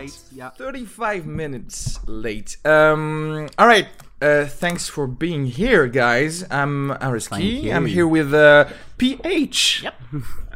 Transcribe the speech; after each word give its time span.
Late. 0.00 0.10
late, 0.10 0.20
yeah. 0.32 0.50
35 0.50 1.26
minutes 1.26 1.98
late. 2.06 2.56
Um, 2.64 3.48
all 3.58 3.66
right. 3.66 3.86
Uh, 4.22 4.44
thanks 4.46 4.88
for 4.88 5.06
being 5.06 5.46
here, 5.46 5.86
guys. 5.88 6.44
I'm 6.50 6.90
Areski. 6.90 7.72
I'm 7.74 7.86
here 7.86 8.06
with 8.06 8.32
uh, 8.34 8.68
PH. 8.98 9.82
Yep. 9.84 9.94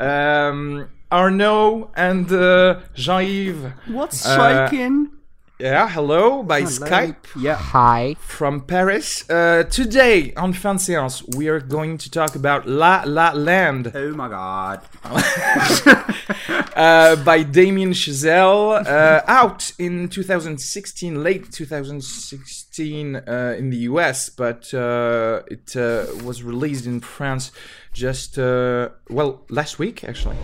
um, 0.00 0.88
Arnaud 1.12 1.90
and 1.96 2.30
uh, 2.32 2.80
Jean-Yves. 2.94 3.72
What's 3.86 4.24
Uh, 4.26 4.32
striking? 4.34 5.10
Yeah, 5.58 5.88
hello 5.88 6.42
by 6.42 6.62
Hello. 6.62 6.70
Skype 6.72 7.26
Yeah. 7.40 7.54
Hi. 7.54 8.16
from 8.18 8.62
Paris. 8.62 9.24
Uh, 9.30 9.62
today 9.62 10.32
on 10.36 10.52
Fan 10.52 10.78
Séance, 10.78 11.22
we 11.36 11.46
are 11.46 11.60
going 11.60 11.96
to 11.98 12.10
talk 12.10 12.34
about 12.34 12.66
La 12.66 13.04
La 13.06 13.30
Land. 13.30 13.92
Oh 13.94 14.10
my 14.14 14.28
god. 14.28 14.80
uh, 16.74 17.14
by 17.24 17.44
Damien 17.44 17.92
Chazelle, 17.92 18.84
uh, 18.84 19.22
out 19.28 19.70
in 19.78 20.08
2016, 20.08 21.22
late 21.22 21.52
2016 21.52 23.14
uh, 23.16 23.54
in 23.56 23.70
the 23.70 23.76
US, 23.90 24.30
but 24.30 24.74
uh, 24.74 25.42
it 25.46 25.76
uh, 25.76 26.06
was 26.24 26.42
released 26.42 26.84
in 26.86 26.98
France 26.98 27.52
just, 27.92 28.40
uh, 28.40 28.88
well, 29.08 29.44
last 29.48 29.78
week 29.78 30.02
actually. 30.02 30.36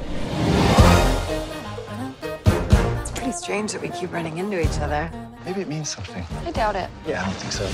Strange 3.51 3.73
that 3.73 3.83
we 3.83 3.89
keep 3.89 4.13
running 4.13 4.39
into 4.39 4.61
each 4.61 4.79
other. 4.79 5.11
Maybe 5.45 5.61
it 5.63 5.67
means 5.67 5.89
something. 5.89 6.25
I 6.47 6.53
doubt 6.53 6.77
it. 6.77 6.89
Yeah, 7.05 7.21
I 7.23 7.25
don't 7.25 7.35
think 7.35 7.53
so. 7.53 7.67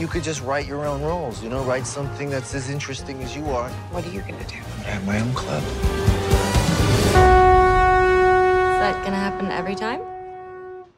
You 0.00 0.08
could 0.08 0.24
just 0.24 0.42
write 0.42 0.66
your 0.66 0.84
own 0.86 1.02
rules, 1.02 1.40
you 1.40 1.48
know, 1.48 1.62
write 1.62 1.86
something 1.86 2.28
that's 2.30 2.52
as 2.52 2.68
interesting 2.68 3.22
as 3.22 3.36
you 3.36 3.44
are. 3.50 3.68
What 3.92 4.04
are 4.04 4.10
you 4.10 4.22
gonna 4.22 4.42
do? 4.48 4.56
I'm 4.56 4.78
gonna 4.80 4.90
have 4.96 5.06
my 5.06 5.20
own 5.20 5.32
club. 5.34 5.62
Is 8.74 8.80
that 8.84 8.96
gonna 9.04 9.22
happen 9.28 9.46
every 9.52 9.76
time? 9.76 10.00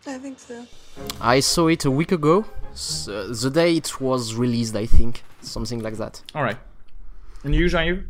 I 0.06 0.16
think 0.16 0.38
so. 0.38 0.64
I 1.20 1.40
saw 1.40 1.66
it 1.68 1.84
a 1.84 1.90
week 1.90 2.12
ago. 2.12 2.46
S- 2.72 3.06
uh, 3.06 3.34
the 3.42 3.50
day 3.50 3.76
it 3.76 4.00
was 4.00 4.34
released, 4.34 4.74
I 4.76 4.86
think. 4.86 5.22
Something 5.42 5.80
like 5.82 5.98
that. 5.98 6.22
All 6.34 6.42
right. 6.42 6.56
And 7.44 7.54
you, 7.54 7.68
Jean-Yves? 7.68 8.02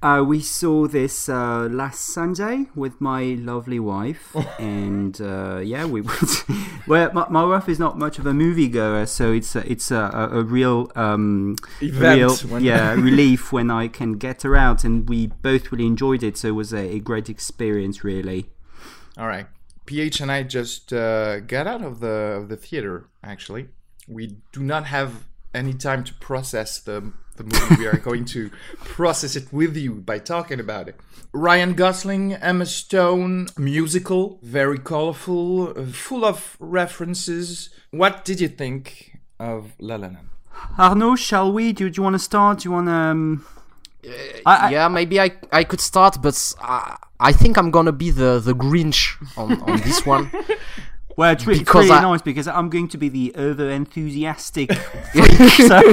Uh, 0.00 0.22
we 0.24 0.40
saw 0.40 0.86
this 0.86 1.28
uh, 1.28 1.68
last 1.70 2.06
Sunday 2.06 2.66
with 2.76 3.00
my 3.00 3.36
lovely 3.40 3.80
wife, 3.80 4.36
and 4.60 5.20
uh, 5.20 5.58
yeah, 5.58 5.84
we 5.86 6.00
went. 6.00 6.44
well, 6.86 7.10
my, 7.12 7.28
my 7.28 7.44
wife 7.44 7.68
is 7.68 7.80
not 7.80 7.98
much 7.98 8.20
of 8.20 8.26
a 8.26 8.30
moviegoer, 8.30 9.08
so 9.08 9.32
it's 9.32 9.56
a, 9.56 9.70
it's 9.70 9.90
a, 9.90 9.96
a, 9.96 10.38
a 10.38 10.42
real 10.44 10.92
um, 10.94 11.56
Event 11.80 12.44
real 12.44 12.60
yeah 12.60 12.92
relief 12.94 13.52
when 13.52 13.72
I 13.72 13.88
can 13.88 14.12
get 14.12 14.42
her 14.42 14.54
out, 14.54 14.84
and 14.84 15.08
we 15.08 15.26
both 15.26 15.72
really 15.72 15.86
enjoyed 15.86 16.22
it. 16.22 16.36
So 16.36 16.48
it 16.48 16.52
was 16.52 16.72
a, 16.72 16.94
a 16.94 17.00
great 17.00 17.28
experience, 17.28 18.04
really. 18.04 18.50
All 19.16 19.26
right. 19.26 19.46
PH 19.86 20.20
and 20.20 20.30
I 20.30 20.44
just 20.44 20.92
uh, 20.92 21.40
got 21.40 21.66
out 21.66 21.82
of 21.82 21.98
the 21.98 22.08
of 22.08 22.48
the 22.48 22.56
theater. 22.56 23.08
Actually, 23.24 23.68
we 24.06 24.36
do 24.52 24.62
not 24.62 24.86
have 24.86 25.24
any 25.52 25.74
time 25.74 26.04
to 26.04 26.14
process 26.14 26.78
the 26.78 27.12
the 27.38 27.44
movie. 27.44 27.76
we 27.78 27.86
are 27.86 27.96
going 27.96 28.24
to 28.26 28.50
process 28.80 29.36
it 29.36 29.52
with 29.52 29.76
you 29.76 29.94
by 29.94 30.18
talking 30.18 30.60
about 30.60 30.88
it. 30.88 30.96
Ryan 31.32 31.74
Gosling, 31.74 32.32
Emma 32.34 32.66
Stone, 32.66 33.48
musical, 33.56 34.38
very 34.42 34.78
colorful, 34.78 35.70
uh, 35.78 35.84
full 35.86 36.24
of 36.24 36.56
references. 36.60 37.70
What 37.90 38.24
did 38.24 38.40
you 38.40 38.48
think 38.48 39.18
of 39.38 39.72
La 39.78 39.96
La 39.96 40.08
Land? 40.08 40.28
Arnaud, 40.78 41.16
shall 41.16 41.52
we? 41.52 41.72
Do, 41.72 41.88
do 41.88 41.98
you 41.98 42.02
want 42.02 42.14
to 42.14 42.18
start? 42.18 42.60
Do 42.60 42.68
you 42.68 42.72
want 42.72 42.86
to? 42.88 42.92
Um... 42.92 43.46
I- 44.46 44.66
I- 44.66 44.70
yeah, 44.70 44.88
maybe 44.88 45.20
I 45.20 45.32
I 45.52 45.64
could 45.64 45.80
start, 45.80 46.22
but 46.22 46.54
I, 46.60 46.96
I 47.20 47.32
think 47.32 47.56
I'm 47.58 47.70
gonna 47.70 47.92
be 47.92 48.10
the, 48.10 48.38
the 48.40 48.54
Grinch 48.54 49.16
on, 49.36 49.60
on 49.62 49.80
this 49.80 50.06
one. 50.06 50.30
Well, 51.18 51.32
it's, 51.32 51.44
re- 51.48 51.54
it's 51.54 51.60
Because 51.64 51.86
really 51.88 51.98
I- 51.98 52.02
nice 52.02 52.22
because 52.22 52.46
I'm 52.46 52.68
going 52.70 52.86
to 52.94 52.96
be 52.98 53.08
the 53.08 53.34
over 53.34 53.68
enthusiastic 53.68 54.72
freak, 55.12 55.50
so 55.70 55.80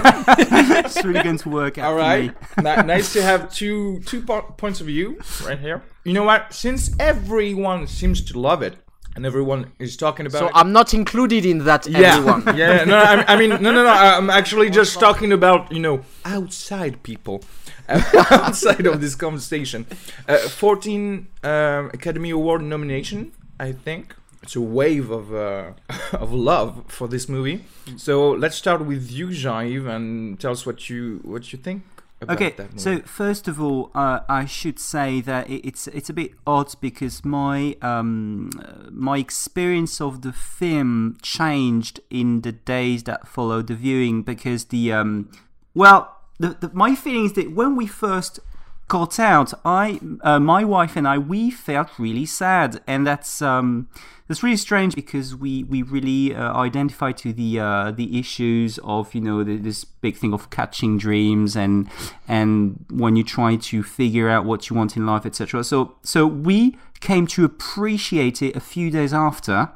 it's 0.86 1.04
really 1.04 1.24
going 1.24 1.40
to 1.40 1.50
work 1.50 1.80
out 1.80 1.88
All 1.90 1.96
right, 1.98 2.32
for 2.54 2.62
me. 2.62 2.72
Nice 2.96 3.12
to 3.14 3.24
have 3.24 3.52
two 3.52 4.02
two 4.06 4.22
po- 4.22 4.54
points 4.56 4.82
of 4.82 4.86
view 4.88 5.18
right 5.44 5.58
here. 5.58 5.82
You 6.04 6.14
know 6.14 6.24
what? 6.24 6.54
Since 6.54 6.92
everyone 7.00 7.88
seems 7.88 8.22
to 8.26 8.40
love 8.40 8.62
it, 8.62 8.76
and 9.16 9.26
everyone 9.26 9.72
is 9.80 9.98
talking 9.98 10.28
about 10.28 10.40
So 10.40 10.48
it, 10.50 10.52
I'm 10.54 10.72
not 10.72 10.94
included 10.94 11.44
in 11.44 11.58
that 11.66 11.88
yeah, 11.88 12.18
everyone. 12.18 12.56
yeah. 12.56 12.84
No, 12.86 12.98
I 13.00 13.16
mean, 13.16 13.26
I 13.28 13.36
mean, 13.40 13.50
no, 13.64 13.72
no, 13.72 13.84
no. 13.84 13.90
I'm 13.90 14.30
actually 14.30 14.70
just 14.70 15.00
talking 15.00 15.32
about 15.32 15.72
you 15.72 15.80
know 15.80 16.02
outside 16.24 17.02
people, 17.02 17.44
outside 17.90 18.86
of 18.86 19.02
this 19.02 19.16
conversation. 19.16 19.86
Uh, 20.28 20.38
14 20.38 21.28
um, 21.44 21.90
Academy 21.94 22.30
Award 22.30 22.62
nomination, 22.62 23.32
I 23.60 23.72
think. 23.72 24.16
It's 24.46 24.56
a 24.56 24.62
wave 24.62 25.10
of 25.10 25.34
uh, 25.34 25.72
of 26.14 26.32
love 26.32 26.84
for 26.88 27.08
this 27.08 27.28
movie. 27.28 27.66
So 27.98 28.30
let's 28.30 28.56
start 28.56 28.86
with 28.86 29.10
you, 29.12 29.32
Jean-Yves, 29.32 29.86
and 29.88 30.40
tell 30.40 30.52
us 30.52 30.68
what 30.68 30.88
you 30.88 31.20
what 31.24 31.52
you 31.52 31.58
think. 31.58 31.82
About 32.22 32.36
Okay, 32.36 32.52
that 32.52 32.70
movie. 32.70 32.80
so 32.80 33.00
first 33.02 33.48
of 33.48 33.60
all, 33.60 33.90
uh, 33.96 34.20
I 34.30 34.46
should 34.46 34.80
say 34.80 35.20
that 35.22 35.50
it, 35.50 35.68
it's 35.68 35.88
it's 35.88 36.10
a 36.12 36.14
bit 36.14 36.32
odd 36.46 36.74
because 36.80 37.26
my 37.26 37.76
um, 37.82 38.52
my 38.92 39.18
experience 39.18 40.00
of 40.00 40.22
the 40.22 40.32
film 40.32 41.18
changed 41.24 42.00
in 42.10 42.42
the 42.42 42.52
days 42.52 43.04
that 43.04 43.28
followed 43.28 43.66
the 43.68 43.76
viewing 43.76 44.22
because 44.22 44.66
the 44.66 44.94
um, 44.94 45.30
well, 45.74 46.02
the, 46.40 46.50
the 46.62 46.70
my 46.72 46.94
feeling 46.96 47.26
is 47.26 47.34
that 47.34 47.52
when 47.52 47.76
we 47.76 47.88
first 47.88 48.40
got 48.88 49.20
out, 49.20 49.54
I 49.64 50.00
uh, 50.22 50.40
my 50.40 50.64
wife 50.64 50.96
and 50.96 51.08
I 51.08 51.18
we 51.18 51.52
felt 51.52 51.90
really 51.98 52.26
sad, 52.26 52.82
and 52.86 53.06
that's 53.06 53.42
um, 53.42 53.90
that's 54.28 54.44
really 54.44 54.58
strange 54.58 54.96
because 54.96 55.36
we 55.36 55.64
we 55.64 55.82
really 55.82 56.36
uh, 56.36 56.54
identify 56.54 57.12
to 57.14 57.34
the 57.34 57.60
uh, 57.60 57.92
the 57.92 58.20
issues 58.20 58.80
of 58.84 59.14
you 59.16 59.22
know 59.22 59.44
the, 59.44 59.58
this 59.58 59.86
big 59.86 60.16
thing 60.18 60.34
of 60.34 60.50
catching 60.50 60.98
dreams 60.98 61.56
and 61.56 61.90
and 62.28 62.86
when 62.90 63.16
you 63.16 63.24
try 63.24 63.56
to 63.56 63.84
figure 63.84 64.30
out 64.30 64.46
what 64.46 64.70
you 64.70 64.76
want 64.76 64.96
in 64.96 65.06
life, 65.06 65.26
etc. 65.26 65.64
So 65.64 65.96
so 66.04 66.28
we 66.28 66.78
came 67.00 67.28
to 67.28 67.46
appreciate 67.46 68.42
it 68.42 68.56
a 68.56 68.60
few 68.62 68.90
days 68.90 69.14
after 69.14 69.70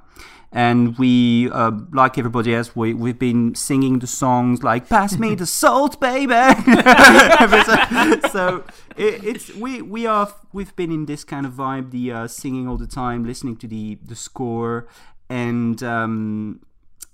and 0.51 0.97
we, 0.97 1.49
uh, 1.51 1.71
like 1.93 2.17
everybody 2.17 2.55
else, 2.55 2.75
we 2.75 2.93
we've 2.93 3.19
been 3.19 3.53
singing 3.53 3.99
the 3.99 4.07
songs 4.07 4.63
like 4.63 4.89
"Pass 4.89 5.17
me 5.17 5.35
the 5.35 5.45
salt, 5.61 5.99
baby." 5.99 6.33
so 8.31 8.63
it, 8.97 9.23
it's 9.23 9.53
we 9.55 9.81
we 9.81 10.07
are 10.07 10.33
we've 10.51 10.75
been 10.75 10.91
in 10.91 11.05
this 11.05 11.23
kind 11.23 11.45
of 11.45 11.53
vibe, 11.53 11.91
the 11.91 12.11
uh, 12.11 12.27
singing 12.27 12.67
all 12.67 12.77
the 12.77 12.87
time, 12.87 13.25
listening 13.25 13.57
to 13.57 13.67
the 13.67 13.99
the 14.03 14.15
score, 14.15 14.87
and 15.29 15.83
um, 15.83 16.61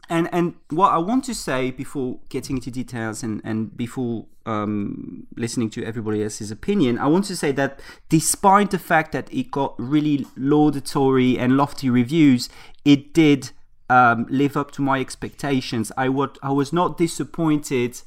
and 0.10 0.30
and 0.32 0.56
what 0.70 0.92
I 0.92 0.98
want 0.98 1.24
to 1.26 1.36
say 1.36 1.72
before 1.72 2.20
getting 2.30 2.58
into 2.58 2.72
details 2.72 3.24
and 3.24 3.42
and 3.44 3.76
before 3.76 4.26
um, 4.46 5.26
listening 5.36 5.70
to 5.72 5.84
everybody 5.84 6.24
else's 6.24 6.52
opinion, 6.52 7.00
I 7.00 7.08
want 7.08 7.26
to 7.26 7.36
say 7.36 7.52
that 7.54 7.80
despite 8.10 8.72
the 8.72 8.80
fact 8.80 9.12
that 9.14 9.34
it 9.34 9.50
got 9.50 9.74
really 9.78 10.26
laudatory 10.38 11.40
and 11.40 11.58
lofty 11.58 11.90
reviews, 11.90 12.50
it 12.84 13.14
did 13.14 13.52
um, 13.90 14.26
live 14.30 14.58
up 14.58 14.72
to 14.72 14.82
my 14.82 15.00
expectations. 15.00 15.92
I 15.98 16.10
would 16.10 16.38
I 16.42 16.52
was 16.52 16.74
not 16.74 16.98
disappointed 16.98 18.02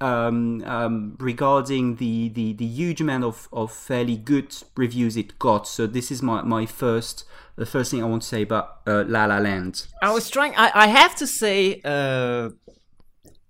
um, 0.00 0.62
um, 0.64 1.16
regarding 1.18 1.96
the, 1.96 2.28
the, 2.28 2.52
the 2.52 2.66
huge 2.66 3.00
amount 3.00 3.24
of, 3.24 3.48
of 3.52 3.72
fairly 3.72 4.16
good 4.16 4.54
reviews 4.76 5.16
it 5.16 5.38
got. 5.38 5.66
So 5.66 5.86
this 5.86 6.10
is 6.10 6.22
my, 6.22 6.42
my 6.42 6.66
first 6.66 7.24
the 7.56 7.66
first 7.66 7.90
thing 7.90 8.02
I 8.02 8.06
want 8.06 8.22
to 8.22 8.28
say 8.28 8.42
about 8.42 8.80
uh, 8.86 9.04
La 9.06 9.26
La 9.26 9.38
Land. 9.38 9.86
I 10.02 10.12
was 10.12 10.28
trying. 10.28 10.54
I, 10.56 10.72
I 10.74 10.86
have 10.88 11.14
to 11.16 11.26
say, 11.26 11.80
uh, 11.84 12.50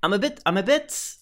I'm 0.03 0.13
a 0.13 0.19
bit. 0.19 0.41
I'm 0.45 0.59
a 0.59 0.63
bit. 0.63 1.15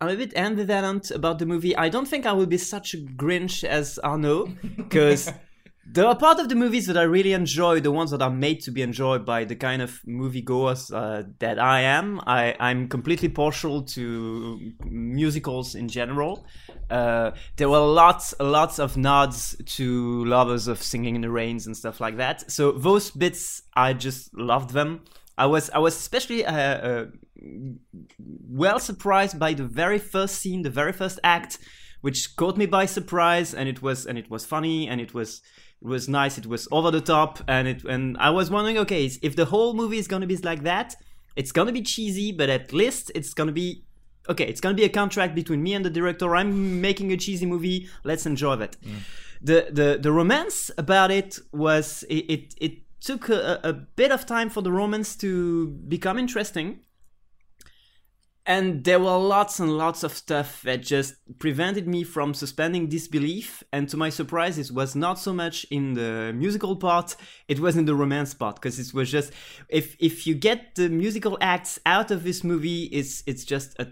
I'm 0.00 0.08
a 0.08 0.16
bit 0.16 0.34
ambivalent 0.34 1.14
about 1.14 1.38
the 1.38 1.46
movie. 1.46 1.76
I 1.76 1.88
don't 1.88 2.06
think 2.08 2.26
I 2.26 2.32
will 2.32 2.46
be 2.46 2.58
such 2.58 2.94
a 2.94 2.98
Grinch 2.98 3.62
as 3.62 3.98
Arnaud, 4.02 4.56
because 4.76 5.30
there 5.86 6.06
are 6.06 6.16
part 6.16 6.38
of 6.38 6.48
the 6.48 6.54
movies 6.54 6.86
that 6.86 6.96
I 6.96 7.02
really 7.02 7.32
enjoy, 7.32 7.80
the 7.80 7.92
ones 7.92 8.10
that 8.10 8.22
are 8.22 8.30
made 8.30 8.60
to 8.62 8.70
be 8.70 8.82
enjoyed 8.82 9.24
by 9.24 9.44
the 9.44 9.54
kind 9.54 9.82
of 9.82 10.00
moviegoers 10.06 10.92
uh, 10.92 11.24
that 11.40 11.58
I 11.58 11.80
am. 11.80 12.20
I, 12.26 12.56
I'm 12.58 12.88
completely 12.88 13.28
partial 13.28 13.82
to 13.82 14.72
musicals 14.84 15.74
in 15.74 15.88
general. 15.88 16.46
Uh, 16.90 17.32
there 17.56 17.68
were 17.68 17.80
lots, 17.80 18.34
lots 18.40 18.78
of 18.78 18.96
nods 18.96 19.56
to 19.66 20.24
lovers 20.24 20.68
of 20.68 20.82
Singing 20.82 21.16
in 21.16 21.20
the 21.20 21.30
Rains 21.30 21.66
and 21.66 21.76
stuff 21.76 22.00
like 22.00 22.16
that. 22.16 22.50
So 22.50 22.72
those 22.72 23.10
bits, 23.10 23.62
I 23.74 23.92
just 23.92 24.36
loved 24.36 24.70
them. 24.70 25.04
I 25.36 25.46
was, 25.46 25.68
I 25.70 25.78
was 25.78 25.96
especially 25.96 26.46
uh, 26.46 26.54
uh, 26.54 27.06
well 28.48 28.78
surprised 28.78 29.38
by 29.38 29.52
the 29.52 29.64
very 29.64 29.98
first 29.98 30.36
scene, 30.36 30.62
the 30.62 30.70
very 30.70 30.92
first 30.92 31.18
act, 31.22 31.58
which 32.00 32.36
caught 32.36 32.56
me 32.56 32.66
by 32.66 32.86
surprise, 32.86 33.52
and 33.52 33.68
it 33.68 33.82
was, 33.82 34.06
and 34.06 34.18
it 34.18 34.30
was 34.30 34.46
funny, 34.46 34.88
and 34.88 35.00
it 35.00 35.12
was 35.14 35.42
it 35.84 35.88
was 35.88 36.08
nice. 36.08 36.38
It 36.38 36.46
was 36.46 36.66
over 36.72 36.90
the 36.90 37.02
top, 37.02 37.40
and 37.46 37.68
it 37.68 37.84
and 37.84 38.16
I 38.18 38.30
was 38.30 38.50
wondering, 38.50 38.78
okay, 38.78 39.04
if 39.20 39.36
the 39.36 39.44
whole 39.44 39.74
movie 39.74 39.98
is 39.98 40.08
gonna 40.08 40.26
be 40.26 40.36
like 40.38 40.62
that, 40.62 40.96
it's 41.36 41.52
gonna 41.52 41.72
be 41.72 41.82
cheesy, 41.82 42.32
but 42.32 42.48
at 42.48 42.72
least 42.72 43.12
it's 43.14 43.34
gonna 43.34 43.52
be 43.52 43.84
okay. 44.30 44.46
It's 44.46 44.62
gonna 44.62 44.74
be 44.74 44.84
a 44.84 44.88
contract 44.88 45.34
between 45.34 45.62
me 45.62 45.74
and 45.74 45.84
the 45.84 45.90
director. 45.90 46.34
I'm 46.34 46.80
making 46.80 47.12
a 47.12 47.18
cheesy 47.18 47.44
movie. 47.44 47.88
Let's 48.02 48.24
enjoy 48.24 48.56
that. 48.56 48.80
Mm. 48.80 49.00
The 49.42 49.66
the 49.70 49.98
the 50.00 50.10
romance 50.10 50.70
about 50.78 51.10
it 51.10 51.38
was 51.52 52.02
it 52.08 52.24
it, 52.30 52.54
it 52.58 52.72
took 53.00 53.28
a, 53.28 53.60
a 53.62 53.74
bit 53.74 54.10
of 54.10 54.24
time 54.24 54.48
for 54.48 54.62
the 54.62 54.72
romance 54.72 55.14
to 55.16 55.66
become 55.66 56.18
interesting 56.18 56.80
and 58.46 58.84
there 58.84 59.00
were 59.00 59.16
lots 59.16 59.58
and 59.58 59.78
lots 59.78 60.02
of 60.02 60.12
stuff 60.12 60.60
that 60.62 60.82
just 60.82 61.14
prevented 61.38 61.88
me 61.88 62.04
from 62.04 62.34
suspending 62.34 62.88
disbelief 62.88 63.62
and 63.72 63.88
to 63.88 63.96
my 63.96 64.10
surprise 64.10 64.58
it 64.58 64.70
was 64.70 64.94
not 64.94 65.18
so 65.18 65.32
much 65.32 65.64
in 65.70 65.94
the 65.94 66.32
musical 66.34 66.76
part 66.76 67.16
it 67.48 67.58
was 67.58 67.76
in 67.76 67.86
the 67.86 67.94
romance 67.94 68.34
part. 68.34 68.56
Because 68.56 68.78
it 68.78 68.92
was 68.92 69.10
just 69.10 69.32
if 69.68 69.96
if 69.98 70.26
you 70.26 70.34
get 70.34 70.74
the 70.74 70.88
musical 70.90 71.38
acts 71.40 71.78
out 71.86 72.10
of 72.10 72.22
this 72.22 72.44
movie 72.44 72.84
it's 72.84 73.22
it's 73.26 73.44
just 73.44 73.78
a 73.78 73.88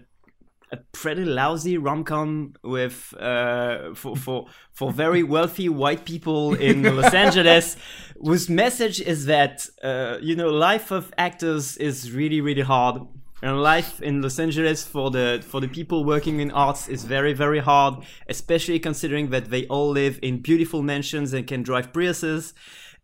a 0.71 0.77
pretty 0.91 1.23
lousy 1.23 1.77
rom-com 1.77 2.55
with 2.63 3.13
uh, 3.19 3.93
for, 3.93 4.15
for 4.15 4.47
for 4.71 4.91
very 4.91 5.21
wealthy 5.21 5.69
white 5.69 6.03
people 6.03 6.55
in 6.55 6.81
Los 6.97 7.13
Angeles, 7.13 7.77
whose 8.19 8.49
message 8.49 8.99
is 8.99 9.27
that 9.27 9.67
uh, 9.83 10.17
you 10.19 10.35
know 10.35 10.49
life 10.49 10.89
of 10.89 11.13
actors 11.15 11.77
is 11.77 12.11
really 12.11 12.41
really 12.41 12.63
hard 12.63 13.03
and 13.43 13.61
life 13.61 14.01
in 14.01 14.21
Los 14.21 14.39
Angeles 14.39 14.85
for 14.85 15.11
the 15.11 15.43
for 15.45 15.59
the 15.59 15.67
people 15.67 16.05
working 16.05 16.39
in 16.39 16.49
arts 16.51 16.87
is 16.87 17.03
very 17.03 17.33
very 17.33 17.59
hard, 17.59 17.95
especially 18.29 18.79
considering 18.79 19.29
that 19.31 19.49
they 19.49 19.67
all 19.67 19.89
live 19.89 20.17
in 20.21 20.41
beautiful 20.41 20.81
mansions 20.81 21.33
and 21.33 21.45
can 21.45 21.61
drive 21.61 21.91
Priuses. 21.91 22.53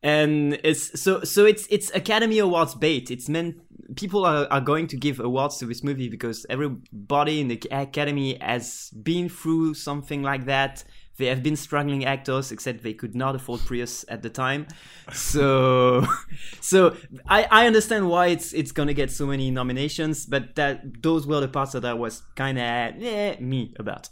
And 0.01 0.57
it's 0.63 0.99
so 0.99 1.23
so 1.25 1.45
it's 1.45 1.67
it's 1.69 1.91
Academy 1.93 2.39
Awards 2.39 2.73
bait. 2.73 3.11
It's 3.11 3.27
meant 3.27 3.57
people 3.97 4.23
are, 4.23 4.47
are 4.49 4.61
going 4.61 4.87
to 4.87 4.95
give 4.95 5.19
awards 5.19 5.57
to 5.57 5.65
this 5.65 5.83
movie 5.83 6.07
because 6.07 6.45
everybody 6.49 7.41
in 7.41 7.49
the 7.49 7.61
Academy 7.69 8.37
has 8.39 8.91
been 8.91 9.27
through 9.27 9.73
something 9.73 10.23
like 10.23 10.45
that 10.45 10.85
they 11.19 11.27
have 11.27 11.43
been 11.43 11.55
struggling 11.55 12.03
actors, 12.05 12.51
except 12.51 12.81
they 12.81 12.93
could 12.93 13.13
not 13.13 13.35
afford 13.35 13.61
Prius 13.61 14.03
at 14.09 14.23
the 14.23 14.29
time. 14.29 14.65
So, 15.11 16.05
so 16.61 16.95
I, 17.27 17.47
I 17.49 17.65
understand 17.65 18.09
why 18.09 18.27
it's 18.27 18.53
it's 18.53 18.71
gonna 18.71 18.93
get 18.93 19.09
so 19.09 19.25
many 19.25 19.49
nominations, 19.49 20.27
but 20.27 20.53
that 20.55 21.01
those 21.01 21.25
were 21.25 21.41
the 21.41 21.47
parts 21.47 21.71
that 21.71 21.83
I 21.83 21.93
was 21.93 22.21
kind 22.35 22.59
of 22.59 22.63
eh, 23.03 23.35
me 23.39 23.73
about. 23.79 24.09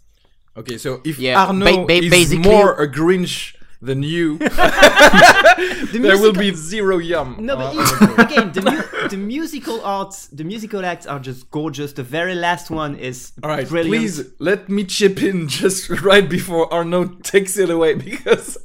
Okay, 0.58 0.80
so 0.80 1.02
if 1.06 1.20
yeah, 1.20 1.46
Arnaud 1.46 1.86
ba- 1.86 2.02
ba- 2.02 2.16
is 2.16 2.34
more 2.34 2.74
a 2.82 2.88
Grinch 2.88 3.56
than 3.82 4.04
you, 4.04 4.38
the 4.40 6.00
there 6.02 6.18
will 6.18 6.34
be 6.34 6.54
zero 6.54 6.98
yum. 6.98 7.38
No, 7.40 7.56
but 7.58 7.76
uh, 7.76 8.16
again, 8.24 8.52
the, 8.52 8.62
mu- 8.62 9.08
the 9.10 9.18
musical 9.18 9.82
arts, 9.82 10.28
the 10.28 10.44
musical 10.44 10.86
acts 10.86 11.06
are 11.06 11.20
just 11.20 11.50
gorgeous. 11.52 11.94
The 11.94 12.04
very 12.04 12.36
last 12.36 12.70
one 12.70 12.96
is 12.96 13.34
all 13.44 13.50
right. 13.50 13.68
Brilliant. 13.68 13.92
Please 13.92 14.26
let 14.40 14.70
me 14.70 14.84
chip 14.84 15.22
in 15.22 15.48
just 15.48 15.90
right 16.02 16.28
before 16.28 16.72
Arnaud 16.74 17.20
takes 17.24 17.58
it 17.58 17.70
away 17.70 17.96
because 17.96 18.58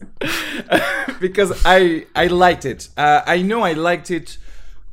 because 1.20 1.62
I 1.65 2.06
I 2.15 2.26
liked 2.29 2.65
it. 2.65 2.88
Uh, 2.97 3.23
I 3.26 3.43
know 3.43 3.62
I 3.62 3.73
liked 3.73 4.11
it 4.11 4.38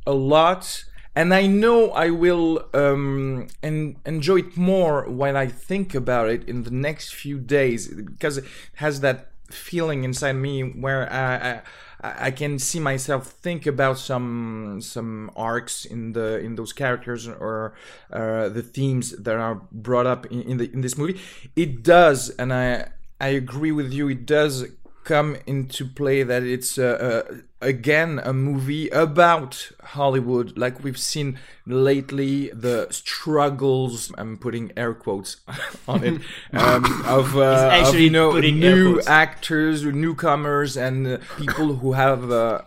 a 0.06 0.12
lot 0.12 0.84
and 1.14 1.34
I 1.34 1.46
know 1.46 1.90
I 1.90 2.10
will 2.10 2.64
um, 2.72 3.48
en- 3.62 3.96
enjoy 4.06 4.36
it 4.36 4.56
more 4.56 5.08
while 5.08 5.36
I 5.36 5.48
think 5.48 5.94
about 5.94 6.28
it 6.28 6.48
in 6.48 6.62
the 6.62 6.70
next 6.70 7.14
few 7.14 7.38
days 7.38 7.88
because 7.88 8.38
it 8.38 8.44
has 8.76 9.00
that 9.00 9.29
feeling 9.52 10.04
inside 10.04 10.34
me 10.34 10.62
where 10.62 11.10
I, 11.12 11.62
I, 12.02 12.26
I 12.26 12.30
can 12.30 12.58
see 12.58 12.80
myself 12.80 13.26
think 13.26 13.66
about 13.66 13.98
some 13.98 14.80
some 14.80 15.30
arcs 15.36 15.84
in 15.84 16.12
the 16.12 16.38
in 16.38 16.54
those 16.54 16.72
characters 16.72 17.28
or 17.28 17.74
uh, 18.12 18.48
the 18.48 18.62
themes 18.62 19.10
that 19.12 19.36
are 19.36 19.62
brought 19.70 20.06
up 20.06 20.26
in, 20.26 20.42
in 20.42 20.56
the 20.56 20.72
in 20.72 20.80
this 20.80 20.96
movie. 20.96 21.20
It 21.56 21.82
does, 21.82 22.30
and 22.30 22.52
I 22.52 22.90
I 23.20 23.28
agree 23.28 23.72
with 23.72 23.92
you. 23.92 24.08
It 24.08 24.26
does 24.26 24.66
come 25.04 25.36
into 25.46 25.86
play 25.86 26.22
that 26.22 26.42
it's 26.42 26.78
uh, 26.78 27.24
uh, 27.28 27.34
again 27.60 28.20
a 28.24 28.32
movie 28.32 28.88
about 28.88 29.70
Hollywood, 29.82 30.56
like 30.56 30.82
we've 30.82 30.98
seen 30.98 31.38
lately. 31.66 32.50
The 32.50 32.88
struggles 32.90 34.12
I'm 34.16 34.38
putting 34.38 34.72
air 34.76 34.94
quotes 34.94 35.38
on 35.88 36.04
it 36.04 36.22
um, 36.52 36.84
of, 37.06 37.36
uh, 37.36 37.82
of, 37.86 37.94
you 37.94 38.10
know 38.10 38.38
new 38.38 39.00
actors, 39.02 39.84
newcomers, 39.84 40.76
and 40.76 41.06
uh, 41.06 41.18
people 41.36 41.76
who 41.76 41.92
have 41.92 42.30
uh, 42.30 42.62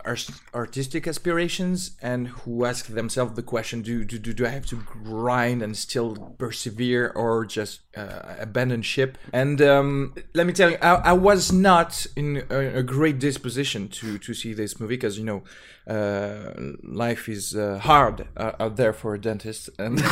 artistic 0.54 1.08
aspirations 1.08 1.92
and 2.02 2.28
who 2.30 2.66
ask 2.66 2.88
themselves 2.88 3.34
the 3.36 3.44
question: 3.44 3.82
Do 3.82 4.04
do 4.06 4.18
do 4.20 4.46
I 4.46 4.50
have 4.50 4.66
to 4.68 4.76
grind 4.76 5.62
and 5.62 5.76
still 5.76 6.36
persevere, 6.38 7.12
or 7.16 7.46
just 7.46 7.82
uh, 7.96 8.36
abandon 8.40 8.82
ship? 8.82 9.18
And 9.32 9.62
um, 9.62 10.16
let 10.34 10.48
me 10.48 10.54
tell 10.54 10.72
you, 10.72 10.78
I, 10.82 10.96
I 10.96 11.14
was 11.14 11.52
not 11.52 12.06
in 12.16 12.44
a, 12.50 12.80
a 12.80 12.84
great 12.84 13.20
disposition 13.20 13.90
to 13.90 14.18
to 14.18 14.34
see 14.34 14.54
this 14.54 14.74
movie 14.84 14.96
because 14.96 15.18
you 15.18 15.26
know 15.26 15.44
uh, 15.88 16.54
life 16.84 17.28
is 17.28 17.56
uh, 17.56 17.80
hard 17.80 18.28
uh, 18.38 18.52
out 18.60 18.76
there 18.78 18.94
for 18.94 19.16
a 19.16 19.20
dentist, 19.20 19.70
and 19.78 20.00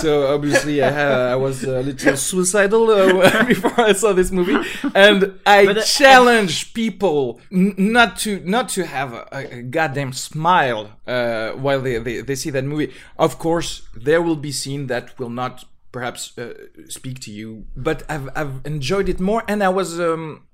so 0.00 0.34
obviously 0.34 0.82
I, 0.82 0.90
had, 0.90 1.12
I, 1.12 1.36
was 1.36 1.62
a 1.62 1.82
little 1.82 2.16
suicidal 2.16 2.90
uh, 2.90 3.44
before 3.44 3.80
I 3.80 3.92
saw 3.92 4.12
this 4.12 4.32
movie, 4.32 4.56
and 4.94 5.38
I 5.46 5.66
but, 5.66 5.78
uh, 5.78 5.82
challenge 5.82 6.74
people 6.74 7.40
n- 7.52 7.74
not 7.78 8.16
to 8.18 8.40
not 8.40 8.68
to 8.70 8.86
have 8.86 9.12
a, 9.12 9.58
a 9.58 9.62
goddamn 9.62 10.12
smile 10.12 10.98
uh, 11.06 11.52
while 11.52 11.80
they, 11.80 11.98
they 11.98 12.22
they 12.22 12.34
see 12.34 12.50
that 12.50 12.64
movie. 12.64 12.92
Of 13.18 13.38
course, 13.38 13.82
there 13.94 14.20
will 14.20 14.36
be 14.36 14.50
scenes 14.50 14.88
that 14.88 15.16
will 15.18 15.30
not 15.30 15.64
perhaps 15.92 16.36
uh, 16.36 16.52
speak 16.88 17.20
to 17.20 17.30
you 17.30 17.64
but 17.74 18.02
I've, 18.10 18.28
I've 18.36 18.60
enjoyed 18.66 19.08
it 19.08 19.18
more 19.18 19.44
and 19.48 19.64
i 19.64 19.70
was 19.70 19.98
um, 19.98 20.45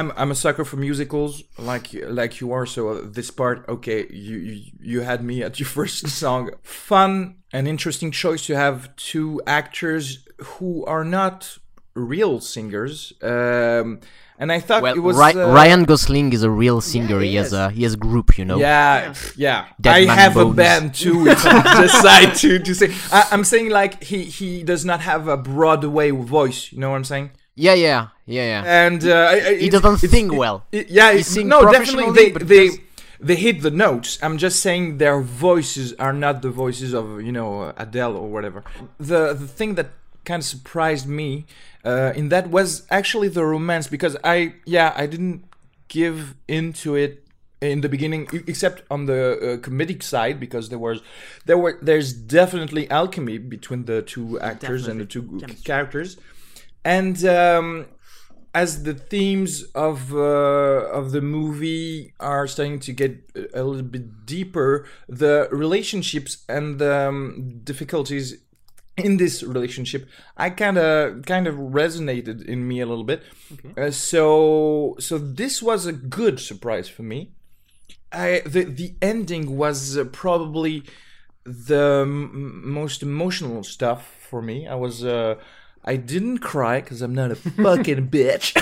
I'm 0.00 0.12
I'm 0.16 0.30
a 0.30 0.34
sucker 0.34 0.64
for 0.64 0.76
musicals, 0.76 1.44
like 1.58 1.86
like 2.20 2.40
you 2.40 2.52
are. 2.52 2.66
So 2.66 3.00
this 3.18 3.30
part, 3.30 3.68
okay, 3.68 4.06
you 4.10 4.36
you, 4.38 4.72
you 4.80 5.00
had 5.02 5.22
me 5.22 5.42
at 5.42 5.60
your 5.60 5.68
first 5.78 6.08
song. 6.08 6.50
Fun 6.62 7.36
and 7.52 7.68
interesting 7.68 8.10
choice 8.10 8.46
to 8.46 8.56
have 8.56 8.94
two 8.96 9.40
actors 9.46 10.04
who 10.38 10.84
are 10.86 11.04
not 11.04 11.58
real 11.94 12.40
singers. 12.40 13.12
Um, 13.22 14.00
and 14.38 14.50
I 14.50 14.58
thought 14.58 14.82
well, 14.82 14.96
it 14.96 15.00
was 15.00 15.18
Ry- 15.18 15.32
uh, 15.32 15.52
Ryan 15.52 15.84
Gosling 15.84 16.32
is 16.32 16.42
a 16.42 16.50
real 16.50 16.80
singer. 16.80 17.16
Yeah, 17.16 17.24
he, 17.24 17.28
he 17.28 17.34
has 17.34 17.52
a 17.52 17.70
he 17.70 17.82
has 17.82 17.94
a 17.94 17.98
group, 17.98 18.38
you 18.38 18.46
know. 18.46 18.58
Yeah, 18.58 19.14
yeah. 19.36 19.66
yeah. 19.84 19.92
I 19.92 20.06
have 20.06 20.34
bones. 20.34 20.52
a 20.52 20.56
band 20.56 20.94
too. 20.94 21.26
If 21.34 21.44
I 21.44 21.82
decide 21.82 22.34
to 22.36 22.58
to 22.58 22.74
say, 22.74 22.88
I, 23.12 23.28
I'm 23.32 23.44
saying 23.44 23.68
like 23.68 24.02
he 24.02 24.24
he 24.24 24.62
does 24.62 24.84
not 24.84 25.00
have 25.02 25.28
a 25.28 25.36
Broadway 25.36 26.10
voice. 26.10 26.72
You 26.72 26.78
know 26.80 26.90
what 26.90 26.96
I'm 26.96 27.04
saying? 27.04 27.32
Yeah, 27.54 27.74
yeah, 27.74 28.08
yeah, 28.26 28.62
yeah. 28.62 28.86
And 28.86 29.04
uh, 29.04 29.34
he 29.34 29.68
doesn't 29.68 29.98
sing 29.98 30.34
well. 30.36 30.64
It, 30.72 30.88
yeah, 30.88 31.12
he 31.12 31.44
no, 31.44 31.70
definitely 31.70 32.10
they 32.12 32.30
they 32.30 32.70
they 33.18 33.36
hit 33.36 33.62
the 33.62 33.70
notes. 33.70 34.18
I'm 34.22 34.38
just 34.38 34.60
saying 34.60 34.98
their 34.98 35.20
voices 35.20 35.92
are 35.94 36.12
not 36.12 36.42
the 36.42 36.50
voices 36.50 36.94
of 36.94 37.22
you 37.22 37.32
know 37.32 37.72
Adele 37.76 38.16
or 38.16 38.28
whatever. 38.28 38.64
The 38.98 39.34
the 39.34 39.46
thing 39.48 39.74
that 39.74 39.90
kind 40.24 40.40
of 40.40 40.46
surprised 40.46 41.06
me 41.06 41.46
uh, 41.84 42.12
in 42.14 42.28
that 42.28 42.50
was 42.50 42.86
actually 42.90 43.28
the 43.28 43.44
romance 43.44 43.88
because 43.88 44.16
I 44.24 44.54
yeah 44.64 44.92
I 44.96 45.06
didn't 45.06 45.44
give 45.88 46.34
into 46.48 46.94
it 46.94 47.26
in 47.60 47.82
the 47.82 47.88
beginning, 47.88 48.26
except 48.46 48.82
on 48.90 49.06
the 49.06 49.32
uh, 49.32 49.56
comedic 49.58 50.02
side, 50.02 50.40
because 50.40 50.70
there 50.70 50.78
was 50.78 51.02
there 51.44 51.58
were 51.58 51.78
there's 51.82 52.12
definitely 52.12 52.90
alchemy 52.90 53.38
between 53.38 53.84
the 53.84 54.02
two 54.02 54.40
actors 54.40 54.88
and 54.88 55.00
the 55.00 55.04
two 55.04 55.40
characters, 55.64 56.16
and 56.84 57.24
um, 57.24 57.86
as 58.54 58.82
the 58.82 58.94
themes 58.94 59.64
of 59.74 60.14
uh, 60.14 60.18
of 60.18 61.12
the 61.12 61.20
movie 61.20 62.12
are 62.18 62.46
starting 62.46 62.80
to 62.80 62.92
get 62.92 63.30
a 63.54 63.62
little 63.62 63.82
bit 63.82 64.26
deeper, 64.26 64.86
the 65.08 65.48
relationships 65.52 66.44
and 66.48 66.78
the 66.78 67.08
um, 67.08 67.60
difficulties 67.62 68.38
in 68.96 69.16
this 69.16 69.42
relationship, 69.42 70.08
I 70.36 70.50
kind 70.50 70.78
of 70.78 71.24
kind 71.26 71.46
of 71.46 71.54
resonated 71.56 72.44
in 72.44 72.66
me 72.66 72.80
a 72.80 72.86
little 72.86 73.04
bit. 73.04 73.22
Uh, 73.76 73.90
so 73.90 74.96
so 74.98 75.18
this 75.18 75.62
was 75.62 75.86
a 75.86 75.92
good 75.92 76.40
surprise 76.40 76.88
for 76.88 77.02
me. 77.02 77.32
I 78.12 78.42
the 78.44 78.64
the 78.64 78.94
ending 79.00 79.56
was 79.56 79.96
uh, 79.96 80.04
probably 80.04 80.82
the 81.44 82.00
m- 82.02 82.68
most 82.68 83.02
emotional 83.02 83.62
stuff 83.62 84.14
for 84.28 84.42
me. 84.42 84.66
I 84.66 84.74
was 84.74 85.04
uh 85.04 85.36
I 85.84 85.96
didn't 85.96 86.38
cry 86.38 86.80
because 86.80 87.00
I'm 87.00 87.14
not 87.14 87.30
a 87.30 87.36
fucking 87.36 88.08
bitch, 88.10 88.54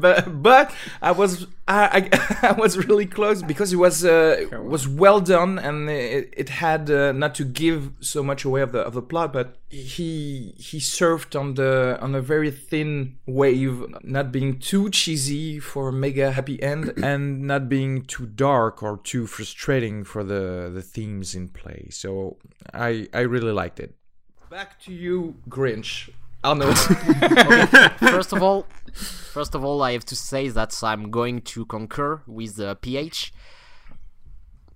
but 0.00 0.42
but 0.42 0.72
I 1.02 1.10
was 1.10 1.46
I, 1.66 2.08
I, 2.12 2.38
I 2.50 2.52
was 2.52 2.86
really 2.86 3.06
close 3.06 3.42
because 3.42 3.72
it 3.72 3.76
was 3.76 4.04
uh, 4.04 4.46
was 4.62 4.86
well 4.86 5.20
done 5.20 5.58
and 5.58 5.90
it, 5.90 6.32
it 6.36 6.48
had 6.48 6.88
uh, 6.88 7.10
not 7.10 7.34
to 7.36 7.44
give 7.44 7.90
so 7.98 8.22
much 8.22 8.44
away 8.44 8.60
of 8.60 8.70
the 8.70 8.78
of 8.78 8.94
the 8.94 9.02
plot, 9.02 9.32
but 9.32 9.56
he 9.68 10.54
he 10.56 10.78
surfed 10.78 11.38
on 11.38 11.54
the 11.54 11.98
on 12.00 12.14
a 12.14 12.20
very 12.20 12.52
thin 12.52 13.16
wave, 13.26 13.84
not 14.04 14.30
being 14.30 14.60
too 14.60 14.88
cheesy 14.90 15.58
for 15.58 15.88
a 15.88 15.92
mega 15.92 16.30
happy 16.30 16.62
end 16.62 16.92
and 17.02 17.42
not 17.42 17.68
being 17.68 18.02
too 18.02 18.26
dark 18.26 18.84
or 18.84 18.98
too 18.98 19.26
frustrating 19.26 20.04
for 20.04 20.22
the 20.22 20.70
the 20.72 20.82
themes 20.82 21.34
in 21.34 21.48
play. 21.48 21.88
So 21.90 22.36
I 22.72 23.08
I 23.12 23.22
really 23.22 23.52
liked 23.52 23.80
it. 23.80 23.96
Back 24.48 24.80
to 24.82 24.92
you, 24.92 25.34
Grinch. 25.48 26.08
Arnaud. 26.46 26.74
first 27.98 28.32
of 28.32 28.42
all, 28.42 28.66
first 28.94 29.54
of 29.54 29.64
all, 29.64 29.82
I 29.82 29.92
have 29.92 30.04
to 30.06 30.16
say 30.16 30.48
that 30.48 30.72
I'm 30.82 31.10
going 31.10 31.42
to 31.42 31.66
concur 31.66 32.22
with 32.26 32.56
the 32.56 32.76
PH, 32.76 33.32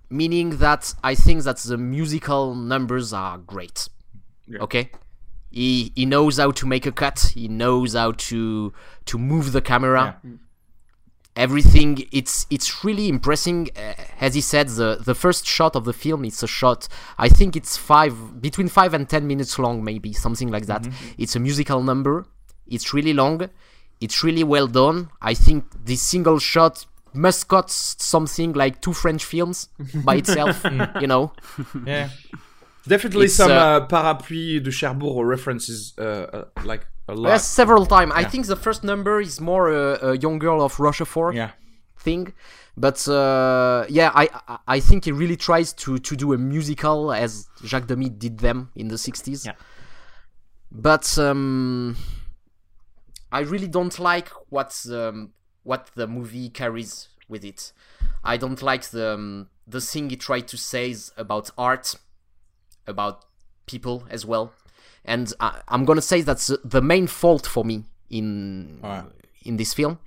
meaning 0.09 0.57
that 0.57 0.93
I 1.03 1.15
think 1.15 1.43
that 1.43 1.57
the 1.57 1.77
musical 1.77 2.53
numbers 2.53 3.13
are 3.13 3.37
great. 3.37 3.87
Okay, 4.59 4.91
he 5.49 5.93
he 5.95 6.05
knows 6.05 6.37
how 6.37 6.51
to 6.51 6.65
make 6.67 6.85
a 6.85 6.91
cut. 6.91 7.31
He 7.33 7.47
knows 7.47 7.93
how 7.93 8.11
to 8.11 8.73
to 9.05 9.17
move 9.17 9.53
the 9.53 9.61
camera. 9.61 10.19
Everything 11.35 12.05
it's 12.11 12.45
it's 12.49 12.83
really 12.83 13.07
impressing. 13.07 13.69
Uh, 13.75 13.93
as 14.19 14.35
he 14.35 14.41
said, 14.41 14.67
the 14.67 14.97
the 15.03 15.15
first 15.15 15.45
shot 15.45 15.75
of 15.75 15.85
the 15.85 15.93
film 15.93 16.25
it's 16.25 16.43
a 16.43 16.47
shot. 16.47 16.87
I 17.17 17.29
think 17.29 17.55
it's 17.55 17.77
five 17.77 18.41
between 18.41 18.67
five 18.67 18.93
and 18.93 19.07
ten 19.07 19.27
minutes 19.27 19.57
long, 19.57 19.83
maybe 19.83 20.11
something 20.13 20.49
like 20.49 20.65
that. 20.65 20.87
It's 21.17 21.35
a 21.35 21.39
musical 21.39 21.81
number. 21.81 22.25
It's 22.67 22.93
really 22.93 23.13
long. 23.13 23.49
It's 24.01 24.23
really 24.23 24.43
well 24.43 24.67
done. 24.67 25.09
I 25.21 25.33
think 25.33 25.65
this 25.85 26.01
single 26.01 26.39
shot 26.39 26.85
must 27.13 27.47
cut 27.47 27.69
something 27.69 28.53
like 28.53 28.81
two 28.81 28.93
French 28.93 29.23
films 29.23 29.69
by 30.03 30.15
itself. 30.15 30.63
you 31.01 31.07
know. 31.07 31.33
yeah. 31.85 32.09
Definitely 32.87 33.25
It's, 33.25 33.35
some 33.35 33.51
uh, 33.51 33.55
uh, 33.55 33.87
Parapluies 33.87 34.63
de 34.63 34.71
Cherbourg 34.71 35.25
references, 35.27 35.93
uh, 35.99 36.01
uh, 36.01 36.45
like 36.65 36.87
a 37.07 37.13
lot. 37.13 37.29
Yes, 37.29 37.47
several 37.47 37.85
times. 37.85 38.11
I 38.15 38.23
think 38.23 38.47
the 38.47 38.55
first 38.55 38.83
number 38.83 39.21
is 39.21 39.39
more 39.39 39.69
a, 39.71 40.09
a 40.11 40.17
young 40.17 40.39
girl 40.39 40.61
of 40.63 40.79
Rochefort 40.79 41.35
Yeah. 41.35 41.51
thing, 41.99 42.33
but 42.75 43.07
uh, 43.07 43.85
yeah, 43.89 44.11
I 44.15 44.29
I- 44.47 44.57
I 44.75 44.79
think 44.79 45.05
he 45.05 45.11
really 45.11 45.37
tries 45.37 45.73
to 45.73 45.99
to 45.99 46.15
do 46.15 46.33
a 46.33 46.37
musical 46.37 47.11
as 47.13 47.47
Jacques 47.63 47.87
Demy 47.87 48.09
did 48.09 48.39
them 48.39 48.69
in 48.75 48.87
the 48.87 48.95
'60s. 48.97 49.45
Yeah. 49.45 49.53
But 50.71 51.17
um, 51.19 51.97
I 53.31 53.41
really 53.41 53.67
don't 53.67 53.97
like 53.99 54.29
what 54.49 54.73
um, 54.89 55.33
what 55.63 55.91
the 55.95 56.07
movie 56.07 56.49
carries 56.49 57.09
with 57.29 57.43
it. 57.45 57.73
I 58.23 58.37
don't 58.37 58.61
like 58.61 58.83
the 58.89 59.13
um, 59.13 59.47
the 59.67 59.81
thing 59.81 60.09
he 60.09 60.15
tried 60.15 60.47
to 60.47 60.57
say 60.57 60.95
about 61.17 61.51
art, 61.57 61.95
about 62.87 63.25
people 63.65 64.03
as 64.09 64.25
well, 64.25 64.53
and 65.05 65.33
I, 65.39 65.61
I'm 65.67 65.85
gonna 65.85 66.01
say 66.01 66.21
that's 66.21 66.47
the, 66.47 66.59
the 66.63 66.81
main 66.81 67.07
fault 67.07 67.45
for 67.47 67.63
me 67.63 67.83
in 68.09 68.79
Alright. 68.83 69.05
in 69.43 69.57
this 69.57 69.73
film 69.73 69.99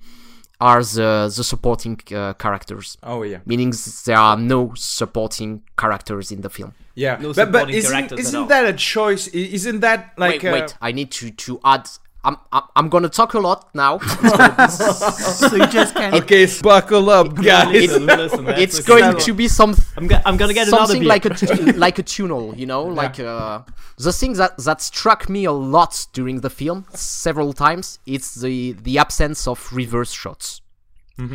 are 0.61 0.83
the 0.83 1.31
the 1.35 1.43
supporting 1.43 1.99
uh, 2.13 2.33
characters. 2.33 2.97
Oh 3.03 3.23
yeah. 3.23 3.39
Meaning 3.45 3.73
there 4.05 4.17
are 4.17 4.37
no 4.37 4.73
supporting 4.75 5.63
characters 5.77 6.31
in 6.31 6.41
the 6.41 6.49
film. 6.49 6.73
Yeah. 6.95 7.17
No 7.19 7.33
but 7.33 7.51
but 7.51 7.69
isn't, 7.69 7.91
characters 7.91 8.19
at 8.19 8.35
all. 8.35 8.43
isn't 8.43 8.47
that 8.49 8.65
a 8.65 8.73
choice? 8.73 9.27
Isn't 9.27 9.81
that 9.81 10.13
like 10.17 10.43
wait, 10.43 10.49
uh, 10.49 10.53
wait. 10.53 10.77
I 10.81 10.91
need 10.91 11.11
to 11.11 11.31
to 11.31 11.59
add. 11.63 11.89
I'm 12.25 12.37
I'm, 12.51 12.63
I'm 12.75 12.89
gonna 12.89 13.09
talk 13.09 13.33
a 13.35 13.39
lot 13.39 13.73
now. 13.75 13.99
so 14.69 15.55
you 15.55 15.67
just 15.67 15.95
can 15.95 16.13
Okay, 16.21 16.43
s- 16.43 16.61
buckle 16.61 17.09
up, 17.09 17.35
guys. 17.35 17.71
Listen, 17.71 18.05
listen, 18.05 18.45
that's 18.45 18.59
it's 18.61 18.79
okay. 18.79 18.87
going 19.01 19.17
to 19.19 19.33
be 19.33 19.47
some 19.47 19.75
I'm, 19.97 20.07
go- 20.07 20.19
I'm 20.25 20.37
gonna 20.37 20.53
get 20.53 20.67
another 20.67 20.87
something 20.87 21.03
like 21.07 21.25
a 21.25 21.29
like 21.85 21.99
a 21.99 22.03
tunnel, 22.03 22.53
you 22.55 22.65
know, 22.65 22.83
like 22.83 23.19
uh, 23.19 23.61
the 23.97 24.11
thing 24.11 24.33
that 24.33 24.57
that 24.57 24.81
struck 24.81 25.29
me 25.29 25.45
a 25.45 25.51
lot 25.51 26.07
during 26.13 26.41
the 26.41 26.49
film 26.49 26.85
several 26.93 27.53
times. 27.53 27.99
It's 28.05 28.35
the 28.35 28.73
the 28.73 28.97
absence 28.97 29.47
of 29.47 29.71
reverse 29.71 30.11
shots. 30.11 30.61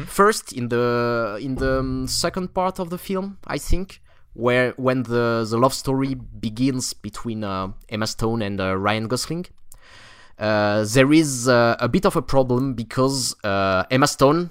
First, 0.06 0.52
in 0.52 0.68
the 0.68 1.38
in 1.40 1.54
the 1.54 1.78
um, 1.78 2.06
second 2.06 2.52
part 2.52 2.78
of 2.78 2.90
the 2.90 2.98
film, 2.98 3.38
I 3.46 3.56
think, 3.56 4.02
where 4.34 4.72
when 4.76 5.04
the 5.04 5.46
the 5.48 5.56
love 5.56 5.72
story 5.72 6.14
begins 6.14 6.92
between 6.92 7.42
uh, 7.44 7.68
Emma 7.88 8.06
Stone 8.06 8.42
and 8.42 8.60
uh, 8.60 8.76
Ryan 8.76 9.08
Gosling, 9.08 9.46
uh, 10.40 10.84
there 10.94 11.12
is 11.12 11.48
uh, 11.48 11.76
a 11.78 11.88
bit 11.88 12.04
of 12.06 12.16
a 12.16 12.22
problem 12.22 12.74
because 12.74 13.36
uh, 13.44 13.84
Emma 13.90 14.06
Stone 14.06 14.50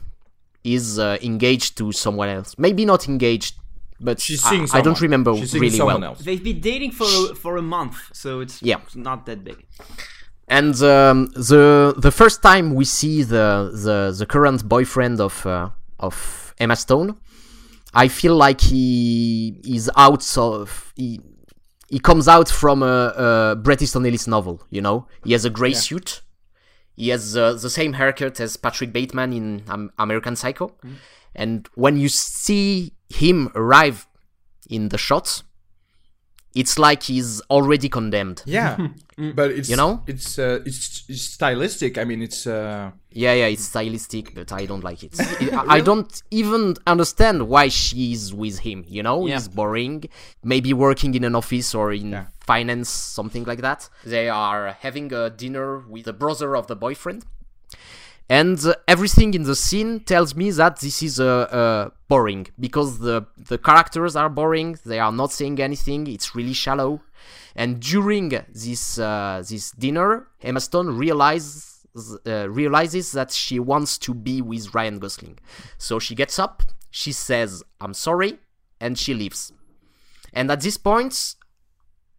is 0.64 1.00
uh, 1.00 1.18
engaged 1.22 1.78
to 1.78 1.92
someone 1.92 2.30
else. 2.30 2.56
Maybe 2.58 2.86
not 2.86 3.08
engaged, 3.08 3.56
but 4.00 4.20
She's 4.20 4.44
I- 4.46 4.50
seeing 4.52 4.62
I, 4.72 4.82
don't 4.82 4.96
someone. 4.96 5.02
remember 5.02 5.36
She's 5.38 5.52
seeing 5.52 5.62
really 5.64 5.78
someone 5.78 6.02
well. 6.02 6.12
else. 6.12 6.20
They've 6.20 6.44
been 6.44 6.62
dating 6.62 6.92
for 6.92 7.06
a, 7.06 7.36
for 7.36 7.58
a 7.58 7.62
month, 7.62 7.98
so 8.14 8.40
it's 8.42 8.62
Yeah. 8.62 8.80
not 8.96 9.26
that 9.26 9.44
big. 9.44 9.66
And 10.48 10.76
um, 10.82 11.28
the 11.52 11.94
the 11.98 12.12
first 12.12 12.42
time 12.42 12.74
we 12.74 12.84
see 12.86 13.22
the 13.24 13.70
the, 13.86 14.16
the 14.18 14.26
current 14.26 14.68
boyfriend 14.68 15.20
of 15.22 15.46
uh, 15.46 15.70
of 16.00 16.54
Emma 16.60 16.76
Stone, 16.76 17.18
I 17.94 18.08
feel 18.08 18.36
like 18.36 18.60
he 18.62 19.60
is 19.64 19.90
out 19.96 20.26
of 20.38 20.92
he, 20.96 21.22
he 21.90 22.00
comes 22.00 22.28
out 22.28 22.50
from 22.50 22.84
a, 22.84 23.14
a 23.18 23.56
Bret 23.56 23.82
Easton 23.82 24.06
Ellis 24.06 24.28
novel. 24.28 24.62
You 24.70 24.82
know, 24.82 25.08
he 25.24 25.34
has 25.34 25.46
a 25.46 25.50
gray 25.50 25.74
suit. 25.74 26.22
He 26.96 27.10
has 27.10 27.36
uh, 27.38 27.54
the 27.54 27.70
same 27.70 27.94
haircut 27.94 28.40
as 28.40 28.58
Patrick 28.58 28.92
Bateman 28.92 29.32
in 29.34 29.64
um, 29.70 29.92
American 29.98 30.36
Psycho, 30.36 30.76
and 31.34 31.68
when 31.76 31.98
you 31.98 32.10
see 32.10 32.94
him 33.10 33.50
arrive 33.56 34.08
in 34.70 34.90
the 34.90 34.98
shot, 34.98 35.44
it's 36.56 36.80
like 36.80 37.04
he's 37.04 37.42
already 37.50 37.90
condemned. 37.90 38.42
Yeah, 38.46 38.78
but 39.36 39.52
it's 39.52 39.70
You 39.70 39.76
know? 39.76 40.04
it's 40.08 40.40
uh, 40.40 40.60
it's, 40.66 41.04
it's 41.08 41.22
stylistic. 41.22 41.98
I 41.98 42.04
mean, 42.06 42.22
it's 42.22 42.48
uh, 42.48 42.92
Yeah, 43.12 43.34
yeah, 43.34 43.46
it's 43.48 43.64
stylistic, 43.66 44.34
but 44.36 44.52
I 44.52 44.66
don't 44.66 44.84
like 44.84 45.04
it. 45.04 45.14
I 45.20 45.78
I 45.78 45.82
don't 45.82 46.24
even 46.32 46.76
understand 46.88 47.48
why 47.48 47.70
she's 47.70 48.34
with 48.34 48.60
him, 48.60 48.84
you 48.88 49.04
know? 49.04 49.28
Yeah. 49.28 49.36
He's 49.36 49.48
boring. 49.48 50.06
Maybe 50.44 50.74
working 50.74 51.14
in 51.16 51.24
an 51.24 51.36
office 51.36 51.76
or 51.76 51.94
in 51.94 52.12
Yeah. 52.12 52.26
finance, 52.40 52.90
something 52.90 53.44
like 53.46 53.62
that. 53.62 53.90
They 54.04 54.28
are 54.30 54.76
having 54.82 55.14
a 55.14 55.30
dinner 55.30 55.80
with 55.88 56.06
the 56.06 56.14
brother 56.14 56.56
of 56.56 56.66
the 56.68 56.76
boyfriend. 56.76 57.26
And 58.30 58.64
uh, 58.64 58.76
everything 58.88 59.34
in 59.34 59.44
the 59.44 59.56
scene 59.56 60.02
tells 60.02 60.36
me 60.36 60.52
that 60.52 60.80
this 60.80 61.02
is 61.02 61.20
uh, 61.20 61.26
uh, 61.26 61.90
boring 62.08 62.48
because 62.60 63.00
the 63.00 63.26
the 63.38 63.58
characters 63.58 64.16
are 64.16 64.30
boring. 64.30 64.78
They 64.86 65.00
are 65.00 65.12
not 65.12 65.32
saying 65.32 65.60
anything. 65.60 66.06
It's 66.06 66.36
really 66.36 66.54
shallow. 66.54 67.02
And 67.56 67.80
during 67.80 68.30
this 68.54 69.00
uh, 69.00 69.44
this 69.50 69.72
dinner, 69.72 70.28
Emma 70.44 70.62
Stone 70.62 70.96
realizes 70.96 71.88
uh, 72.28 72.48
realizes 72.50 73.12
that 73.14 73.32
she 73.32 73.60
wants 73.60 73.98
to 73.98 74.14
be 74.14 74.42
with 74.42 74.76
Ryan 74.76 75.00
Gosling. 75.00 75.40
So 75.80 75.98
she 75.98 76.14
gets 76.14 76.38
up, 76.38 76.62
she 76.92 77.12
says, 77.12 77.64
"I'm 77.82 77.96
sorry," 77.96 78.38
and 78.80 78.96
she 78.98 79.16
leaves. 79.16 79.52
And 80.34 80.52
at 80.52 80.62
this 80.62 80.78
point, 80.78 81.36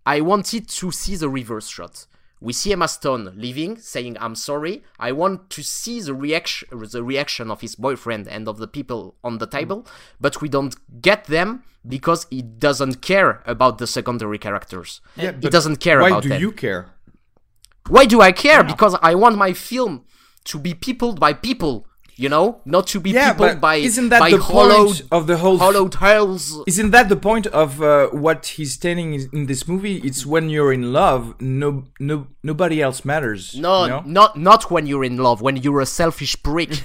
I 0.04 0.20
wanted 0.22 0.68
to 0.68 0.90
see 0.90 1.14
the 1.14 1.28
reverse 1.28 1.68
shot. 1.68 2.06
We 2.40 2.52
see 2.52 2.72
Emma 2.72 2.88
Stone 2.88 3.32
leaving, 3.36 3.76
saying 3.78 4.16
"I'm 4.20 4.34
sorry." 4.34 4.82
I 4.98 5.12
want 5.12 5.50
to 5.50 5.62
see 5.62 6.00
the 6.00 6.14
reaction, 6.14 6.68
the 6.70 7.02
reaction 7.02 7.50
of 7.50 7.60
his 7.60 7.74
boyfriend 7.74 8.28
and 8.28 8.48
of 8.48 8.58
the 8.58 8.66
people 8.66 9.16
on 9.22 9.38
the 9.38 9.46
table, 9.46 9.86
but 10.20 10.40
we 10.40 10.48
don't 10.48 10.74
get 11.02 11.24
them 11.24 11.64
because 11.86 12.26
he 12.30 12.42
doesn't 12.42 13.00
care 13.02 13.42
about 13.46 13.78
the 13.78 13.86
secondary 13.86 14.38
characters. 14.38 15.00
yeah. 15.16 15.32
he 15.40 15.48
doesn't 15.48 15.80
care 15.80 16.00
about 16.00 16.08
them. 16.08 16.14
Why 16.14 16.20
do 16.22 16.28
them. 16.28 16.40
you 16.40 16.52
care? 16.52 16.86
Why 17.88 18.04
do 18.06 18.20
I 18.20 18.32
care? 18.32 18.62
Because 18.62 18.94
I 19.02 19.14
want 19.14 19.36
my 19.36 19.52
film 19.52 20.04
to 20.44 20.58
be 20.58 20.74
peopled 20.74 21.18
by 21.18 21.32
people. 21.32 21.86
You 22.20 22.28
know, 22.28 22.60
not 22.66 22.86
to 22.88 23.00
be 23.00 23.10
Yeah, 23.12 23.32
peopled 23.32 23.62
by 23.62 23.76
isn't 23.76 24.10
that 24.10 24.20
by 24.20 24.30
the 24.30 24.36
hollowed, 24.38 24.86
point 24.86 25.02
of 25.10 25.26
the 25.26 25.38
whole? 25.38 25.56
hollowed 25.56 25.94
hells. 25.94 26.42
Isn't 26.66 26.90
that 26.90 27.08
the 27.08 27.16
point 27.16 27.46
of 27.46 27.80
uh, 27.80 28.08
what 28.08 28.40
he's 28.56 28.76
telling 28.76 29.14
in 29.32 29.46
this 29.46 29.66
movie? 29.66 29.96
It's 30.08 30.26
when 30.26 30.50
you're 30.50 30.72
in 30.80 30.92
love, 30.92 31.22
no, 31.40 31.68
no, 31.98 32.26
nobody 32.42 32.82
else 32.82 33.06
matters. 33.06 33.42
No, 33.56 33.84
you 33.84 33.88
know? 33.88 34.02
not 34.04 34.30
not 34.38 34.70
when 34.70 34.84
you're 34.86 35.06
in 35.12 35.16
love. 35.16 35.40
When 35.40 35.56
you're 35.56 35.80
a 35.80 35.86
selfish 35.86 36.34
prick. 36.42 36.70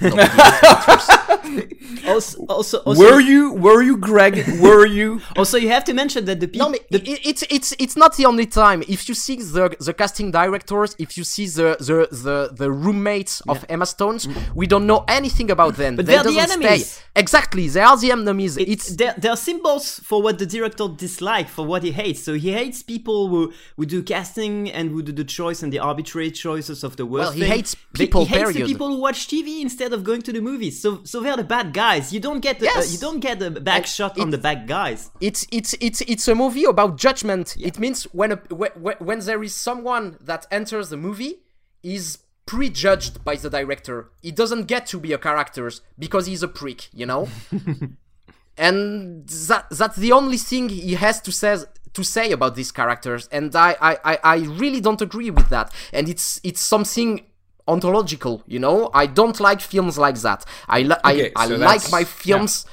nobody 1.44 1.76
else 2.04 2.06
matters. 2.06 2.06
Also, 2.06 2.44
also, 2.48 2.78
also, 2.78 3.00
Were 3.02 3.20
you? 3.20 3.52
Were 3.52 3.82
you, 3.82 3.96
Greg? 3.96 4.34
Were 4.60 4.86
you? 4.86 5.20
also, 5.36 5.56
you 5.58 5.68
have 5.68 5.84
to 5.84 5.94
mention 5.94 6.24
that 6.26 6.40
the 6.40 6.48
people. 6.48 6.70
No, 6.70 6.78
but 6.90 7.02
it, 7.06 7.20
it's 7.26 7.42
it's 7.50 7.74
it's 7.78 7.96
not 7.96 8.16
the 8.16 8.26
only 8.26 8.46
time. 8.46 8.82
If 8.88 9.08
you 9.08 9.14
see 9.14 9.36
the 9.36 9.74
the 9.80 9.92
casting 9.94 10.30
directors, 10.30 10.94
if 10.98 11.16
you 11.18 11.24
see 11.24 11.46
the 11.46 11.76
the 11.80 12.08
the, 12.24 12.50
the 12.54 12.70
roommates 12.70 13.40
of 13.48 13.64
Emma 13.68 13.86
Stones, 13.86 14.28
we 14.54 14.66
don't 14.66 14.86
know 14.86 15.04
anything 15.08 15.50
about 15.50 15.76
them. 15.76 15.96
But 15.96 16.06
They 16.06 16.14
they're 16.14 16.24
the 16.24 16.38
enemies. 16.38 16.86
Stay. 16.86 17.02
Exactly, 17.16 17.68
they 17.68 17.80
are 17.80 17.96
the 17.96 18.12
enemies. 18.12 18.56
It's 18.56 18.70
It's 18.72 18.96
they're, 18.96 19.14
they're 19.18 19.36
symbols 19.36 20.00
for 20.04 20.22
what 20.22 20.38
the 20.38 20.46
director 20.46 20.86
dislikes, 20.88 21.50
for 21.50 21.64
what 21.66 21.82
he 21.82 21.92
hates. 21.92 22.22
So 22.22 22.34
he 22.34 22.52
hates 22.52 22.82
people 22.82 23.28
who, 23.28 23.52
who 23.76 23.86
do 23.86 24.02
casting 24.02 24.70
and 24.70 24.90
who 24.90 25.02
do 25.02 25.12
the 25.12 25.24
choice 25.24 25.62
and 25.62 25.72
the 25.72 25.78
arbitrary 25.78 26.30
choices 26.30 26.84
of 26.84 26.96
the 26.96 27.06
worst 27.06 27.24
Well, 27.24 27.32
he 27.32 27.40
thing. 27.40 27.50
hates 27.50 27.74
They- 27.92 28.04
people, 28.04 28.24
He 28.26 28.34
hates 28.36 28.52
the 28.52 28.64
people 28.64 28.88
who 28.88 28.98
watch 29.00 29.26
TV 29.28 29.60
instead 29.62 29.92
of 29.92 30.04
going 30.04 30.22
to 30.22 30.32
the 30.32 30.40
movies. 30.40 30.80
So 30.82 31.00
so 31.04 31.22
they're 31.26 31.36
the 31.36 31.44
bad 31.44 31.72
guys. 31.72 32.12
You 32.14 32.20
don't 32.20 32.40
get 32.40 32.58
the, 32.60 32.68
uh, 32.68 32.72
Yes. 32.76 32.92
you 32.92 32.98
don't 32.98 33.20
get 33.20 33.42
a 33.42 33.50
back 33.50 33.76
And 33.78 33.86
shot 33.86 34.18
on 34.18 34.30
the 34.30 34.38
bad 34.38 34.66
guys. 34.66 35.10
it's 35.20 35.46
it's 35.50 35.74
it's 35.80 36.00
it's 36.02 36.26
a 36.28 36.34
movie 36.34 36.64
about 36.64 36.96
judgment. 36.96 37.56
It 37.60 37.78
means 37.78 38.04
when 38.12 38.32
a 38.32 38.36
when, 38.50 38.70
when 39.08 39.18
there 39.20 39.42
is 39.42 39.54
someone 39.54 40.16
that 40.20 40.46
enters 40.50 40.88
the 40.90 40.96
movie 40.96 41.34
is 41.82 42.18
prejudged 42.46 43.24
by 43.24 43.34
the 43.36 43.50
director. 43.50 44.10
He 44.22 44.30
doesn't 44.30 44.64
get 44.66 44.86
to 44.92 44.98
be 44.98 45.12
a 45.12 45.18
character 45.18 45.70
because 45.98 46.26
he's 46.26 46.42
a 46.42 46.48
prick, 46.48 46.88
you 46.94 47.04
know. 47.06 47.28
and 48.58 49.26
that 49.28 49.66
that's 49.70 49.96
the 49.96 50.12
only 50.12 50.36
thing 50.38 50.68
he 50.68 50.94
has 50.94 51.20
to 51.22 51.32
says 51.32 51.66
to 51.92 52.02
say 52.04 52.30
about 52.30 52.54
these 52.56 52.72
characters, 52.72 53.28
and 53.32 53.54
I 53.56 53.76
I, 53.80 53.98
I, 54.04 54.18
I 54.22 54.36
really 54.62 54.80
don't 54.80 55.00
agree 55.00 55.30
with 55.30 55.48
that. 55.50 55.72
And 55.92 56.08
it's 56.08 56.40
it's 56.44 56.60
something 56.60 57.26
ontological, 57.66 58.42
you 58.46 58.58
know. 58.58 58.90
I 58.94 59.06
don't 59.06 59.38
like 59.40 59.60
films 59.60 59.98
like 59.98 60.16
that. 60.20 60.44
I 60.68 60.82
li- 60.82 60.96
Okay, 61.04 61.32
I, 61.36 61.42
I 61.44 61.46
like 61.66 61.90
my 61.90 62.04
films 62.04 62.66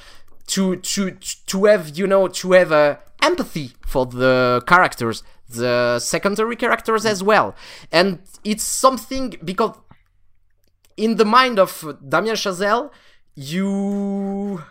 to 0.48 0.76
to 0.76 1.10
to 1.46 1.64
have 1.64 1.96
you 1.98 2.06
know 2.06 2.28
to 2.28 2.52
have 2.52 2.70
uh, 2.72 2.96
empathy 3.22 3.72
for 3.86 4.04
the 4.06 4.62
characters 4.66 5.22
the 5.48 5.98
secondary 5.98 6.56
characters 6.56 7.06
as 7.06 7.22
well 7.22 7.54
and 7.92 8.18
it's 8.44 8.64
something 8.64 9.34
because 9.44 9.74
in 10.96 11.16
the 11.16 11.24
mind 11.24 11.58
of 11.58 11.70
Damien 12.08 12.34
Chazelle 12.34 12.90
you 13.34 14.62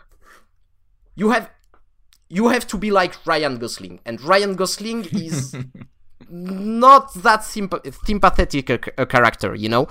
you 1.15 1.29
have 1.31 1.49
you 2.29 2.49
have 2.49 2.65
to 2.67 2.77
be 2.77 2.91
like 2.91 3.13
Ryan 3.25 3.57
Gosling 3.57 3.99
and 4.05 4.19
Ryan 4.21 4.55
Gosling 4.55 5.05
is 5.11 5.55
not 6.29 7.13
that 7.15 7.43
symp- 7.43 7.85
sympathetic 8.05 8.69
a, 8.69 8.79
a 8.97 9.05
character, 9.05 9.55
you 9.55 9.69
know. 9.69 9.87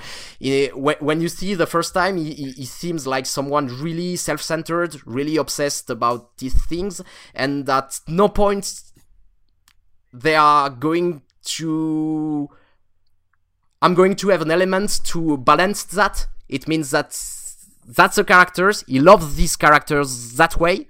When, 0.74 1.20
you 1.20 1.28
see 1.28 1.54
the 1.54 1.66
first 1.66 1.94
time, 1.94 2.16
he, 2.16 2.32
he 2.32 2.64
seems 2.64 3.06
like 3.06 3.26
someone 3.26 3.66
really 3.80 4.16
self-centered, 4.16 5.06
really 5.06 5.36
obsessed 5.36 5.90
about 5.90 6.38
these 6.38 6.60
things, 6.66 7.00
and 7.34 7.68
at 7.68 8.00
no 8.08 8.28
point 8.28 8.82
they 10.12 10.34
are 10.34 10.68
going 10.70 11.22
to. 11.44 12.48
I'm 13.80 13.94
going 13.94 14.14
to 14.16 14.28
have 14.28 14.42
an 14.42 14.50
element 14.50 15.00
to 15.06 15.38
balance 15.38 15.82
that. 15.84 16.28
It 16.48 16.68
means 16.68 16.90
that 16.92 17.10
that's 17.86 18.16
the 18.16 18.24
characters. 18.24 18.84
He 18.86 19.00
loves 19.00 19.34
these 19.36 19.56
characters 19.56 20.34
that 20.34 20.56
way, 20.58 20.86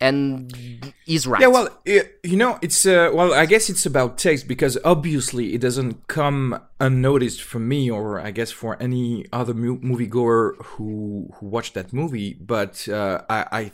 and 0.00 0.92
he's 1.04 1.26
right. 1.26 1.40
Yeah, 1.40 1.48
well, 1.48 1.68
i 1.86 2.02
you 2.22 2.36
know, 2.36 2.58
it's 2.62 2.86
uh, 2.86 3.10
well, 3.12 3.32
I 3.34 3.46
guess 3.46 3.68
it's 3.68 3.84
about 3.86 4.18
taste 4.18 4.46
because 4.46 4.78
obviously 4.84 5.54
it 5.54 5.60
doesn't 5.60 6.06
come 6.06 6.60
unnoticed 6.80 7.42
for 7.42 7.58
me, 7.58 7.90
or 7.90 8.20
I 8.20 8.30
guess 8.30 8.50
for 8.50 8.76
any 8.80 9.26
other 9.32 9.54
mu- 9.54 9.80
moviegoer 9.80 10.56
who 10.64 11.30
who 11.34 11.46
watched 11.46 11.74
that 11.74 11.92
movie. 11.92 12.34
But 12.34 12.88
uh, 12.88 13.22
I, 13.28 13.46
I 13.60 13.72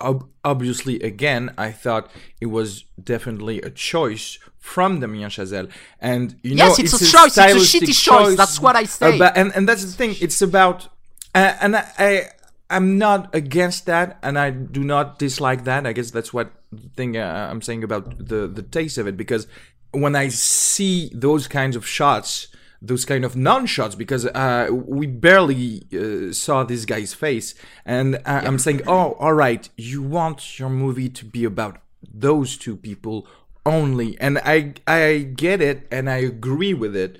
ob- 0.00 0.28
obviously 0.44 0.98
again, 1.00 1.54
I 1.56 1.70
thought 1.72 2.10
it 2.40 2.46
was 2.46 2.84
definitely 3.02 3.60
a 3.62 3.70
choice 3.70 4.38
from 4.58 5.00
Damien 5.00 5.30
Chazelle, 5.30 5.70
and 6.00 6.36
you 6.42 6.54
Yes, 6.56 6.78
know, 6.78 6.84
it's 6.84 6.94
a 6.94 6.98
choice, 7.06 7.38
it's 7.38 7.74
a 7.74 7.78
shitty 7.78 7.94
choice, 8.04 8.36
that's 8.36 8.60
what 8.60 8.76
I 8.76 8.84
say. 8.84 9.16
about- 9.16 9.36
and 9.36 9.52
and 9.54 9.68
that's 9.68 9.84
the 9.84 9.92
thing. 9.92 10.16
It's 10.20 10.42
about, 10.42 10.88
uh, 11.34 11.54
and 11.62 11.76
I, 11.76 11.84
I 11.98 12.28
I'm 12.70 12.98
not 12.98 13.34
against 13.34 13.86
that, 13.86 14.18
and 14.22 14.38
I 14.38 14.50
do 14.50 14.84
not 14.84 15.18
dislike 15.18 15.64
that. 15.64 15.86
I 15.86 15.92
guess 15.92 16.10
that's 16.12 16.32
what 16.32 16.52
thing 16.96 17.16
uh, 17.16 17.48
I'm 17.50 17.62
saying 17.62 17.82
about 17.84 18.16
the 18.18 18.46
the 18.46 18.62
taste 18.62 18.96
of 18.96 19.06
it, 19.08 19.16
because 19.16 19.46
when 19.90 20.14
I 20.14 20.28
see 20.28 21.10
those 21.12 21.48
kinds 21.48 21.74
of 21.74 21.84
shots, 21.84 22.46
those 22.80 23.04
kind 23.04 23.24
of 23.24 23.34
non-shots, 23.34 23.96
because 23.96 24.24
uh, 24.26 24.68
we 24.70 25.06
barely 25.06 25.82
uh, 25.92 26.32
saw 26.32 26.62
this 26.62 26.84
guy's 26.84 27.12
face, 27.12 27.54
and 27.84 28.20
I, 28.24 28.40
I'm 28.46 28.58
saying, 28.58 28.82
oh, 28.86 29.16
all 29.18 29.34
right, 29.34 29.68
you 29.76 30.00
want 30.00 30.58
your 30.58 30.70
movie 30.70 31.08
to 31.08 31.24
be 31.24 31.44
about 31.44 31.78
those 32.14 32.56
two 32.56 32.76
people 32.76 33.26
only, 33.66 34.18
and 34.20 34.38
I 34.38 34.74
I 34.86 35.28
get 35.34 35.60
it, 35.60 35.88
and 35.90 36.08
I 36.08 36.18
agree 36.18 36.72
with 36.72 36.94
it 36.94 37.18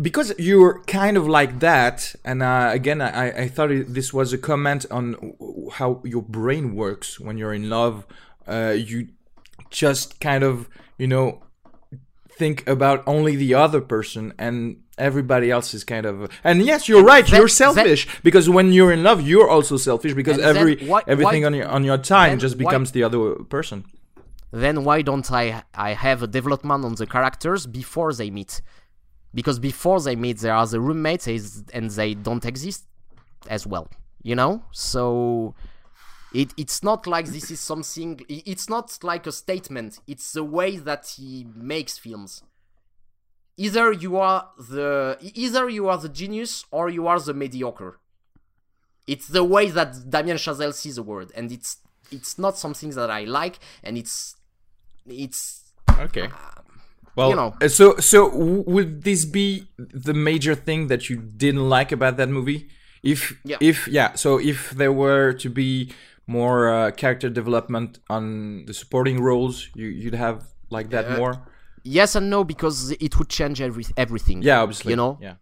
because 0.00 0.32
you're 0.38 0.82
kind 0.84 1.16
of 1.16 1.26
like 1.26 1.60
that 1.60 2.14
and 2.24 2.42
uh, 2.42 2.70
again 2.72 3.00
I, 3.00 3.42
I 3.44 3.48
thought 3.48 3.70
it, 3.70 3.92
this 3.94 4.12
was 4.12 4.32
a 4.32 4.38
comment 4.38 4.86
on 4.90 5.34
how 5.72 6.00
your 6.04 6.22
brain 6.22 6.74
works 6.74 7.18
when 7.20 7.38
you're 7.38 7.54
in 7.54 7.68
love 7.68 8.06
uh, 8.46 8.74
you 8.76 9.08
just 9.70 10.20
kind 10.20 10.42
of 10.44 10.68
you 10.98 11.06
know 11.06 11.42
think 12.30 12.66
about 12.68 13.02
only 13.06 13.36
the 13.36 13.54
other 13.54 13.80
person 13.80 14.32
and 14.38 14.78
everybody 14.98 15.50
else 15.50 15.74
is 15.74 15.82
kind 15.84 16.06
of 16.06 16.30
and 16.44 16.62
yes 16.62 16.88
you're 16.88 17.04
right 17.04 17.26
that- 17.26 17.36
you're 17.38 17.48
selfish 17.48 18.06
because 18.22 18.48
when 18.48 18.72
you're 18.72 18.92
in 18.92 19.02
love 19.02 19.20
you're 19.22 19.48
also 19.48 19.76
selfish 19.76 20.14
because 20.14 20.38
every 20.38 20.76
why- 20.86 21.02
everything 21.06 21.42
why- 21.42 21.46
on 21.46 21.54
your 21.54 21.68
on 21.68 21.84
your 21.84 21.98
time 21.98 22.38
just 22.38 22.56
why- 22.56 22.64
becomes 22.70 22.92
the 22.92 23.02
other 23.02 23.34
person 23.56 23.84
then 24.52 24.84
why 24.84 25.02
don't 25.02 25.28
I 25.32 25.64
I 25.74 25.90
have 25.94 26.22
a 26.22 26.28
development 26.28 26.84
on 26.84 26.94
the 26.94 27.06
characters 27.06 27.66
before 27.66 28.12
they 28.14 28.30
meet? 28.30 28.62
Because 29.34 29.58
before 29.58 30.00
they 30.00 30.16
meet, 30.16 30.38
there 30.38 30.54
are 30.54 30.66
the 30.66 30.80
roommates 30.80 31.26
and 31.72 31.90
they 31.90 32.14
don't 32.14 32.44
exist 32.44 32.84
as 33.48 33.66
well. 33.66 33.88
You 34.22 34.34
know, 34.34 34.62
so 34.72 35.54
it 36.32 36.54
it's 36.56 36.82
not 36.82 37.06
like 37.06 37.26
this 37.26 37.50
is 37.50 37.60
something. 37.60 38.20
It's 38.28 38.68
not 38.68 38.98
like 39.02 39.26
a 39.26 39.32
statement. 39.32 39.98
It's 40.06 40.32
the 40.32 40.44
way 40.44 40.76
that 40.76 41.14
he 41.16 41.46
makes 41.54 41.98
films. 41.98 42.42
Either 43.56 43.92
you 43.92 44.16
are 44.16 44.48
the 44.58 45.18
either 45.20 45.68
you 45.68 45.88
are 45.88 45.98
the 45.98 46.08
genius 46.08 46.64
or 46.70 46.88
you 46.88 47.06
are 47.06 47.20
the 47.20 47.34
mediocre. 47.34 48.00
It's 49.06 49.28
the 49.28 49.44
way 49.44 49.70
that 49.70 50.08
Damien 50.08 50.38
Chazelle 50.38 50.72
sees 50.72 50.96
the 50.96 51.02
world, 51.02 51.30
and 51.36 51.52
it's 51.52 51.76
it's 52.10 52.38
not 52.38 52.56
something 52.56 52.90
that 52.90 53.10
I 53.10 53.24
like, 53.24 53.58
and 53.82 53.98
it's 53.98 54.36
it's 55.06 55.64
okay 55.98 56.28
ah. 56.32 56.63
Well 57.16 57.30
you 57.30 57.36
know. 57.36 57.52
so 57.68 57.96
so 57.98 58.18
would 58.74 59.02
this 59.04 59.24
be 59.24 59.66
the 59.76 60.14
major 60.14 60.54
thing 60.54 60.88
that 60.88 61.08
you 61.08 61.16
didn't 61.16 61.68
like 61.68 61.90
about 61.92 62.16
that 62.16 62.28
movie 62.28 62.68
if 63.02 63.20
Yeah. 63.44 63.58
if 63.60 63.86
yeah 63.88 64.14
so 64.14 64.38
if 64.38 64.70
there 64.70 64.92
were 64.92 65.32
to 65.44 65.48
be 65.50 65.92
more 66.26 66.68
uh, 66.68 66.90
character 67.02 67.28
development 67.28 67.98
on 68.08 68.64
the 68.66 68.72
supporting 68.74 69.20
roles 69.22 69.68
you 69.74 69.86
you'd 69.86 70.14
have 70.26 70.38
like 70.70 70.88
that 70.90 71.04
Uh, 71.10 71.16
more 71.18 71.34
yes 71.82 72.14
and 72.16 72.30
no 72.30 72.44
because 72.44 72.90
it 73.06 73.12
would 73.18 73.28
change 73.28 73.60
every 73.60 73.84
everything. 73.96 74.42
yeah 74.42 74.62
obviously 74.62 74.90
you 74.92 74.96
know. 74.96 75.18
yeah 75.20 75.34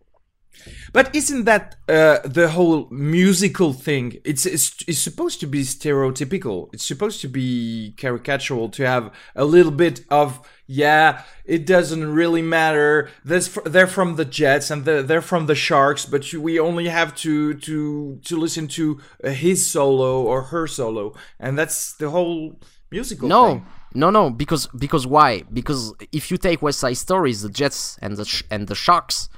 but 0.92 1.14
isn't 1.14 1.44
that 1.44 1.76
uh, 1.88 2.18
the 2.24 2.48
whole 2.48 2.88
musical 2.90 3.72
thing? 3.72 4.18
It's, 4.24 4.46
it's 4.46 4.76
it's 4.86 4.98
supposed 4.98 5.40
to 5.40 5.46
be 5.46 5.62
stereotypical. 5.62 6.68
It's 6.72 6.84
supposed 6.84 7.20
to 7.22 7.28
be 7.28 7.94
caricatural 7.96 8.70
to 8.72 8.86
have 8.86 9.12
a 9.34 9.44
little 9.44 9.72
bit 9.72 10.04
of 10.10 10.40
yeah. 10.66 11.22
It 11.44 11.66
doesn't 11.66 12.12
really 12.12 12.42
matter. 12.42 13.10
This 13.24 13.58
they're 13.64 13.86
from 13.86 14.16
the 14.16 14.24
Jets 14.24 14.70
and 14.70 14.84
the, 14.84 15.02
they're 15.02 15.22
from 15.22 15.46
the 15.46 15.54
Sharks, 15.54 16.06
but 16.06 16.32
you, 16.32 16.40
we 16.40 16.58
only 16.58 16.88
have 16.88 17.14
to 17.16 17.54
to 17.54 18.20
to 18.24 18.36
listen 18.36 18.68
to 18.68 19.00
his 19.24 19.68
solo 19.70 20.22
or 20.22 20.42
her 20.44 20.66
solo, 20.66 21.14
and 21.40 21.58
that's 21.58 21.94
the 21.94 22.10
whole 22.10 22.60
musical. 22.90 23.28
No, 23.28 23.46
thing. 23.46 23.66
no, 23.94 24.10
no. 24.10 24.30
Because 24.30 24.68
because 24.78 25.06
why? 25.06 25.42
Because 25.52 25.94
if 26.12 26.30
you 26.30 26.36
take 26.36 26.62
West 26.62 26.78
Side 26.78 26.98
Stories, 26.98 27.42
the 27.42 27.48
Jets 27.50 27.98
and 28.00 28.16
the 28.16 28.24
sh- 28.24 28.44
and 28.50 28.68
the 28.68 28.74
Sharks, 28.74 29.28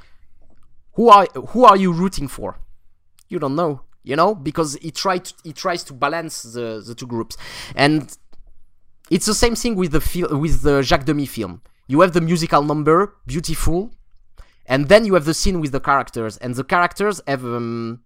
who 0.94 1.08
are 1.08 1.26
who 1.48 1.64
are 1.64 1.76
you 1.76 1.92
rooting 1.92 2.28
for? 2.28 2.58
You 3.28 3.38
don't 3.38 3.56
know. 3.56 3.82
You 4.02 4.16
know 4.16 4.34
because 4.34 4.74
he 4.82 4.90
tried 4.90 5.32
he 5.42 5.52
tries 5.52 5.82
to 5.84 5.92
balance 5.94 6.42
the 6.42 6.82
the 6.86 6.94
two 6.94 7.06
groups, 7.06 7.36
and 7.74 8.16
it's 9.10 9.26
the 9.26 9.34
same 9.34 9.54
thing 9.54 9.76
with 9.76 9.92
the 9.92 10.00
fil- 10.00 10.38
with 10.38 10.62
the 10.62 10.82
Jacques 10.82 11.06
Demy 11.06 11.26
film. 11.26 11.62
You 11.86 12.00
have 12.00 12.12
the 12.12 12.20
musical 12.20 12.62
number, 12.62 13.14
beautiful, 13.26 13.90
and 14.66 14.88
then 14.88 15.04
you 15.04 15.14
have 15.14 15.24
the 15.24 15.34
scene 15.34 15.60
with 15.60 15.72
the 15.72 15.80
characters, 15.80 16.36
and 16.38 16.54
the 16.54 16.64
characters 16.64 17.20
have 17.26 17.44
um, 17.44 18.00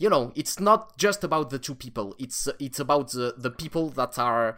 you 0.00 0.08
know, 0.08 0.32
it's 0.34 0.58
not 0.58 0.96
just 0.96 1.22
about 1.22 1.50
the 1.50 1.58
two 1.58 1.74
people. 1.74 2.16
It's 2.18 2.48
it's 2.58 2.80
about 2.80 3.12
the 3.12 3.34
the 3.36 3.50
people 3.50 3.90
that 3.90 4.18
are 4.18 4.56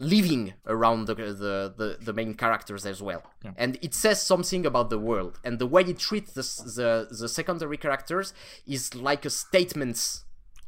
living 0.00 0.54
around 0.66 1.06
the 1.06 1.14
the, 1.14 1.74
the, 1.76 1.98
the 2.00 2.12
main 2.12 2.34
characters 2.34 2.84
as 2.84 3.00
well. 3.00 3.22
And 3.56 3.78
it 3.82 3.94
says 3.94 4.20
something 4.20 4.66
about 4.66 4.90
the 4.90 4.98
world. 4.98 5.38
And 5.44 5.58
the 5.58 5.66
way 5.66 5.82
it 5.82 5.98
treats 5.98 6.32
the 6.32 6.42
the, 6.42 7.14
the 7.14 7.28
secondary 7.28 7.76
characters 7.76 8.34
is 8.66 8.94
like 8.94 9.24
a 9.24 9.30
statement 9.30 10.22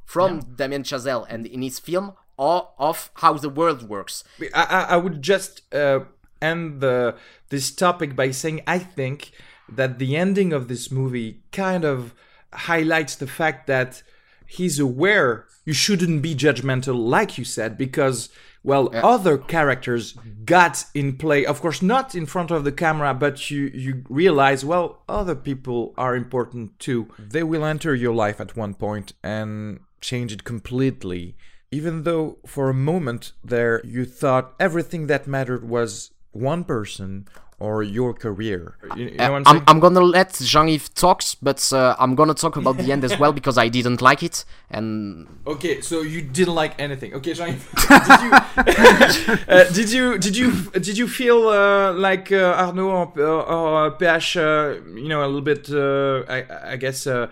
from 0.04 0.40
Damien 0.56 0.82
Chazelle 0.82 1.26
and 1.28 1.46
in 1.46 1.62
his 1.62 1.78
film 1.78 2.12
of, 2.38 2.68
of 2.78 3.10
how 3.14 3.32
the 3.34 3.48
world 3.48 3.88
works. 3.88 4.22
I, 4.54 4.64
I, 4.64 4.80
I 4.94 4.96
would 4.96 5.22
just 5.22 5.62
uh, 5.74 6.00
end 6.40 6.80
the 6.80 7.16
this 7.48 7.70
topic 7.70 8.14
by 8.14 8.30
saying 8.30 8.60
I 8.66 8.78
think 8.78 9.32
that 9.68 9.98
the 9.98 10.16
ending 10.16 10.52
of 10.52 10.68
this 10.68 10.90
movie 10.90 11.40
kind 11.50 11.84
of 11.84 12.14
highlights 12.52 13.16
the 13.16 13.26
fact 13.26 13.66
that 13.66 14.02
he's 14.46 14.78
aware 14.78 15.46
you 15.64 15.72
shouldn't 15.72 16.22
be 16.22 16.34
judgmental, 16.34 16.96
like 16.96 17.38
you 17.38 17.44
said, 17.44 17.78
because 17.78 18.28
well, 18.64 18.90
other 18.94 19.38
characters 19.38 20.16
got 20.44 20.85
in 20.94 21.16
play. 21.16 21.44
Of 21.44 21.61
course, 21.61 21.83
not 21.83 22.14
in 22.14 22.27
front 22.27 22.51
of 22.51 22.64
the 22.64 22.72
camera, 22.72 23.12
but 23.14 23.51
you 23.51 23.70
you 23.75 24.05
realize 24.09 24.64
well, 24.64 25.03
other 25.09 25.35
people 25.35 25.94
are 25.98 26.14
important 26.14 26.79
too. 26.79 27.09
They 27.18 27.42
will 27.42 27.64
enter 27.64 27.94
your 27.94 28.14
life 28.14 28.40
at 28.40 28.57
one 28.57 28.75
point 28.75 29.14
and 29.22 29.81
change 30.01 30.33
it 30.33 30.44
completely. 30.44 31.37
Even 31.70 32.03
though 32.03 32.38
for 32.46 32.68
a 32.68 32.75
moment 32.75 33.33
there 33.42 33.81
you 33.85 34.05
thought 34.05 34.55
everything 34.61 35.07
that 35.07 35.27
mattered 35.27 35.68
was 35.68 36.11
one 36.33 36.64
person 36.64 37.27
or 37.62 37.85
your 37.85 38.12
career. 38.12 38.75
You, 38.96 39.05
you 39.05 39.16
know 39.16 39.33
what 39.33 39.46
I'm 39.46 39.57
I'm. 39.57 39.64
I'm 39.68 39.81
gonna 39.81 40.01
let 40.01 40.33
Jean-Yves 40.35 40.88
talks, 40.88 41.37
but 41.37 41.61
uh, 41.72 41.94
I'm 42.03 42.16
gonna 42.16 42.35
talk 42.35 42.57
about 42.57 42.77
the 42.77 42.90
end 42.90 43.05
as 43.05 43.16
well 43.20 43.33
because 43.40 43.57
I 43.57 43.68
didn't 43.68 44.03
like 44.03 44.22
it. 44.25 44.44
And 44.68 45.29
Okay, 45.46 45.81
so 45.81 46.03
you 46.03 46.22
didn't 46.22 46.57
like 46.57 46.75
anything. 46.81 47.14
Okay, 47.14 47.35
Jean, 47.35 47.55
did 48.09 48.20
you 48.25 48.31
uh, 49.55 49.64
did 49.79 49.92
you 49.92 50.18
did 50.18 50.37
you 50.37 50.51
did 50.72 50.98
you 50.98 51.07
feel 51.07 51.48
uh, 51.48 51.92
like 51.92 52.33
uh, 52.33 52.64
Arnaud 52.64 53.12
or, 53.16 53.42
or 53.57 53.87
uh, 53.87 53.90
PH, 53.90 54.37
uh, 54.37 54.75
you 54.94 55.09
know, 55.09 55.20
a 55.25 55.29
little 55.31 55.40
bit, 55.53 55.70
uh, 55.70 56.25
I, 56.29 56.72
I 56.72 56.77
guess, 56.77 57.07
uh, 57.07 57.29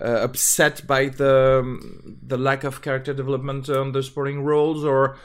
uh, 0.00 0.04
upset 0.04 0.86
by 0.86 1.06
the 1.06 1.60
um, 1.60 2.18
the 2.22 2.38
lack 2.38 2.62
of 2.62 2.82
character 2.82 3.12
development 3.12 3.68
on 3.68 3.90
the 3.90 4.02
sporting 4.02 4.44
roles, 4.44 4.84
or 4.84 5.16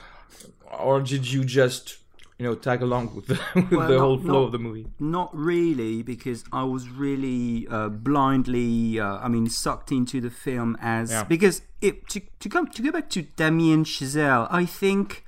or 0.79 0.99
did 1.01 1.31
you 1.31 1.45
just 1.45 1.97
you 2.39 2.45
know 2.45 2.55
tag 2.55 2.81
along 2.81 3.15
with 3.15 3.27
the, 3.27 3.39
with 3.55 3.71
Well, 3.71 3.87
the 3.87 3.95
not- 3.95 3.99
whole 4.01 4.19
flow 4.19 4.33
not- 4.41 4.45
of 4.47 4.51
the 4.51 4.59
movie? 4.59 4.85
Not 4.99 5.29
really, 5.35 6.03
because 6.03 6.43
I 6.51 6.63
was 6.63 6.87
really 6.89 7.67
uh, 7.69 7.89
blindly, 7.89 8.99
uh, 8.99 9.17
I 9.17 9.27
mean, 9.27 9.49
sucked 9.49 9.91
into 9.91 10.21
the 10.21 10.29
film 10.29 10.77
as 10.81 11.11
Yeah. 11.11 11.23
because 11.23 11.61
it 11.81 12.07
to 12.09 12.21
to 12.39 12.49
come 12.49 12.67
to 12.67 12.81
go 12.81 12.91
back 12.91 13.09
to 13.11 13.21
Damien 13.35 13.83
Chazelle, 13.85 14.47
I 14.51 14.65
think 14.65 15.23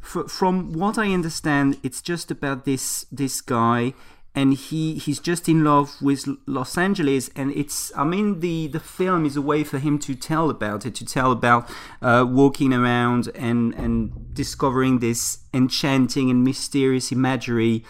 fr- 0.00 0.28
from 0.28 0.72
what 0.72 0.98
I 0.98 1.12
understand, 1.12 1.78
it's 1.82 2.02
just 2.02 2.30
about 2.30 2.64
this 2.64 3.06
this 3.10 3.40
guy, 3.40 3.94
and 4.34 4.54
he 4.54 4.94
he's 4.94 5.20
just 5.20 5.48
in 5.48 5.62
love 5.62 6.00
with 6.02 6.26
Los 6.46 6.76
Angeles, 6.76 7.30
and 7.36 7.52
it's 7.52 7.92
I 7.96 8.04
mean 8.04 8.40
the 8.40 8.66
the 8.66 8.80
film 8.80 9.24
is 9.24 9.36
a 9.36 9.42
way 9.42 9.62
for 9.62 9.78
him 9.78 9.98
to 10.00 10.14
tell 10.14 10.50
about 10.50 10.84
it, 10.84 10.94
to 10.96 11.04
tell 11.04 11.30
about 11.30 11.70
uh, 12.02 12.26
walking 12.28 12.72
around 12.72 13.30
and 13.34 13.74
and 13.74 14.34
discovering 14.34 14.98
this 14.98 15.38
enchanting 15.52 16.30
and 16.30 16.42
mysterious 16.42 17.12
imagery, 17.12 17.84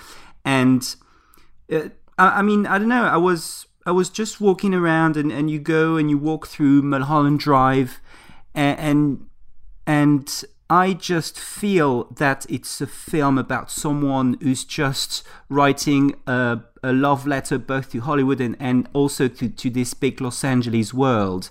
and 0.44 0.96
uh, 1.72 1.88
I, 2.18 2.40
I 2.40 2.42
mean, 2.42 2.66
I 2.66 2.78
don't 2.78 2.88
know. 2.88 3.04
I 3.04 3.16
was 3.16 3.66
I 3.86 3.92
was 3.92 4.10
just 4.10 4.40
walking 4.40 4.74
around, 4.74 5.16
and, 5.16 5.32
and 5.32 5.50
you 5.50 5.58
go 5.58 5.96
and 5.96 6.10
you 6.10 6.18
walk 6.18 6.46
through 6.46 6.82
Mulholland 6.82 7.40
Drive, 7.40 8.00
and, 8.54 8.78
and 8.78 9.26
and 9.86 10.44
I 10.70 10.94
just 10.94 11.38
feel 11.38 12.04
that 12.16 12.46
it's 12.48 12.80
a 12.80 12.86
film 12.86 13.36
about 13.36 13.70
someone 13.70 14.38
who's 14.40 14.64
just 14.64 15.22
writing 15.50 16.14
a, 16.26 16.60
a 16.82 16.92
love 16.92 17.26
letter 17.26 17.58
both 17.58 17.90
to 17.90 18.00
Hollywood 18.00 18.40
and, 18.40 18.56
and 18.58 18.88
also 18.94 19.28
to, 19.28 19.48
to 19.48 19.70
this 19.70 19.92
big 19.92 20.20
Los 20.20 20.42
Angeles 20.42 20.94
world, 20.94 21.50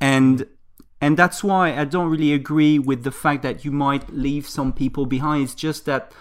and 0.00 0.46
and 1.00 1.16
that's 1.16 1.42
why 1.42 1.76
I 1.76 1.84
don't 1.84 2.08
really 2.08 2.32
agree 2.32 2.78
with 2.78 3.02
the 3.02 3.10
fact 3.10 3.42
that 3.42 3.64
you 3.64 3.72
might 3.72 4.10
leave 4.10 4.48
some 4.48 4.72
people 4.72 5.06
behind. 5.06 5.42
It's 5.42 5.54
just 5.56 5.84
that, 5.86 6.12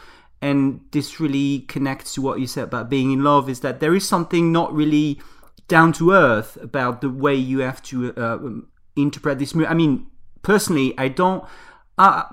and 0.42 0.82
this 0.92 1.20
really 1.20 1.60
connects 1.60 2.16
to 2.16 2.22
what 2.24 2.40
you 2.40 2.48
said 2.48 2.64
about 2.64 2.90
being 2.90 3.12
in 3.12 3.24
love, 3.24 3.48
is 3.48 3.60
that 3.60 3.80
there 3.80 3.94
is 3.94 4.08
something 4.08 4.52
not 4.52 4.74
really 4.74 5.22
down 5.68 5.94
to 5.94 6.12
earth 6.12 6.58
about 6.60 7.02
the 7.02 7.10
way 7.10 7.36
you 7.36 7.60
have 7.60 7.84
to 7.84 8.14
uh, 8.16 8.40
interpret 8.96 9.38
this 9.38 9.54
movie. 9.54 9.68
I 9.68 9.76
mean, 9.76 10.08
personally, 10.42 10.96
I 10.98 11.08
don't. 11.08 11.46
Uh, 12.02 12.24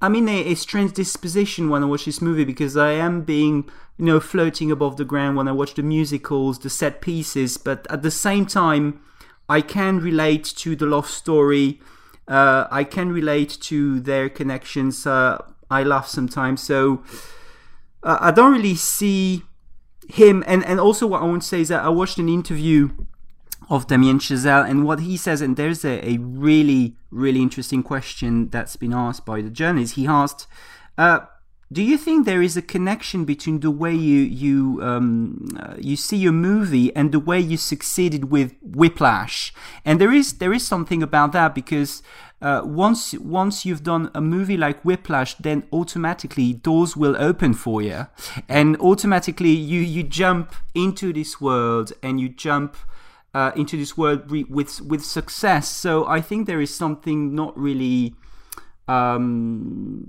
I'm 0.00 0.14
in 0.14 0.28
a, 0.28 0.52
a 0.52 0.54
strange 0.54 0.92
disposition 0.92 1.68
when 1.68 1.82
I 1.82 1.86
watch 1.86 2.04
this 2.04 2.22
movie 2.22 2.44
because 2.44 2.76
I 2.76 2.92
am 2.92 3.22
being, 3.22 3.68
you 3.98 4.04
know, 4.04 4.20
floating 4.20 4.70
above 4.70 4.98
the 4.98 5.04
ground 5.04 5.36
when 5.36 5.48
I 5.48 5.52
watch 5.52 5.74
the 5.74 5.82
musicals, 5.82 6.60
the 6.60 6.70
set 6.70 7.00
pieces, 7.00 7.56
but 7.56 7.88
at 7.90 8.02
the 8.02 8.10
same 8.12 8.46
time, 8.46 9.00
I 9.48 9.62
can 9.62 9.98
relate 9.98 10.44
to 10.58 10.76
the 10.76 10.86
love 10.86 11.08
story. 11.08 11.80
Uh, 12.28 12.68
I 12.70 12.84
can 12.84 13.10
relate 13.10 13.58
to 13.62 13.98
their 13.98 14.28
connections. 14.28 15.04
Uh, 15.04 15.42
I 15.68 15.82
laugh 15.82 16.06
sometimes, 16.06 16.62
so 16.62 17.02
uh, 18.04 18.18
I 18.20 18.30
don't 18.30 18.52
really 18.52 18.76
see 18.76 19.42
him. 20.08 20.44
And 20.46 20.64
and 20.64 20.78
also, 20.78 21.08
what 21.08 21.20
I 21.20 21.24
want 21.24 21.42
to 21.42 21.48
say 21.48 21.62
is 21.62 21.68
that 21.70 21.82
I 21.84 21.88
watched 21.88 22.18
an 22.18 22.28
interview 22.28 22.90
of 23.70 23.86
Damien 23.86 24.18
Chazelle, 24.18 24.68
and 24.68 24.84
what 24.84 25.00
he 25.00 25.16
says, 25.16 25.40
and 25.40 25.56
there's 25.56 25.84
a, 25.84 26.04
a 26.04 26.18
really, 26.18 26.96
really 27.12 27.40
interesting 27.40 27.84
question 27.84 28.50
that's 28.50 28.74
been 28.74 28.92
asked 28.92 29.24
by 29.24 29.40
the 29.40 29.48
journalist. 29.48 29.94
He 29.94 30.08
asked, 30.08 30.48
uh, 30.98 31.20
"Do 31.72 31.80
you 31.80 31.96
think 31.96 32.26
there 32.26 32.42
is 32.42 32.56
a 32.56 32.62
connection 32.62 33.24
between 33.24 33.60
the 33.60 33.70
way 33.70 33.94
you 33.94 34.22
you 34.22 34.80
um, 34.82 35.56
uh, 35.56 35.76
you 35.78 35.94
see 35.94 36.16
your 36.16 36.32
movie 36.32 36.94
and 36.96 37.12
the 37.12 37.20
way 37.20 37.38
you 37.38 37.56
succeeded 37.56 38.24
with 38.32 38.54
Whiplash?" 38.60 39.54
And 39.84 40.00
there 40.00 40.12
is 40.12 40.38
there 40.38 40.52
is 40.52 40.66
something 40.66 41.02
about 41.02 41.32
that 41.32 41.54
because. 41.54 42.02
Uh, 42.42 42.62
once 42.64 43.12
once 43.18 43.66
you've 43.66 43.82
done 43.82 44.10
a 44.14 44.20
movie 44.22 44.56
like 44.56 44.82
Whiplash, 44.82 45.34
then 45.34 45.62
automatically 45.74 46.54
doors 46.54 46.96
will 46.96 47.14
open 47.18 47.52
for 47.52 47.82
you, 47.82 48.06
and 48.48 48.78
automatically 48.80 49.50
you 49.50 49.80
you 49.80 50.02
jump 50.02 50.54
into 50.74 51.12
this 51.12 51.38
world 51.38 51.92
and 52.02 52.18
you 52.18 52.30
jump 52.30 52.76
uh, 53.34 53.52
into 53.54 53.76
this 53.76 53.96
world 53.96 54.30
re- 54.30 54.46
with 54.48 54.80
with 54.80 55.04
success. 55.04 55.68
So 55.68 56.06
I 56.06 56.20
think 56.20 56.46
there 56.46 56.60
is 56.60 56.74
something 56.74 57.34
not 57.34 57.56
really. 57.58 58.14
Um, 58.88 60.06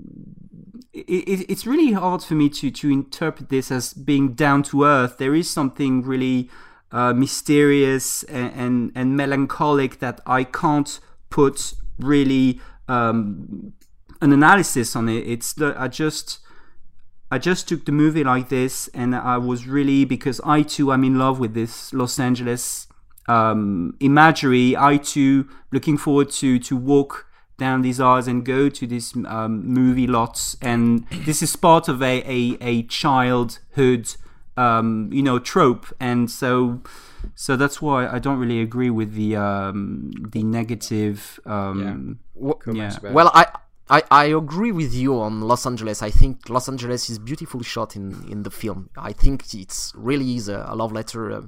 it, 0.92 1.28
it, 1.28 1.50
it's 1.50 1.66
really 1.66 1.92
hard 1.92 2.22
for 2.22 2.34
me 2.34 2.48
to 2.50 2.70
to 2.70 2.90
interpret 2.90 3.48
this 3.48 3.70
as 3.70 3.92
being 3.94 4.34
down 4.34 4.62
to 4.64 4.84
earth. 4.84 5.18
There 5.18 5.34
is 5.34 5.48
something 5.48 6.02
really 6.02 6.50
uh, 6.90 7.12
mysterious 7.12 8.24
and, 8.24 8.52
and 8.54 8.92
and 8.94 9.16
melancholic 9.16 10.00
that 10.00 10.20
I 10.26 10.44
can't 10.44 10.98
put 11.30 11.74
really 11.98 12.60
um, 12.88 13.72
an 14.20 14.32
analysis 14.32 14.96
on 14.96 15.08
it. 15.08 15.26
It's 15.26 15.60
I 15.60 15.88
just. 15.88 16.40
I 17.30 17.38
just 17.38 17.66
took 17.66 17.86
the 17.86 17.92
movie 17.92 18.24
like 18.24 18.50
this, 18.50 18.88
and 18.88 19.16
I 19.16 19.38
was 19.38 19.66
really 19.66 20.04
because 20.04 20.38
I 20.44 20.60
too 20.60 20.92
am 20.92 21.02
in 21.02 21.18
love 21.18 21.38
with 21.38 21.54
this 21.54 21.90
Los 21.94 22.18
Angeles 22.18 22.88
um, 23.28 23.96
imagery. 24.00 24.76
I 24.76 24.96
too 24.96 25.48
looking 25.70 25.98
forward 25.98 26.30
to 26.32 26.58
to 26.58 26.76
walk 26.76 27.26
down 27.58 27.82
these 27.82 28.00
aisles 28.00 28.26
and 28.26 28.44
go 28.44 28.68
to 28.68 28.86
these 28.86 29.14
um, 29.26 29.66
movie 29.66 30.06
lots, 30.06 30.56
and 30.60 31.06
this 31.24 31.42
is 31.42 31.54
part 31.56 31.88
of 31.88 32.02
a 32.02 32.22
a, 32.26 32.58
a 32.60 32.82
childhood 32.84 34.14
um, 34.56 35.10
you 35.12 35.22
know 35.22 35.38
trope, 35.38 35.86
and 36.00 36.30
so 36.30 36.82
so 37.34 37.56
that's 37.56 37.80
why 37.80 38.06
I 38.06 38.18
don't 38.18 38.38
really 38.38 38.60
agree 38.60 38.90
with 38.90 39.14
the 39.14 39.36
um, 39.36 40.12
the 40.32 40.42
negative. 40.42 41.40
Um, 41.46 42.18
Comments 42.60 42.98
Yeah. 43.02 43.12
Well, 43.12 43.30
I, 43.34 43.46
I 43.88 44.02
I 44.10 44.24
agree 44.26 44.72
with 44.72 44.94
you 44.94 45.20
on 45.20 45.42
Los 45.42 45.66
Angeles. 45.66 46.02
I 46.02 46.10
think 46.10 46.48
Los 46.48 46.68
Angeles 46.68 47.08
is 47.10 47.18
beautifully 47.18 47.64
shot 47.64 47.96
in 47.96 48.24
in 48.28 48.42
the 48.42 48.50
film. 48.50 48.90
I 48.96 49.12
think 49.12 49.54
it's 49.54 49.92
really 49.94 50.36
is 50.36 50.48
a, 50.48 50.66
a 50.68 50.74
love 50.74 50.92
letter. 50.92 51.42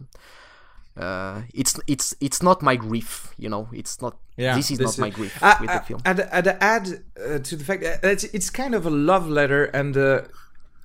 Uh, 0.96 1.42
it's 1.52 1.78
it's 1.86 2.14
it's 2.20 2.42
not 2.42 2.62
my 2.62 2.76
grief, 2.76 3.34
you 3.36 3.48
know. 3.48 3.68
It's 3.72 4.00
not. 4.00 4.16
Yeah, 4.36 4.54
this 4.56 4.70
is 4.70 4.78
this 4.78 4.98
not 4.98 5.04
my 5.06 5.10
grief 5.10 5.36
I- 5.42 5.56
with 5.60 5.70
I- 5.70 5.78
the 5.78 5.84
film. 5.84 6.00
I'd, 6.04 6.20
I'd 6.20 6.48
add 6.48 6.88
uh, 7.18 7.38
to 7.38 7.56
the 7.56 7.64
fact 7.64 7.82
that 7.82 8.04
it's, 8.04 8.24
it's 8.24 8.50
kind 8.50 8.74
of 8.74 8.86
a 8.86 8.90
love 8.90 9.28
letter 9.28 9.64
and 9.66 9.96
uh, 9.96 10.22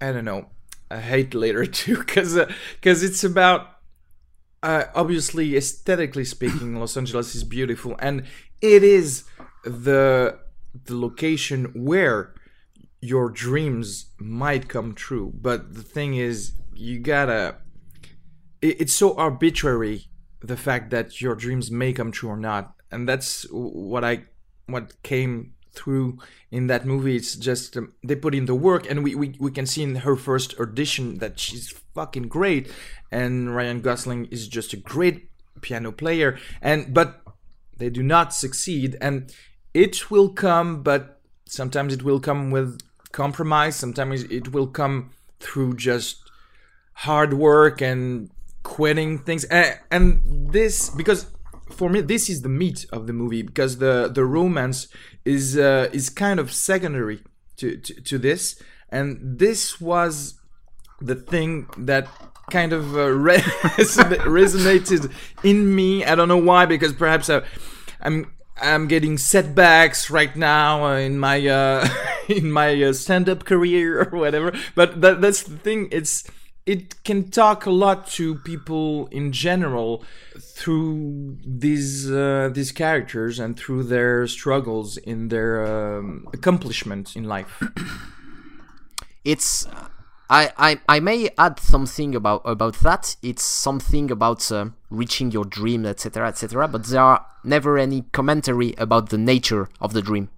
I 0.02 0.12
don't 0.12 0.26
know 0.26 0.48
a 0.91 1.00
hate 1.00 1.34
letter 1.36 1.65
too, 1.80 1.98
because 1.98 2.38
because 2.82 3.04
it's 3.04 3.24
about 3.24 3.67
uh, 4.63 4.86
obviously 4.95 5.56
aesthetically 5.56 6.26
speaking, 6.26 6.76
Los 6.80 6.98
Angeles 6.98 7.36
is 7.36 7.43
beautiful 7.43 7.95
and 8.00 8.24
it 8.62 8.84
is 8.84 9.26
the 9.63 10.39
the 10.86 10.95
location 10.95 11.65
where 11.76 12.34
your 13.02 13.30
dreams 13.30 14.08
might 14.17 14.67
come 14.67 14.93
true. 14.93 15.32
But 15.39 15.74
the 15.76 15.84
thing 15.84 16.15
is, 16.15 16.54
you 16.74 16.98
gotta. 17.00 17.58
It, 18.62 18.82
it's 18.82 18.93
so 18.93 19.15
arbitrary 19.15 20.06
the 20.41 20.58
fact 20.58 20.89
that 20.91 21.22
your 21.22 21.36
dreams 21.36 21.69
may 21.69 21.93
come 21.93 22.12
true 22.12 22.30
or 22.30 22.38
not, 22.38 22.74
and 22.91 23.08
that's 23.08 23.43
what 23.52 24.04
I 24.04 24.24
what 24.67 25.02
came 25.04 25.54
through 25.74 26.17
in 26.52 26.67
that 26.67 26.86
movie. 26.86 27.15
It's 27.15 27.36
just 27.36 27.78
um, 27.78 27.93
they 28.04 28.15
put 28.15 28.36
in 28.36 28.45
the 28.45 28.56
work, 28.56 28.89
and 28.89 29.04
we, 29.04 29.15
we 29.15 29.36
we 29.39 29.52
can 29.52 29.65
see 29.65 29.84
in 29.84 29.95
her 29.98 30.15
first 30.15 30.60
audition 30.60 31.19
that 31.19 31.39
she's 31.39 31.69
fucking 31.93 32.28
great, 32.28 32.72
and 33.12 33.56
Ryan 33.56 33.82
Gosling 33.82 34.26
is 34.26 34.48
just 34.48 34.74
a 34.74 34.78
great 34.78 35.30
piano 35.62 35.91
player, 35.91 36.38
and 36.62 36.93
but 36.93 37.22
they 37.78 37.89
do 37.89 38.04
not 38.04 38.34
succeed, 38.34 38.98
and 39.02 39.34
it 39.74 40.10
will 40.10 40.30
come, 40.30 40.84
but 40.84 41.22
sometimes 41.45 41.93
it 41.93 42.04
will 42.04 42.19
come 42.19 42.52
with 42.52 42.80
compromise. 43.12 43.76
Sometimes 43.76 44.24
it 44.24 44.52
will 44.52 44.67
come 44.67 45.12
through 45.39 45.76
just 45.76 46.22
hard 46.93 47.34
work 47.34 47.82
and 47.82 48.30
quitting 48.63 49.19
things. 49.19 49.43
And, 49.45 49.80
and 49.91 50.52
this 50.52 50.89
because 50.89 51.28
for 51.69 51.89
me 51.89 52.02
this 52.02 52.30
is 52.30 52.41
the 52.41 52.50
meat 52.50 52.86
of 52.91 53.08
the 53.08 53.13
movie 53.13 53.41
because 53.41 53.78
the 53.78 54.10
the 54.13 54.26
romance 54.26 54.88
is 55.26 55.58
uh, 55.58 55.89
is 55.93 56.10
kind 56.10 56.39
of 56.39 56.52
secondary 56.52 57.22
to, 57.58 57.78
to 57.78 58.02
to 58.02 58.17
this. 58.17 58.62
And 58.89 59.38
this 59.39 59.80
was 59.80 60.39
the 61.00 61.15
thing 61.15 61.67
that 61.78 62.08
kind 62.50 62.74
of 62.74 62.95
uh, 62.95 63.10
re- 63.12 63.38
resonated 63.38 65.12
in 65.43 65.76
me. 65.76 66.04
I 66.04 66.15
don't 66.15 66.28
know 66.28 66.38
why 66.38 66.65
because 66.65 66.93
perhaps 66.93 67.30
I, 67.30 67.41
i'm 68.02 68.34
i'm 68.62 68.88
getting 68.88 69.17
setbacks 69.17 70.10
right 70.10 70.34
now 70.36 70.86
uh, 70.86 70.98
in 70.98 71.19
my 71.19 71.45
uh, 71.45 71.88
in 72.30 72.52
my 72.52 72.82
uh, 72.82 72.93
stand-up 72.93 73.45
career 73.45 74.02
or 74.04 74.17
whatever. 74.17 74.54
But 74.76 75.02
that, 75.02 75.22
that's 75.22 75.43
the 75.43 75.58
thing. 75.58 75.89
It's 75.91 76.24
it 76.70 77.04
can 77.04 77.32
talk 77.32 77.66
a 77.66 77.72
lot 77.72 78.06
to 78.06 78.36
people 78.36 79.08
in 79.08 79.32
general 79.32 80.04
through 80.38 81.36
these 81.44 82.12
uh, 82.12 82.52
these 82.54 82.72
characters 82.72 83.40
and 83.40 83.58
through 83.58 83.84
their 83.84 84.28
struggles 84.28 84.96
in 84.98 85.30
their 85.30 85.54
um, 85.66 86.28
accomplishment 86.32 87.16
in 87.16 87.24
life. 87.24 87.64
it's 89.26 89.68
I, 90.30 90.52
I 90.58 90.80
I 90.88 91.00
may 91.00 91.30
add 91.40 91.60
something 91.60 92.14
about 92.14 92.44
about 92.46 92.76
that. 92.82 93.16
It's 93.24 93.44
something 93.44 94.12
about 94.12 94.52
uh, 94.52 94.70
reaching 94.92 95.32
your 95.32 95.46
dream, 95.46 95.88
etc., 95.88 96.28
etc. 96.28 96.68
But 96.68 96.84
there 96.86 97.02
are 97.02 97.26
never 97.44 97.80
any 97.80 98.04
commentary 98.12 98.76
about 98.78 99.10
the 99.10 99.18
nature 99.18 99.70
of 99.82 99.94
the 99.94 100.04
dream. 100.04 100.30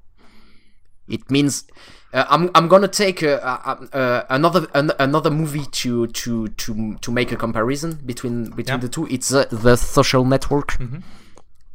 It 1.10 1.30
means 1.30 1.66
uh, 2.14 2.26
I'm 2.30 2.50
I'm 2.56 2.68
gonna 2.68 2.88
take 2.88 3.24
uh, 3.24 3.40
uh, 3.42 3.86
uh 3.94 4.24
another 4.30 4.68
an, 4.74 4.92
another 5.00 5.32
movie 5.32 5.66
to 5.84 6.08
to 6.08 6.48
to 6.48 6.96
to 7.02 7.12
make 7.12 7.32
a 7.32 7.36
comparison 7.38 8.00
between 8.06 8.46
between 8.52 8.78
Yeah. 8.80 8.82
the 8.82 8.90
two. 8.90 9.08
It's 9.08 9.34
uh, 9.34 9.46
the 9.52 9.76
Social 9.78 10.26
Network 10.26 10.78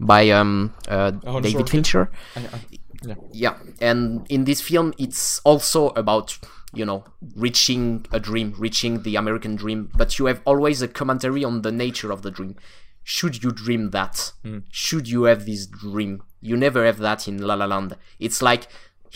by 0.00 0.30
um 0.30 0.74
uh, 0.88 1.12
Oh, 1.26 1.40
David. 1.40 1.68
Fincher. 1.70 2.10
yeah. 2.36 3.14
Yeah, 3.32 3.54
and 3.80 4.26
in 4.30 4.44
this 4.44 4.60
film, 4.60 4.92
it's 4.98 5.40
also 5.44 5.90
about 5.90 6.38
you 6.74 6.84
know 6.84 7.04
reaching 7.36 8.04
a 8.10 8.18
dream, 8.18 8.54
reaching 8.58 9.02
the 9.02 9.16
American 9.16 9.54
dream. 9.54 9.90
But 9.96 10.18
you 10.18 10.26
have 10.26 10.40
always 10.44 10.82
a 10.82 10.88
commentary 10.88 11.44
on 11.44 11.62
the 11.62 11.70
nature 11.70 12.10
of 12.10 12.22
the 12.22 12.30
dream. 12.30 12.56
Should 13.04 13.44
you 13.44 13.52
dream 13.52 13.90
that? 13.90 14.32
Should 14.72 15.08
you 15.08 15.24
have 15.24 15.46
this 15.46 15.66
dream? 15.66 16.22
You 16.40 16.56
never 16.56 16.84
have 16.84 16.98
that 16.98 17.28
in 17.28 17.38
La 17.38 17.54
La 17.54 17.66
Land. 17.66 17.96
It's 18.18 18.42
like 18.42 18.66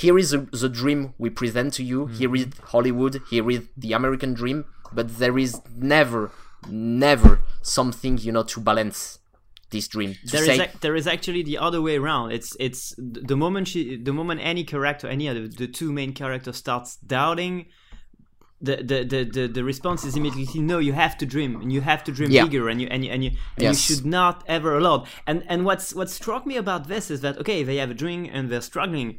here 0.00 0.16
is 0.18 0.32
a, 0.32 0.38
the 0.38 0.68
dream 0.68 1.14
we 1.18 1.28
present 1.30 1.74
to 1.74 1.82
you. 1.82 2.06
Here 2.06 2.34
is 2.34 2.46
mm-hmm. 2.46 2.66
Hollywood. 2.66 3.20
Here 3.30 3.48
is 3.50 3.62
the 3.76 3.92
American 3.92 4.32
dream. 4.34 4.64
But 4.92 5.18
there 5.18 5.36
is 5.38 5.60
never, 5.76 6.32
never 6.68 7.40
something 7.62 8.18
you 8.18 8.32
know 8.32 8.42
to 8.44 8.60
balance 8.60 9.18
this 9.70 9.86
dream. 9.88 10.16
There 10.24 10.40
is 10.40 10.46
say, 10.46 10.64
ac- 10.64 10.78
there 10.80 10.96
is 10.96 11.06
actually 11.06 11.42
the 11.42 11.58
other 11.58 11.80
way 11.80 11.96
around. 11.96 12.32
It's 12.32 12.56
it's 12.58 12.94
the 12.98 13.36
moment 13.36 13.68
she 13.68 13.96
the 13.96 14.12
moment 14.12 14.40
any 14.42 14.64
character 14.64 15.06
any 15.06 15.28
of 15.28 15.34
the, 15.36 15.66
the 15.66 15.68
two 15.68 15.92
main 15.92 16.12
characters 16.12 16.56
starts 16.56 16.96
doubting. 16.96 17.66
The, 18.62 18.76
the, 18.76 19.04
the, 19.04 19.24
the, 19.24 19.46
the 19.48 19.64
response 19.64 20.04
is 20.04 20.16
immediately 20.16 20.60
no 20.60 20.78
you 20.80 20.92
have 20.92 21.16
to 21.16 21.24
dream 21.24 21.62
and 21.62 21.72
you 21.72 21.80
have 21.80 22.04
to 22.04 22.12
dream 22.12 22.30
Yeah. 22.30 22.44
bigger 22.44 22.68
and 22.68 22.78
you 22.78 22.88
and 22.90 23.02
you 23.02 23.10
and 23.10 23.24
you, 23.24 23.30
and 23.56 23.62
Yes. 23.62 23.88
you 23.88 23.96
should 23.96 24.04
not 24.04 24.44
ever 24.46 24.76
allow 24.76 25.06
and 25.26 25.38
and 25.48 25.64
what's 25.64 25.94
what 25.94 26.10
struck 26.10 26.44
me 26.44 26.56
about 26.58 26.86
this 26.86 27.10
is 27.10 27.22
that 27.22 27.38
okay 27.38 27.62
they 27.62 27.76
have 27.76 27.90
a 27.90 27.94
dream 27.94 28.28
and 28.30 28.50
they're 28.50 28.60
struggling 28.72 29.18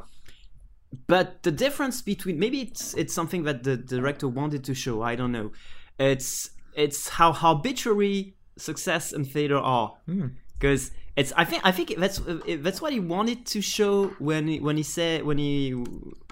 but 1.07 1.43
the 1.43 1.51
difference 1.51 2.01
between 2.01 2.37
maybe 2.39 2.61
it's 2.61 2.93
it's 2.95 3.13
something 3.13 3.43
that 3.43 3.63
the 3.63 3.77
director 3.77 4.27
wanted 4.27 4.63
to 4.65 4.73
show 4.73 5.01
i 5.01 5.15
don't 5.15 5.31
know. 5.31 5.51
It's 5.99 6.51
it's 6.75 7.09
how 7.09 7.33
arbitrary 7.33 8.35
success 8.57 9.13
and 9.13 9.27
failure 9.27 9.57
are. 9.57 9.93
Hmm. 10.05 10.27
Because 10.59 10.91
it's 11.15 11.33
i 11.35 11.43
think 11.43 11.61
i 11.65 11.71
think 11.71 11.95
that's 11.97 12.21
that's 12.59 12.81
what 12.81 12.93
he 12.93 12.99
wanted 12.99 13.45
to 13.45 13.61
show 13.61 14.07
when 14.19 14.47
he, 14.47 14.59
when 14.61 14.77
he 14.77 14.83
said 14.83 15.25
when 15.25 15.37
he 15.37 15.71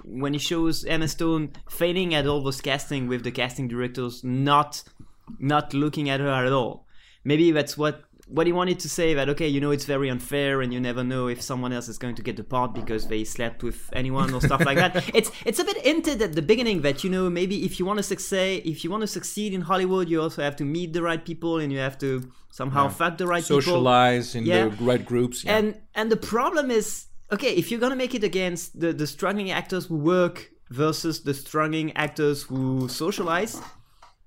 when 0.04 0.32
he 0.32 0.38
shows 0.38 0.86
emma 0.86 1.06
stone 1.06 1.52
failing 1.68 2.14
at 2.14 2.26
all 2.26 2.40
those 2.42 2.62
casting 2.62 3.06
with 3.06 3.22
the 3.22 3.30
casting 3.30 3.68
directors 3.68 4.24
not 4.24 4.82
not 5.38 5.74
looking 5.74 6.08
at 6.10 6.20
her 6.20 6.28
at 6.28 6.52
all. 6.52 6.86
Maybe 7.24 7.50
that's 7.52 7.76
what 7.76 8.04
what 8.36 8.46
he 8.46 8.52
wanted 8.52 8.78
to 8.78 8.88
say 8.88 9.08
that 9.18 9.28
okay 9.28 9.48
you 9.54 9.60
know 9.60 9.72
it's 9.76 9.84
very 9.94 10.08
unfair 10.08 10.52
and 10.62 10.72
you 10.74 10.80
never 10.80 11.02
know 11.12 11.26
if 11.34 11.40
someone 11.50 11.72
else 11.76 11.88
is 11.88 11.98
going 11.98 12.14
to 12.14 12.22
get 12.28 12.36
the 12.36 12.44
part 12.56 12.70
because 12.80 13.02
they 13.12 13.22
slept 13.24 13.62
with 13.62 13.78
anyone 13.92 14.32
or 14.34 14.40
stuff 14.40 14.62
like 14.64 14.78
that 14.84 14.92
it's 15.18 15.30
it's 15.48 15.58
a 15.58 15.64
bit 15.64 15.78
hinted 15.78 16.22
at 16.22 16.32
the 16.38 16.42
beginning 16.52 16.78
that 16.82 17.02
you 17.04 17.10
know 17.10 17.24
maybe 17.40 17.56
if 17.68 17.72
you 17.78 17.84
want 17.90 17.98
to 17.98 18.02
succeed 18.14 18.62
if 18.64 18.78
you 18.84 18.90
want 18.94 19.00
to 19.00 19.06
succeed 19.18 19.50
in 19.52 19.62
hollywood 19.70 20.08
you 20.08 20.18
also 20.22 20.40
have 20.42 20.56
to 20.56 20.64
meet 20.76 20.92
the 20.92 21.02
right 21.02 21.24
people 21.30 21.58
and 21.58 21.72
you 21.72 21.78
have 21.78 21.98
to 21.98 22.10
somehow 22.50 22.88
fuck 22.88 23.14
the 23.18 23.26
right 23.26 23.42
people 23.44 23.60
Socialize 23.62 24.34
in 24.34 24.42
Yeah. 24.44 24.68
the 24.68 24.84
right 24.90 25.04
groups. 25.12 25.36
yeah. 25.44 25.56
and 25.58 25.66
and 25.94 26.06
the 26.14 26.16
problem 26.34 26.70
is 26.70 27.06
okay 27.32 27.52
if 27.60 27.64
you're 27.70 27.80
gonna 27.84 27.96
make 28.04 28.14
it 28.14 28.24
against 28.32 28.78
the 28.82 28.92
the 28.92 29.06
struggling 29.06 29.50
actors 29.60 29.84
who 29.86 29.96
work 29.96 30.36
versus 30.70 31.22
the 31.28 31.34
struggling 31.34 31.88
actors 31.96 32.42
who 32.48 32.88
socialize 32.88 33.60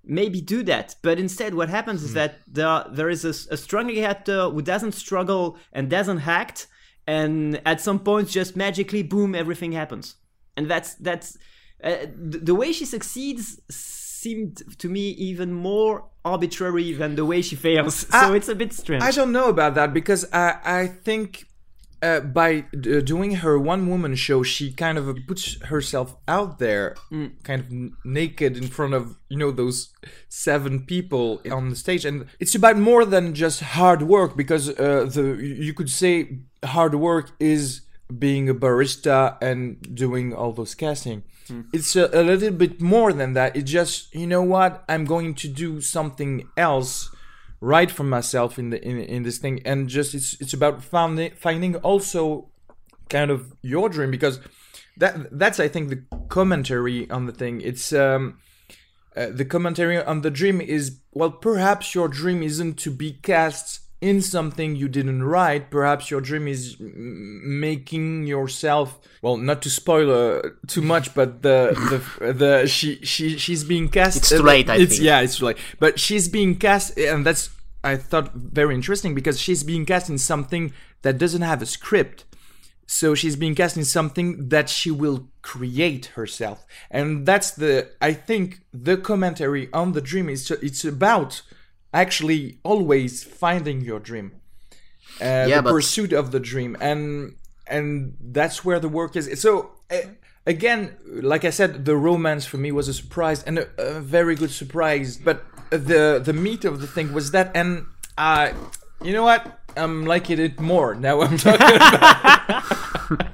maybe 0.06 0.42
do 0.42 0.64
that 0.64 0.96
but 1.02 1.18
instead 1.18 1.54
what 1.54 1.70
happens 1.70 2.02
Hmm. 2.02 2.08
is 2.08 2.14
that 2.14 2.32
there 2.48 2.84
there 2.92 3.10
is 3.10 3.24
a, 3.26 3.34
a 3.54 3.58
struggling 3.58 4.04
actor 4.04 4.50
who 4.50 4.62
doesn't 4.62 4.92
struggle 4.94 5.58
and 5.72 5.90
doesn't 5.90 6.28
act 6.28 6.68
and 7.08 7.62
at 7.66 7.80
some 7.82 8.00
point 8.00 8.28
just 8.30 8.56
magically 8.56 9.04
boom 9.04 9.36
everything 9.36 9.72
happens. 9.74 10.16
And 10.58 10.70
that's 10.70 10.96
that's 10.96 11.38
uh, 11.84 12.06
the, 12.32 12.38
the 12.50 12.56
way 12.56 12.72
she 12.72 12.86
succeeds 12.86 13.60
seemed 13.70 14.62
to 14.80 14.88
me 14.88 15.10
even 15.30 15.52
more 15.52 16.06
arbitrary 16.24 16.94
than 16.94 17.16
the 17.16 17.26
way 17.26 17.42
she 17.42 17.56
fails. 17.56 17.96
So 17.96 18.08
Ah, 18.14 18.34
it's 18.34 18.48
a 18.50 18.56
bit 18.56 18.72
strange. 18.74 19.04
I 19.04 19.12
don't 19.12 19.32
know 19.32 19.50
about 19.50 19.74
that 19.76 19.94
because 19.94 20.26
I 20.32 20.60
I 20.82 20.88
think 20.88 21.46
uh, 22.04 22.20
by 22.20 22.66
uh, 22.76 23.00
doing 23.00 23.32
her 23.36 23.58
one 23.58 23.88
woman 23.88 24.14
show, 24.16 24.44
she 24.44 24.72
kind 24.74 24.98
of 24.98 25.18
puts 25.28 25.62
herself 25.72 26.16
out 26.28 26.60
there, 26.60 26.96
kind 27.44 27.62
of 27.62 27.72
n- 27.72 27.94
naked 28.04 28.58
in 28.58 28.68
front 28.68 28.94
of 28.94 29.16
you 29.30 29.38
know 29.38 29.52
those 29.52 29.94
seven 30.30 30.86
people 30.86 31.42
on 31.50 31.70
the 31.70 31.76
stage, 31.76 32.04
and 32.06 32.26
it's 32.40 32.56
about 32.56 32.78
more 32.78 33.06
than 33.06 33.34
just 33.34 33.62
hard 33.62 34.02
work 34.04 34.36
because 34.36 34.70
uh, 34.70 35.06
the 35.16 35.26
you 35.42 35.74
could 35.74 35.90
say 35.90 36.40
hard 36.64 36.94
work 36.96 37.32
is 37.40 37.82
being 38.20 38.50
a 38.50 38.54
barista 38.54 39.38
and 39.42 39.96
doing 39.96 40.34
all 40.34 40.52
those 40.52 40.76
casting. 40.76 41.24
It's 41.74 41.96
a, 41.96 42.06
a 42.14 42.24
little 42.24 42.52
bit 42.52 42.82
more 42.82 43.12
than 43.14 43.34
that. 43.34 43.56
It's 43.56 43.72
just 43.72 44.14
you 44.14 44.28
know 44.28 44.44
what 44.44 44.84
I'm 44.90 45.06
going 45.06 45.36
to 45.36 45.48
do 45.48 45.82
something 45.82 46.48
else 46.58 47.10
right 47.64 47.90
for 47.90 48.04
myself 48.04 48.60
in 48.60 48.70
the 48.72 48.84
in, 48.86 49.00
in 49.00 49.24
this 49.24 49.38
thing. 49.38 49.62
And 49.66 49.88
just 49.88 50.14
it's 50.14 50.40
it's 50.42 50.54
about 50.54 50.84
finding 50.84 51.32
finding 51.36 51.76
also 51.78 52.50
kind 53.10 53.32
of 53.32 53.54
your 53.62 53.90
dream 53.90 54.12
because 54.12 54.40
that 54.98 55.38
that's 55.38 55.60
I 55.60 55.70
think 55.70 55.90
the 55.90 56.04
commentary 56.28 57.10
on 57.10 57.26
the 57.26 57.32
thing. 57.32 57.62
It's 57.62 57.94
um 57.94 58.40
uh, 59.16 59.28
the 59.32 59.46
commentary 59.46 59.98
on 60.04 60.22
the 60.22 60.32
dream 60.32 60.60
is 60.60 61.00
well 61.14 61.32
perhaps 61.32 61.96
your 61.96 62.08
dream 62.08 62.44
isn't 62.44 62.78
to 62.80 62.92
be 62.92 63.14
cast 63.14 63.80
in 64.10 64.22
something 64.22 64.70
you 64.82 64.88
didn't 64.98 65.24
write 65.24 65.64
perhaps 65.78 66.04
your 66.12 66.22
dream 66.30 66.46
is 66.48 66.64
making 66.80 68.26
yourself 68.28 69.00
well 69.22 69.38
not 69.38 69.62
to 69.62 69.70
spoil 69.70 70.10
uh, 70.12 70.42
too 70.68 70.82
much 70.82 71.14
but 71.14 71.42
the 71.42 71.60
the 72.20 72.34
the 72.42 72.68
she 72.68 72.90
she 73.04 73.38
she's 73.38 73.64
being 73.64 73.88
cast 73.90 74.18
It's 74.18 74.30
too 74.30 74.42
late, 74.42 74.70
I 74.70 74.78
it's 74.78 74.94
think. 74.96 75.04
yeah 75.10 75.22
it's 75.22 75.38
too 75.38 75.46
late. 75.46 75.58
But 75.80 76.00
she's 76.00 76.28
being 76.30 76.56
cast 76.58 76.98
and 76.98 77.26
that's 77.28 77.50
i 77.84 77.96
thought 78.10 78.28
very 78.34 78.74
interesting 78.76 79.12
because 79.20 79.38
she's 79.40 79.64
being 79.64 79.86
cast 79.86 80.10
in 80.10 80.18
something 80.18 80.74
that 81.04 81.18
doesn't 81.18 81.42
have 81.52 81.62
a 81.62 81.66
script. 81.66 82.20
So 82.86 83.16
she's 83.16 83.38
being 83.44 83.56
cast 83.56 83.76
in 83.78 83.86
something 83.86 84.50
that 84.50 84.68
she 84.70 84.92
will 84.92 85.20
create 85.42 86.06
herself. 86.18 86.58
And 86.92 87.26
that's 87.30 87.50
the 87.52 87.74
i 88.10 88.12
think 88.28 88.48
the 88.88 88.98
commentary 88.98 89.64
on 89.82 89.88
the 89.94 90.02
dream 90.12 90.28
is 90.36 90.40
it's 90.70 90.86
about 90.96 91.32
actually 91.94 92.58
always 92.64 93.24
finding 93.24 93.82
your 93.82 94.00
dream 94.00 94.32
uh, 95.22 95.26
Yeah, 95.48 95.58
the 95.58 95.62
but- 95.64 95.72
pursuit 95.72 96.12
of 96.14 96.32
the 96.32 96.40
dream 96.40 96.76
and 96.82 97.36
and 97.68 98.16
that's 98.20 98.66
where 98.66 98.80
the 98.80 98.90
work 98.90 99.16
is 99.16 99.26
so 99.42 99.72
uh, 99.92 99.98
again 100.46 100.96
like 101.06 101.46
i 101.46 101.50
said 101.52 101.86
the 101.86 101.96
romance 101.96 102.46
for 102.46 102.58
me 102.58 102.72
was 102.72 102.88
a 102.90 102.94
surprise 102.94 103.42
and 103.44 103.60
a, 103.60 103.68
a 103.78 104.00
very 104.02 104.36
good 104.36 104.52
surprise 104.52 105.18
but 105.18 105.46
the 105.70 106.20
the 106.24 106.34
meat 106.34 106.66
of 106.66 106.82
the 106.82 106.88
thing 106.88 107.14
was 107.14 107.32
that 107.32 107.52
and 107.56 107.86
uh 108.18 108.50
You 109.04 109.12
know 109.12 109.24
what? 109.32 109.42
I'm 109.76 110.06
liking 110.06 110.40
it 110.40 110.60
more 110.60 110.96
now. 110.96 111.16
I'm 111.26 111.38
talking 111.38 111.76
about. 111.76 112.64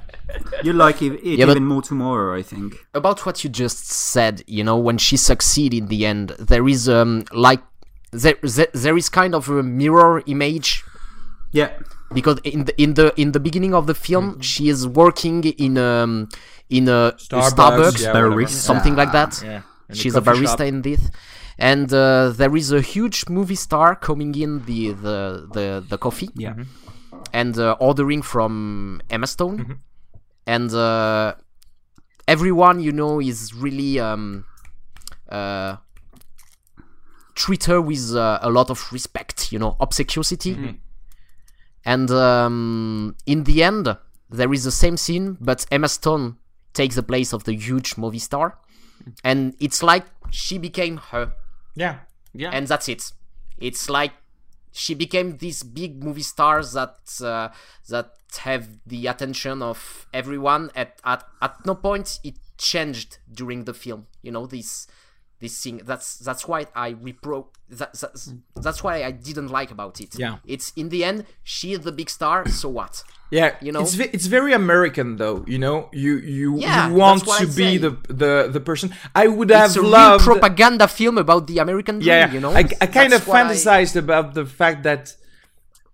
You 0.64 0.72
like 0.72 1.00
it, 1.02 1.12
it 1.24 1.38
Yeah, 1.38 1.50
even 1.50 1.64
more 1.64 1.82
tomorrow, 1.82 2.38
I 2.38 2.42
think. 2.42 2.74
about 2.94 3.24
what 3.24 3.42
you 3.44 3.50
just 3.50 3.86
said, 3.86 4.42
you 4.46 4.62
know, 4.64 4.76
when 4.76 4.98
she 4.98 5.16
succeed 5.16 5.72
in 5.72 5.86
the 5.86 6.04
end, 6.06 6.30
there 6.38 6.66
is 6.68 6.88
um 6.88 7.24
like 7.32 7.60
there 8.12 8.36
there, 8.42 8.68
there 8.72 8.96
is 8.96 9.08
kind 9.08 9.34
of 9.34 9.48
a 9.48 9.62
mirror 9.62 10.22
image 10.26 10.84
Yeah. 11.52 11.70
because 12.12 12.38
in 12.44 12.64
the 12.64 12.74
in 12.82 12.94
the 12.94 13.12
in 13.20 13.32
the 13.32 13.40
beginning 13.40 13.74
of 13.74 13.86
the 13.86 13.94
film 13.94 14.40
she 14.40 14.68
is 14.68 14.86
working 14.86 15.44
in 15.44 15.78
um 15.78 16.28
in 16.68 16.88
a 16.88 17.12
Starbucks, 17.18 17.50
Starbucks, 17.50 18.00
yeah, 18.02 18.12
whatever. 18.12 18.30
Barista. 18.36 18.60
something 18.70 18.94
like 18.96 19.12
that. 19.12 19.42
Yeah, 19.44 19.62
She's 19.92 20.14
a 20.14 20.20
barista 20.20 20.58
shop. 20.64 20.70
in 20.72 20.82
this, 20.82 21.00
and 21.58 21.92
uh, 21.92 22.30
there 22.40 22.54
is 22.56 22.70
a 22.70 22.80
huge 22.80 23.28
movie 23.28 23.56
star 23.56 23.96
coming 23.96 24.32
in 24.44 24.64
the 24.66 24.92
the 24.92 25.18
the, 25.52 25.84
the 25.90 25.98
coffee 25.98 26.30
Yeah. 26.36 26.54
and 27.32 27.58
uh, 27.58 27.74
ordering 27.80 28.22
from 28.22 29.00
Emma 29.10 29.26
Stone, 29.26 29.78
and 30.46 30.72
uh, 30.72 31.34
everyone 32.28 32.78
you 32.80 32.92
know 32.92 33.20
is 33.20 33.52
really 33.54 33.98
um, 33.98 34.44
uh, 35.28 35.76
treat 37.44 37.62
her 37.70 37.80
with 37.80 38.04
uh, 38.14 38.38
a 38.42 38.50
lot 38.58 38.68
of 38.70 38.78
respect, 38.92 39.50
you 39.52 39.58
know, 39.62 39.72
obsequiosity. 39.80 40.52
And 41.84 42.10
um, 42.10 43.16
in 43.26 43.44
the 43.44 43.62
end, 43.70 43.96
there 44.38 44.52
is 44.52 44.64
the 44.64 44.70
same 44.84 44.96
scene, 44.96 45.36
but 45.40 45.64
Emma 45.70 45.88
Stone 45.88 46.36
takes 46.74 46.94
the 46.96 47.02
place 47.02 47.32
of 47.32 47.44
the 47.44 47.54
huge 47.54 47.96
movie 47.96 48.18
star, 48.18 48.58
and 49.24 49.54
it's 49.58 49.82
like 49.82 50.04
she 50.30 50.58
became 50.58 50.96
her 51.10 51.32
Yeah. 51.74 51.94
Yeah. 52.34 52.50
and 52.56 52.66
that's 52.68 52.88
it. 52.88 53.02
It's 53.58 53.88
like 53.88 54.12
she 54.72 54.94
became 54.94 55.38
this 55.38 55.62
big 55.64 55.92
movie 56.04 56.22
star 56.34 56.62
that 56.76 56.96
uh, 57.22 57.48
that 57.88 58.08
have 58.46 58.64
the 58.86 59.06
attention 59.12 59.62
of 59.62 60.06
everyone. 60.12 60.70
At 60.76 60.90
at 61.04 61.24
at 61.40 61.54
no 61.66 61.74
point 61.74 62.20
it 62.22 62.34
changed 62.58 63.18
during 63.32 63.64
the 63.64 63.74
film. 63.74 64.06
You 64.22 64.32
know 64.32 64.46
this 64.46 64.86
this 65.40 65.62
thing. 65.62 65.80
That's 65.84 66.18
that's 66.18 66.46
why 66.46 66.66
I 66.74 66.92
repro. 66.94 67.46
That, 67.70 67.92
that's 67.94 68.32
that's 68.56 68.82
why 68.84 69.02
I 69.04 69.10
didn't 69.10 69.48
like 69.48 69.70
about 69.70 70.00
it. 70.00 70.18
Yeah. 70.18 70.36
It's 70.46 70.72
in 70.76 70.88
the 70.90 71.04
end 71.04 71.24
she 71.42 71.72
is 71.72 71.80
the 71.80 71.92
big 71.92 72.10
star. 72.10 72.46
So 72.48 72.68
what? 72.68 73.02
Yeah, 73.30 73.54
You 73.62 73.70
know? 73.72 73.82
it's 73.82 73.96
it's 73.98 74.26
very 74.26 74.52
American 74.52 75.16
though. 75.16 75.44
You 75.46 75.58
know, 75.58 75.88
you 75.92 76.16
you, 76.18 76.58
Yeah, 76.58 76.88
you 76.88 76.94
want 76.94 77.24
to 77.24 77.30
I 77.30 77.44
be 77.44 77.50
say. 77.52 77.76
the 77.78 77.90
the 78.08 78.48
the 78.52 78.60
person. 78.60 78.92
I 79.14 79.28
would 79.28 79.50
have 79.50 79.66
It's 79.70 79.76
a 79.76 79.82
loved. 79.82 80.24
propaganda 80.24 80.88
film 80.88 81.16
about 81.16 81.46
the 81.46 81.58
American 81.58 81.96
dream. 82.00 82.08
yeah, 82.08 82.32
you 82.32 82.40
know. 82.40 82.50
I, 82.50 82.64
I 82.84 82.86
kind 82.86 83.12
That's 83.12 83.22
of 83.22 83.28
what 83.28 83.36
I- 83.36 83.52
fantasized 83.54 83.94
about 83.96 84.34
the 84.34 84.44
fact 84.46 84.82
that 84.82 85.14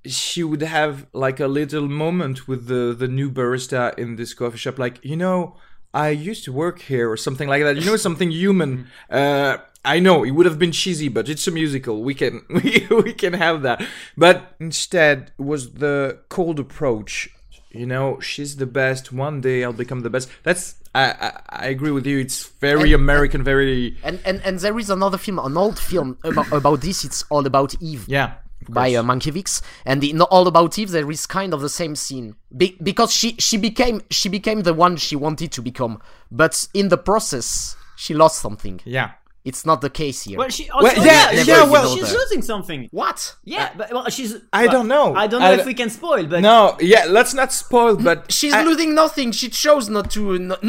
she 0.04 0.42
would 0.44 0.62
have 0.62 1.06
like 1.12 1.40
a 1.40 1.48
little 1.48 1.88
moment 1.88 2.46
with 2.48 2.68
the 2.68 2.94
the 2.98 3.08
new 3.08 3.30
barista 3.30 3.82
in 3.98 4.16
this 4.16 4.34
coffee 4.34 4.56
shop. 4.58 4.78
Like, 4.78 4.96
you 5.04 5.16
know, 5.16 5.56
I 6.04 6.08
used 6.30 6.42
to 6.44 6.52
work 6.52 6.78
here 6.92 7.06
or 7.12 7.16
something 7.16 7.48
like 7.52 7.62
that. 7.66 7.74
You 7.76 7.84
know, 7.90 7.96
something 7.96 8.30
human. 8.44 8.70
Uh, 9.10 9.56
I 9.96 10.00
know 10.06 10.16
it 10.28 10.32
would 10.36 10.46
have 10.50 10.58
been 10.58 10.72
cheesy, 10.72 11.08
but 11.08 11.24
it's 11.32 11.46
a 11.46 11.50
musical. 11.60 12.02
We 12.08 12.14
can 12.20 12.34
we, 12.56 12.86
we 13.04 13.12
can 13.22 13.32
have 13.44 13.62
that. 13.62 13.78
But 14.16 14.36
instead 14.60 15.16
was 15.38 15.62
the 15.84 16.18
cold 16.28 16.58
approach. 16.66 17.28
You 17.70 17.86
know, 17.86 18.20
she's 18.20 18.52
the 18.56 18.66
best. 18.80 19.12
One 19.12 19.40
day 19.40 19.58
I'll 19.64 19.72
become 19.84 20.00
the 20.02 20.10
best. 20.16 20.28
That's 20.46 20.64
I 20.94 21.04
I, 21.28 21.30
I 21.64 21.66
agree 21.74 21.92
with 21.98 22.06
you. 22.06 22.18
It's 22.26 22.40
very 22.60 22.92
And- 22.92 23.02
American, 23.02 23.40
very 23.44 23.96
And, 24.08 24.16
and 24.28 24.40
and 24.46 24.54
there 24.64 24.78
is 24.78 24.90
another 24.90 25.18
film, 25.18 25.38
an 25.38 25.56
old 25.56 25.78
film 25.78 26.08
about, 26.24 26.48
about 26.52 26.78
this. 26.86 27.04
It's 27.04 27.20
all 27.30 27.44
about 27.46 27.70
Eve. 27.80 28.04
yeah. 28.08 28.28
Of 28.68 28.74
by 28.74 28.90
course. 28.90 28.98
uh, 28.98 29.02
Mankiewicz, 29.04 29.62
and 29.84 30.02
in 30.04 30.20
All 30.22 30.46
About 30.46 30.78
Eve 30.78 30.90
there 30.90 31.10
is 31.10 31.26
kind 31.26 31.52
of 31.54 31.60
the 31.60 31.68
same 31.68 31.94
scene 31.96 32.34
Be- 32.56 32.76
because 32.82 33.12
she 33.12 33.36
she 33.38 33.56
became 33.56 34.02
she 34.10 34.28
became 34.28 34.62
the 34.62 34.74
one 34.74 34.96
she 34.96 35.16
wanted 35.16 35.52
to 35.52 35.62
become, 35.62 36.00
but 36.30 36.68
in 36.74 36.88
the 36.88 36.98
process 36.98 37.76
she 37.96 38.14
lost 38.14 38.40
something. 38.40 38.80
yeah. 38.84 39.10
It's 39.44 39.64
not 39.64 39.80
the 39.80 39.90
case 39.90 40.24
here. 40.24 40.38
Well, 40.38 40.48
she 40.48 40.68
also, 40.70 40.82
Well, 40.88 41.06
yeah, 41.06 41.30
yeah, 41.30 41.44
she's, 41.44 41.70
well- 41.70 41.94
she's 41.94 42.12
losing 42.12 42.42
something. 42.42 42.88
what? 42.90 43.36
Yeah, 43.44 43.70
but 43.78 43.92
well, 43.92 44.08
she's. 44.10 44.34
I 44.52 44.64
well, 44.64 44.72
don't 44.72 44.88
know. 44.88 45.14
I 45.14 45.28
don't 45.28 45.40
know 45.40 45.52
I- 45.52 45.60
if 45.60 45.64
we 45.66 45.72
can 45.72 45.88
spoil, 45.88 46.26
but 46.26 46.40
No, 46.40 46.76
yeah, 46.80 47.04
let's 47.08 47.32
not 47.32 47.52
spoil, 47.52 47.94
but 47.96 48.32
She's 48.32 48.52
I- 48.52 48.64
losing 48.64 48.92
nothing. 48.96 49.30
She 49.30 49.48
chose 49.48 49.88
not 49.88 50.10
to. 50.16 50.36
Not, 50.40 50.60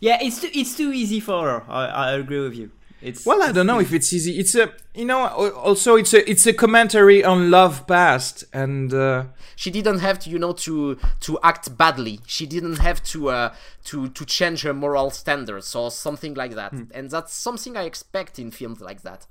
yeah, 0.00 0.18
it's 0.20 0.40
too 0.40 0.50
it's 0.52 0.76
too 0.76 0.90
easy 0.92 1.20
for 1.20 1.48
her. 1.48 1.62
I, 1.70 1.86
I 1.86 2.12
agree 2.14 2.40
with 2.40 2.56
you. 2.56 2.72
It's 3.02 3.26
Well, 3.26 3.42
I 3.42 3.52
don't 3.52 3.66
know 3.66 3.80
if 3.80 3.92
it's 3.92 4.12
easy. 4.12 4.38
It's 4.38 4.54
a, 4.54 4.72
you 4.94 5.04
know, 5.04 5.26
also 5.26 5.96
it's 5.96 6.14
a, 6.14 6.28
it's 6.30 6.46
a 6.46 6.52
commentary 6.52 7.24
on 7.24 7.50
love 7.50 7.86
past, 7.86 8.44
and 8.52 8.94
uh, 8.94 9.24
she 9.56 9.70
didn't 9.70 9.98
have 9.98 10.18
to, 10.20 10.30
you 10.30 10.38
know, 10.38 10.52
to 10.52 10.96
to 11.20 11.38
act 11.42 11.76
badly. 11.76 12.20
She 12.26 12.46
didn't 12.46 12.76
have 12.78 13.02
to 13.04 13.30
uh, 13.30 13.54
to 13.86 14.08
to 14.08 14.24
change 14.24 14.62
her 14.62 14.72
moral 14.74 15.10
standards 15.10 15.74
or 15.74 15.90
something 15.90 16.34
like 16.34 16.54
that. 16.54 16.72
And 16.72 17.10
that's 17.10 17.34
something 17.34 17.76
I 17.76 17.82
expect 17.84 18.38
in 18.38 18.50
films 18.50 18.80
like 18.80 19.02
that. 19.02 19.26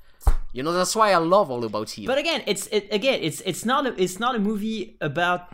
You 0.54 0.62
know, 0.64 0.74
that's 0.74 0.96
why 0.96 1.14
I 1.14 1.18
love 1.18 1.50
All 1.50 1.64
About 1.64 1.98
Eve. 1.98 2.08
But 2.08 2.18
again, 2.18 2.44
it's 2.46 2.68
it, 2.68 2.88
again, 2.92 3.20
it's 3.24 3.42
it's 3.42 3.64
not 3.66 3.88
a, 3.88 4.02
it's 4.02 4.20
not 4.20 4.36
a 4.36 4.40
movie 4.40 4.98
about. 5.02 5.48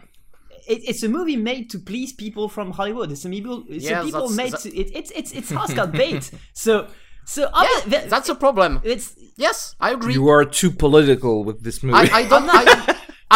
It's 0.69 1.01
a 1.03 1.07
movie 1.07 1.37
made 1.37 1.69
to 1.69 1.79
please 1.79 2.11
people 2.11 2.49
from 2.49 2.71
Hollywood. 2.71 3.09
It's 3.11 3.23
a 3.23 3.29
movie. 3.29 3.73
It's 3.75 3.85
Yeah, 3.85 4.01
a 4.01 4.03
people 4.05 4.27
made 4.29 4.51
that- 4.51 4.61
to. 4.61 4.75
It, 4.75 4.91
it's 4.93 5.11
it's 5.11 5.31
it's 5.31 5.51
Oscar 5.53 5.87
bait. 5.87 6.29
So 6.53 6.87
so 7.35 7.41
yeah, 7.41 7.49
obvi- 7.61 7.89
that- 7.91 8.09
that's 8.13 8.29
a 8.29 8.35
problem. 8.45 8.71
it's 8.83 9.07
Yes, 9.45 9.75
I 9.79 9.89
agree. 9.95 10.13
you 10.19 10.27
are 10.35 10.45
too 10.61 10.71
political 10.85 11.35
with 11.47 11.57
this 11.67 11.77
movie. 11.83 12.09
I, 12.11 12.19
I 12.21 12.23
don't 12.31 12.49
I, 12.61 12.63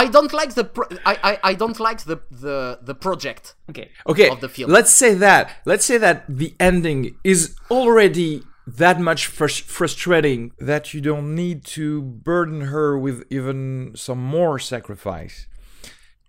I 0.03 0.05
don't 0.15 0.33
like 0.41 0.51
the 0.59 0.63
pro- 0.75 0.91
I, 1.11 1.13
I 1.29 1.33
I 1.51 1.53
don't 1.61 1.79
like 1.87 1.99
the 2.11 2.17
the 2.45 2.57
the 2.89 2.95
project. 3.05 3.43
okay. 3.71 3.87
okay, 4.11 4.29
of 4.29 4.39
the 4.45 4.49
film. 4.55 4.71
let's 4.77 4.93
say 5.03 5.11
that. 5.27 5.43
Let's 5.71 5.85
say 5.91 5.97
that 5.99 6.17
the 6.41 6.49
ending 6.69 7.01
is 7.23 7.39
already 7.69 8.31
that 8.79 8.97
much 9.09 9.21
frus- 9.37 9.65
frustrating 9.77 10.41
that 10.69 10.83
you 10.93 11.01
don't 11.09 11.29
need 11.43 11.57
to 11.77 11.87
burden 12.01 12.61
her 12.73 12.89
with 13.05 13.17
even 13.37 13.91
some 13.95 14.21
more 14.37 14.57
sacrifice. 14.73 15.35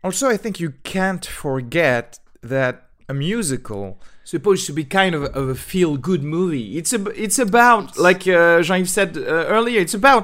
Also, 0.04 0.24
I 0.34 0.36
think 0.42 0.54
you 0.64 0.70
can't 0.96 1.24
forget 1.46 2.18
that 2.54 2.74
a 3.08 3.14
musical 3.14 3.84
supposed 4.32 4.64
to 4.66 4.72
be 4.72 4.84
kind 5.00 5.14
of, 5.14 5.22
of 5.40 5.44
a 5.50 5.54
feel-good 5.54 6.22
movie. 6.22 6.78
It's 6.78 6.92
a, 6.98 7.00
it's 7.24 7.38
about 7.38 7.98
like 7.98 8.26
uh, 8.26 8.62
Jean-Yves 8.62 8.92
said 8.98 9.10
uh, 9.16 9.20
earlier. 9.56 9.78
It's 9.86 9.96
about 10.02 10.22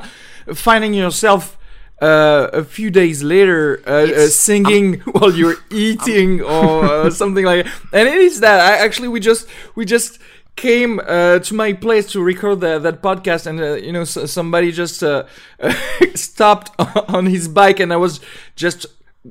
finding 0.54 0.94
yourself 0.94 1.58
uh, 2.00 2.62
a 2.62 2.64
few 2.64 2.90
days 2.90 3.22
later 3.22 3.82
uh, 3.86 3.90
uh, 3.90 4.28
singing 4.28 4.86
while 5.14 5.32
you're 5.40 5.60
eating 5.70 6.40
or 6.40 6.84
uh, 6.84 7.10
something 7.22 7.44
like. 7.44 7.66
that. 7.66 7.74
And 7.92 8.08
it 8.08 8.20
is 8.28 8.40
that. 8.40 8.58
I, 8.60 8.72
actually, 8.86 9.08
we 9.08 9.20
just 9.20 9.46
we 9.74 9.84
just 9.84 10.18
came 10.56 11.00
uh, 11.00 11.38
to 11.46 11.52
my 11.54 11.70
place 11.74 12.06
to 12.12 12.18
record 12.22 12.60
the, 12.60 12.78
that 12.78 13.02
podcast, 13.02 13.46
and 13.46 13.60
uh, 13.60 13.74
you 13.86 13.92
know, 13.92 14.04
s 14.12 14.16
somebody 14.38 14.72
just 14.72 15.02
uh, 15.02 15.24
stopped 16.14 16.68
on 17.16 17.26
his 17.26 17.46
bike, 17.60 17.78
and 17.82 17.92
I 17.92 17.98
was 18.06 18.20
just. 18.56 18.86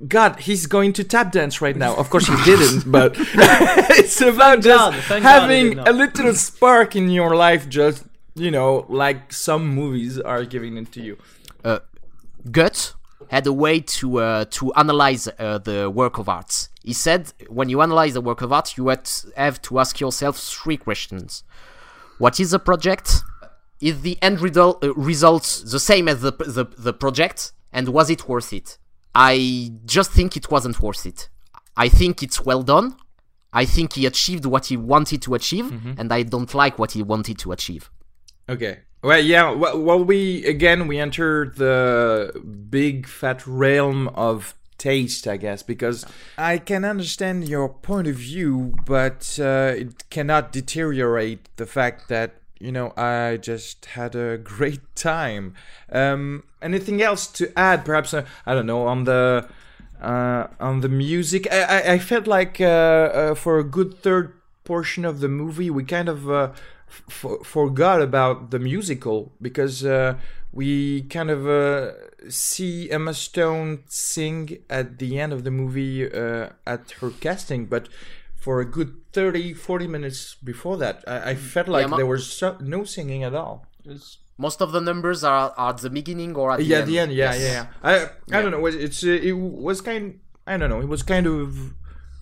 God, 0.07 0.39
he's 0.39 0.65
going 0.65 0.93
to 0.93 1.03
tap 1.03 1.31
dance 1.31 1.61
right 1.61 1.75
now. 1.75 1.95
Of 1.95 2.09
course, 2.09 2.27
he 2.27 2.35
didn't, 2.43 2.91
but 2.97 3.15
it's 3.17 4.21
about 4.21 4.61
just 4.61 4.91
God, 4.91 5.03
thank 5.03 5.23
God 5.23 5.49
he 5.49 5.55
having 5.57 5.79
a 5.79 5.91
little 5.91 6.33
spark 6.33 6.95
in 6.95 7.09
your 7.09 7.35
life, 7.35 7.69
just 7.69 8.03
you 8.35 8.51
know, 8.51 8.85
like 8.89 9.33
some 9.33 9.67
movies 9.67 10.19
are 10.19 10.45
giving 10.45 10.77
it 10.77 10.91
to 10.91 11.01
you. 11.01 11.17
Goethe 12.51 12.93
had 13.29 13.45
a 13.47 13.53
way 13.53 13.79
to 13.79 14.19
uh, 14.19 14.45
to 14.51 14.73
analyze 14.73 15.27
uh, 15.39 15.57
the 15.57 15.89
work 15.89 16.17
of 16.17 16.29
art. 16.29 16.69
He 16.83 16.93
said, 16.93 17.33
when 17.49 17.69
you 17.69 17.81
analyze 17.81 18.13
the 18.13 18.21
work 18.21 18.41
of 18.41 18.53
art, 18.53 18.77
you 18.77 18.87
have 18.87 19.61
to 19.61 19.79
ask 19.79 19.99
yourself 19.99 20.37
three 20.37 20.77
questions: 20.77 21.43
What 22.17 22.39
is 22.39 22.51
the 22.51 22.59
project? 22.59 23.21
Is 23.79 24.01
the 24.01 24.17
end 24.21 24.41
result 24.41 24.83
uh, 24.83 24.93
result 24.95 25.63
the 25.65 25.79
same 25.79 26.07
as 26.07 26.21
the, 26.21 26.31
the 26.31 26.65
the 26.77 26.93
project? 26.93 27.51
And 27.71 27.89
was 27.89 28.09
it 28.09 28.27
worth 28.27 28.53
it? 28.53 28.77
I 29.19 29.71
just 29.85 30.11
think 30.11 30.37
it 30.37 30.51
wasn't 30.51 30.79
worth 30.79 31.05
it. 31.07 31.29
I 31.75 31.89
think 31.89 32.21
it's 32.21 32.45
well 32.45 32.61
done. 32.61 32.95
I 33.51 33.65
think 33.65 33.93
he 33.93 34.05
achieved 34.05 34.45
what 34.45 34.67
he 34.67 34.77
wanted 34.77 35.23
to 35.23 35.33
achieve, 35.33 35.71
and 35.97 36.13
I 36.13 36.21
don't 36.21 36.53
like 36.53 36.77
what 36.77 36.91
he 36.91 37.01
wanted 37.01 37.39
to 37.39 37.51
achieve. 37.51 37.89
Okay. 38.47 38.79
Well, 39.01 39.19
yeah. 39.19 39.51
Well, 39.51 39.79
well, 39.81 40.03
we 40.03 40.45
again 40.45 40.87
we 40.87 40.99
enter 40.99 41.51
the 41.55 42.39
big 42.69 43.07
fat 43.07 43.45
realm 43.47 44.09
of 44.09 44.53
taste, 44.77 45.27
I 45.27 45.37
guess, 45.37 45.63
because 45.63 46.05
I 46.37 46.59
can 46.59 46.85
understand 46.85 47.47
your 47.47 47.69
point 47.69 48.07
of 48.07 48.15
view, 48.15 48.75
but 48.85 49.39
uh, 49.41 49.73
it 49.75 50.09
cannot 50.09 50.51
deteriorate 50.51 51.49
the 51.57 51.65
fact 51.65 52.09
that 52.09 52.35
you 52.59 52.71
know 52.71 52.93
I 52.97 53.37
just 53.37 53.85
had 53.85 54.15
a 54.15 54.37
great 54.53 54.95
time. 54.95 55.53
Um, 55.91 56.43
anything 56.61 57.01
else 57.01 57.27
to 57.27 57.51
add? 57.57 57.85
Perhaps 57.85 58.13
uh, 58.13 58.25
I 58.45 58.53
don't 58.53 58.65
know 58.65 58.83
on 58.87 59.03
the 59.03 59.47
uh, 60.01 60.47
on 60.59 60.81
the 60.81 60.89
music. 60.89 61.47
I, 61.51 61.61
I, 61.61 61.93
I 61.93 61.99
felt 61.99 62.27
like 62.27 62.61
uh, 62.61 62.65
uh, 62.65 63.35
for 63.35 63.59
a 63.59 63.63
good 63.63 63.99
third 64.01 64.33
portion 64.63 65.05
of 65.05 65.19
the 65.19 65.27
movie, 65.27 65.69
we 65.69 65.83
kind 65.83 66.09
of 66.09 66.29
uh, 66.29 66.51
f- 66.87 67.43
forgot 67.43 68.01
about 68.01 68.51
the 68.51 68.59
musical 68.59 69.31
because 69.41 69.85
uh, 69.85 70.15
we 70.51 71.03
kind 71.03 71.29
of 71.29 71.95
see 72.29 72.91
Emma 72.91 73.13
Stone 73.13 73.83
sing 73.87 74.57
at 74.69 74.99
the 74.99 75.19
end 75.19 75.31
of 75.33 75.43
the 75.43 75.51
movie 75.51 76.03
at 76.03 76.91
her 76.99 77.11
casting, 77.19 77.65
but 77.65 77.87
for 78.37 78.61
a 78.61 78.65
good 78.65 78.95
30, 79.13 79.53
40 79.53 79.87
minutes 79.87 80.35
before 80.35 80.77
that, 80.77 81.03
I, 81.07 81.31
I 81.31 81.33
mm. 81.33 81.37
felt 81.37 81.67
like 81.67 81.89
ma- 81.89 81.97
there 81.97 82.05
was 82.05 82.31
so, 82.31 82.57
no 82.61 82.83
singing 82.83 83.23
at 83.23 83.33
all. 83.33 83.65
Most 84.37 84.61
of 84.61 84.71
the 84.71 84.79
numbers 84.79 85.23
are, 85.23 85.53
are 85.57 85.71
at 85.71 85.79
the 85.79 85.89
beginning 85.89 86.35
or 86.35 86.51
at 86.51 86.59
the 86.59 86.65
yeah, 86.65 86.77
end. 86.77 86.83
at 86.83 86.87
the 86.87 86.99
end, 86.99 87.11
yeah, 87.13 87.33
Yes. 87.33 87.41
yeah, 87.41 87.51
yeah. 87.51 88.09
I, 88.31 88.37
I 88.37 88.41
don't 88.41 88.51
know. 88.51 88.65
It's, 88.65 88.77
it's 88.77 89.03
it 89.03 89.31
was 89.33 89.81
kind. 89.81 90.19
I 90.45 90.55
don't 90.57 90.69
know. 90.69 90.79
It 90.79 90.87
was 90.87 91.03
kind 91.03 91.25
of 91.25 91.73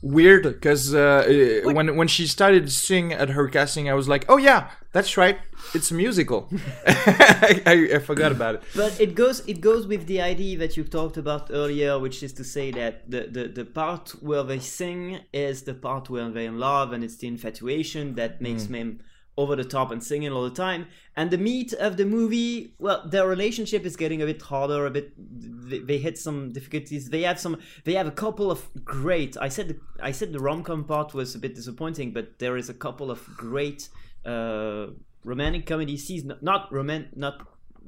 weird 0.05 0.43
because 0.43 0.93
uh, 0.93 1.25
uh, 1.65 1.73
when 1.73 1.95
when 1.97 2.07
she 2.07 2.27
started 2.27 2.71
sing 2.71 3.11
at 3.11 3.29
her 3.29 3.47
casting, 3.47 3.89
I 3.89 3.93
was 3.93 4.07
like, 4.07 4.25
oh 4.29 4.37
yeah, 4.37 4.69
that's 4.91 5.17
right. 5.17 5.39
It's 5.73 5.89
a 5.91 5.95
musical. 5.95 6.47
I, 6.87 7.89
I, 7.95 7.99
forgot 7.99 8.31
about 8.31 8.55
it. 8.55 8.63
But 8.75 8.99
it 9.01 9.15
goes 9.15 9.39
it 9.47 9.59
goes 9.59 9.87
with 9.87 10.05
the 10.05 10.21
idea 10.21 10.57
that 10.59 10.77
you 10.77 10.83
talked 10.83 11.17
about 11.17 11.49
earlier, 11.51 11.97
which 11.97 12.21
is 12.21 12.33
to 12.33 12.43
say 12.43 12.71
that 12.71 13.09
the, 13.09 13.21
the, 13.35 13.47
the 13.47 13.65
part 13.65 14.11
where 14.21 14.43
they 14.43 14.59
sing 14.59 15.21
is 15.33 15.63
the 15.63 15.73
part 15.73 16.09
where 16.09 16.29
they're 16.29 16.47
in 16.47 16.59
love 16.59 16.93
and 16.93 17.03
it's 17.03 17.17
the 17.17 17.27
infatuation 17.27 18.15
that 18.15 18.41
makes 18.41 18.65
them 18.65 18.99
over 19.37 19.55
the 19.55 19.63
top 19.63 19.91
and 19.91 20.03
singing 20.03 20.31
all 20.31 20.43
the 20.43 20.55
time. 20.55 20.87
And 21.15 21.29
the 21.29 21.37
meat 21.37 21.73
of 21.73 21.97
the 21.97 22.05
movie, 22.05 22.73
well, 22.79 23.05
their 23.07 23.27
relationship 23.27 23.85
is 23.85 23.95
getting 23.95 24.21
a 24.21 24.25
bit 24.25 24.41
harder, 24.41 24.85
a 24.85 24.91
bit 24.91 25.11
they, 25.17 25.79
they 25.79 25.97
hit 25.97 26.17
some 26.17 26.51
difficulties. 26.51 27.09
They 27.09 27.23
have 27.23 27.39
some 27.39 27.59
they 27.83 27.93
have 27.93 28.07
a 28.07 28.11
couple 28.11 28.51
of 28.51 28.69
great 28.83 29.37
I 29.39 29.49
said 29.49 29.69
the, 29.69 29.79
I 30.01 30.11
said 30.11 30.31
the 30.31 30.39
rom 30.39 30.63
com 30.63 30.85
part 30.85 31.13
was 31.13 31.35
a 31.35 31.39
bit 31.39 31.55
disappointing, 31.55 32.11
but 32.11 32.39
there 32.39 32.57
is 32.57 32.69
a 32.69 32.73
couple 32.73 33.11
of 33.11 33.25
great 33.35 33.89
uh 34.25 34.87
romantic 35.25 35.65
comedy 35.65 35.97
scenes 35.97 36.31
not 36.41 36.71
roman 36.71 37.09
not 37.15 37.47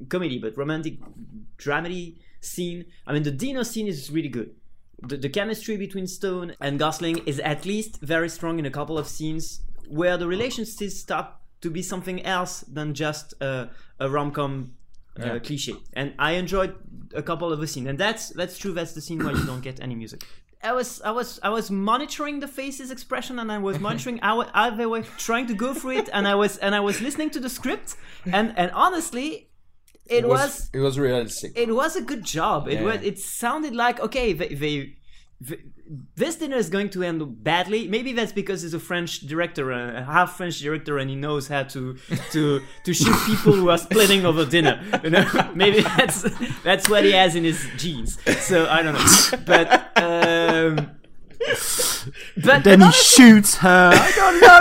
comedy 0.09 0.39
but 0.39 0.57
romantic 0.57 0.95
dramedy 1.57 2.17
scene 2.41 2.85
i 3.05 3.13
mean 3.13 3.23
the 3.23 3.31
dinner 3.31 3.63
scene 3.63 3.87
is 3.87 4.11
really 4.11 4.27
good 4.27 4.53
the, 5.01 5.17
the 5.17 5.29
chemistry 5.29 5.77
between 5.77 6.07
stone 6.07 6.55
and 6.59 6.79
gosling 6.79 7.19
is 7.25 7.39
at 7.41 7.65
least 7.65 7.99
very 8.01 8.27
strong 8.27 8.57
in 8.59 8.65
a 8.65 8.71
couple 8.71 8.97
of 8.97 9.07
scenes 9.07 9.61
where 9.87 10.17
the 10.17 10.27
relationships 10.27 10.99
start 10.99 11.27
to 11.61 11.69
be 11.69 11.81
something 11.81 12.23
else 12.25 12.61
than 12.61 12.93
just 12.93 13.33
a, 13.41 13.69
a 13.99 14.09
rom-com 14.09 14.73
uh, 15.19 15.39
cliche. 15.39 15.73
And 15.93 16.13
i 16.19 16.31
enjoyed 16.33 16.75
a 17.13 17.21
couple 17.21 17.51
of 17.51 17.59
the 17.59 17.67
scenes. 17.67 17.87
And 17.87 17.97
that's 17.97 18.29
that's 18.29 18.57
true 18.57 18.73
that's 18.73 18.93
the 18.93 19.01
scene 19.01 19.23
where 19.23 19.35
you 19.35 19.45
don't 19.45 19.61
get 19.61 19.79
any 19.79 19.95
music. 19.95 20.25
I 20.63 20.73
was 20.73 21.01
I 21.01 21.11
was 21.11 21.39
I 21.43 21.49
was 21.49 21.69
monitoring 21.71 22.39
the 22.39 22.47
faces 22.47 22.91
expression 22.91 23.39
and 23.39 23.51
I 23.51 23.57
was 23.57 23.79
monitoring 23.87 24.19
how, 24.19 24.41
how 24.53 24.71
they 24.71 24.85
were 24.85 25.03
trying 25.17 25.47
to 25.47 25.53
go 25.53 25.73
through 25.73 25.97
it. 25.97 26.09
And 26.13 26.27
I 26.27 26.35
was 26.35 26.57
and 26.57 26.75
I 26.75 26.79
was 26.79 27.01
listening 27.01 27.29
to 27.31 27.39
the 27.39 27.49
script. 27.49 27.95
And 28.25 28.53
and 28.57 28.71
honestly 28.71 29.49
it, 30.09 30.25
was, 30.25 30.69
it 30.73 30.79
was 30.79 30.97
realistic. 30.97 31.51
it 31.57 31.75
was 31.75 31.97
a 31.97 32.01
good 32.01 32.23
job. 32.23 32.69
It 32.69 32.81
was 32.81 33.01
it 33.03 33.19
sounded 33.19 33.75
like 33.75 33.99
okay 33.99 34.33
they, 34.33 34.49
they, 34.49 34.55
they 34.55 34.97
this 35.39 36.35
dinner 36.37 36.57
is 36.57 36.69
going 36.69 36.89
to 36.89 37.03
end 37.03 37.43
badly. 37.43 37.87
Maybe 37.87 38.11
that's 38.13 38.31
because 38.31 38.63
he's 38.63 38.73
a 38.73 38.79
French 38.79 39.21
director, 39.21 39.71
a 39.71 40.03
half 40.03 40.35
French 40.35 40.59
director, 40.59 40.97
and 40.97 41.09
he 41.09 41.15
knows 41.15 41.47
how 41.47 41.63
to 41.63 41.97
to 42.31 42.61
to 42.83 42.93
shoot 42.93 43.15
people 43.25 43.53
who 43.53 43.69
are 43.69 43.77
splitting 43.77 44.25
over 44.25 44.45
dinner. 44.45 44.83
You 45.03 45.11
know, 45.11 45.51
maybe 45.55 45.81
that's 45.81 46.23
that's 46.63 46.89
what 46.89 47.03
he 47.03 47.11
has 47.11 47.35
in 47.35 47.43
his 47.43 47.67
genes. 47.77 48.17
So 48.45 48.67
I 48.67 48.81
don't 48.81 48.95
know, 48.95 49.39
but 49.45 49.97
um, 49.97 50.97
but 52.43 52.63
Then 52.63 52.81
he 52.81 52.91
shoots 52.91 53.55
her. 53.57 53.91
I 53.93 54.11
don't 54.15 54.41
know. 54.41 54.59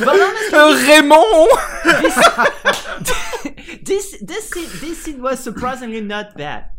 but 0.04 0.20
honestly, 0.20 0.58
Raymond. 0.88 1.50
this 3.86 4.18
this 4.20 4.50
scene, 4.50 4.68
this 4.80 5.02
scene 5.02 5.22
was 5.22 5.40
surprisingly 5.40 6.00
not 6.00 6.36
bad. 6.36 6.70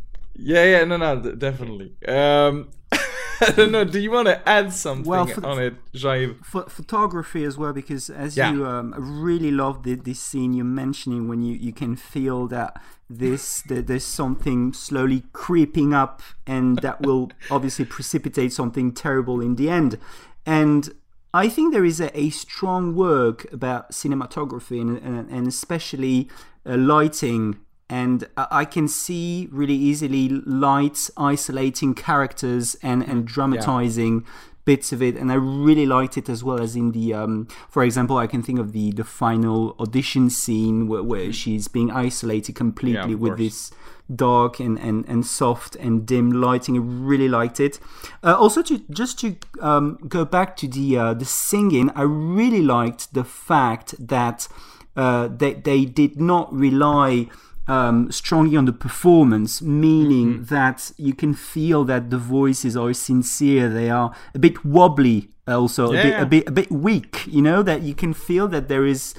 Yeah, 0.41 0.63
yeah, 0.65 0.83
no, 0.83 0.97
no, 0.97 1.19
definitely. 1.35 1.95
Um, 2.07 2.69
I 2.91 3.51
don't 3.55 3.71
know. 3.71 3.83
Do 3.83 3.99
you 3.99 4.11
want 4.11 4.27
to 4.27 4.47
add 4.47 4.71
something 4.71 5.09
Well, 5.09 5.25
for- 5.25 5.45
on 5.45 5.59
it? 5.59 5.73
Ph- 5.93 6.65
photography 6.69 7.43
as 7.43 7.57
well 7.57 7.73
because 7.73 8.09
as 8.09 8.37
Yeah. 8.37 8.51
you 8.51 8.65
um, 8.67 8.93
really 8.97 9.49
love 9.51 9.83
the, 9.83 9.95
this 9.95 10.19
scene 10.19 10.53
you're 10.53 10.65
mentioning 10.65 11.27
when 11.27 11.41
you, 11.41 11.55
you 11.55 11.73
can 11.73 11.95
feel 11.95 12.47
that 12.47 12.79
this 13.09 13.63
there's 13.67 14.05
something 14.05 14.71
slowly 14.73 15.23
creeping 15.33 15.93
up 15.93 16.21
and 16.47 16.79
that 16.79 17.01
will 17.01 17.29
obviously 17.49 17.83
precipitate 17.83 18.53
something 18.53 18.93
terrible 18.93 19.41
in 19.41 19.55
the 19.55 19.69
end 19.69 19.97
and 20.45 20.93
I 21.33 21.49
think 21.49 21.73
there 21.73 21.83
is 21.83 21.99
a, 21.99 22.17
a 22.17 22.29
strong 22.29 22.95
work 22.95 23.51
about 23.51 23.91
cinematography 23.91 24.79
and, 24.79 24.97
and, 24.99 25.29
and 25.29 25.45
especially 25.47 26.29
uh, 26.65 26.77
lighting 26.77 27.57
and 27.91 28.25
I 28.37 28.63
can 28.63 28.87
see 28.87 29.49
really 29.51 29.75
easily 29.75 30.29
lights 30.29 31.11
isolating 31.17 31.93
characters 31.93 32.77
and, 32.81 33.03
and 33.03 33.27
dramatizing 33.27 34.25
bits 34.63 34.93
of 34.93 35.01
it. 35.01 35.17
And 35.17 35.29
I 35.29 35.35
really 35.35 35.85
liked 35.85 36.17
it 36.17 36.29
as 36.29 36.41
well 36.41 36.61
as 36.61 36.77
in 36.77 36.93
the 36.93 37.13
um, 37.13 37.49
for 37.69 37.83
example 37.83 38.15
I 38.17 38.27
can 38.27 38.41
think 38.41 38.59
of 38.59 38.71
the 38.71 38.91
the 38.93 39.03
final 39.03 39.75
audition 39.77 40.29
scene 40.29 40.87
where, 40.87 41.03
where 41.03 41.33
she's 41.33 41.67
being 41.67 41.91
isolated 41.91 42.55
completely 42.55 43.13
of 43.13 43.19
with 43.19 43.31
course. 43.31 43.39
this 43.39 43.71
dark 44.15 44.59
and, 44.61 44.79
and, 44.79 45.05
and 45.09 45.25
soft 45.25 45.75
and 45.75 46.05
dim 46.05 46.31
lighting. 46.31 46.77
I 46.77 46.79
really 46.79 47.27
liked 47.27 47.59
it. 47.59 47.77
Uh, 48.23 48.37
also 48.37 48.61
to 48.61 48.79
just 48.89 49.19
to 49.19 49.35
um, 49.59 49.99
go 50.07 50.23
back 50.23 50.55
to 50.57 50.67
the 50.69 50.97
uh, 50.97 51.13
the 51.13 51.25
singing 51.25 51.89
I 51.93 52.03
really 52.03 52.61
liked 52.61 53.13
the 53.13 53.25
fact 53.25 53.95
that 54.07 54.47
uh, 54.95 55.27
they, 55.27 55.53
they 55.53 55.85
did 55.85 56.19
not 56.21 56.53
rely 56.53 57.27
um, 57.67 58.11
strongly 58.11 58.57
on 58.57 58.65
the 58.65 58.73
performance, 58.73 59.61
meaning 59.61 60.21
Mm-hmm. 60.21 60.55
that 60.55 60.91
you 60.97 61.13
can 61.13 61.33
feel 61.33 61.83
that 61.85 62.09
the 62.09 62.17
voices 62.17 62.75
are 62.75 62.93
sincere. 62.93 63.69
They 63.69 63.89
are 63.89 64.13
a 64.33 64.39
bit 64.39 64.63
wobbly, 64.65 65.29
also 65.47 65.87
a 65.87 65.91
bit 65.91 66.05
yeah. 66.05 66.21
a 66.21 66.25
bit 66.25 66.47
a 66.47 66.51
bit 66.51 66.71
weak. 66.71 67.25
You 67.27 67.41
know 67.41 67.63
that 67.63 67.81
you 67.81 67.93
can 67.95 68.13
feel 68.13 68.47
that 68.49 68.67
there 68.67 68.85
is. 68.85 69.13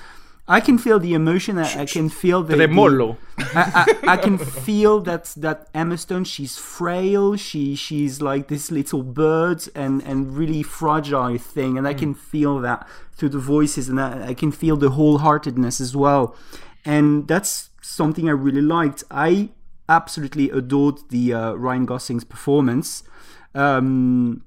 I 0.48 0.60
can 0.60 0.76
feel 0.76 0.98
the 0.98 1.14
emotion. 1.14 1.56
I, 1.56 1.82
I 1.82 1.86
can 1.86 2.08
feel 2.08 2.42
the, 2.42 2.56
the 2.56 2.66
Tremolo. 2.66 3.16
I, 3.38 3.96
I, 4.02 4.12
I 4.14 4.16
can 4.16 4.38
feel 4.38 5.00
that 5.02 5.32
that 5.36 5.68
Emma 5.72 5.96
Stone. 5.96 6.24
She's 6.24 6.58
frail. 6.58 7.36
She 7.36 7.74
she's 7.76 8.20
like 8.20 8.48
this 8.48 8.70
little 8.70 9.02
bird 9.02 9.62
and 9.74 10.02
and 10.02 10.36
really 10.36 10.62
fragile 10.62 11.38
thing, 11.38 11.78
and 11.78 11.86
I 11.86 11.94
can 11.94 12.14
feel 12.14 12.58
that 12.60 12.86
through 13.16 13.30
the 13.30 13.38
voices, 13.38 13.88
and 13.88 14.00
I, 14.00 14.28
I 14.28 14.34
can 14.34 14.50
feel 14.52 14.76
the 14.76 14.90
wholeheartedness 14.90 15.80
as 15.80 15.94
well, 15.94 16.34
and 16.84 17.28
that's 17.28 17.70
something 17.82 18.28
I 18.28 18.32
really 18.32 18.62
liked. 18.62 19.04
I 19.10 19.50
absolutely 19.88 20.48
adored 20.48 20.98
the 21.10 21.34
uh, 21.34 21.52
Ryan 21.52 21.86
Gosling's 21.86 22.24
performance. 22.24 23.02
Um, 23.54 24.44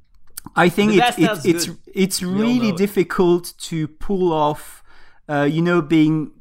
I 0.56 0.70
think 0.70 0.94
it, 0.94 1.20
it, 1.20 1.46
it's 1.46 1.68
good. 1.68 1.78
it's 1.94 2.24
really 2.24 2.70
know 2.70 2.70
it. 2.70 2.78
difficult 2.78 3.54
to 3.60 3.88
pull 3.88 4.34
off 4.34 4.84
uh, 5.28 5.48
you 5.50 5.62
know, 5.62 5.82
being 5.82 6.32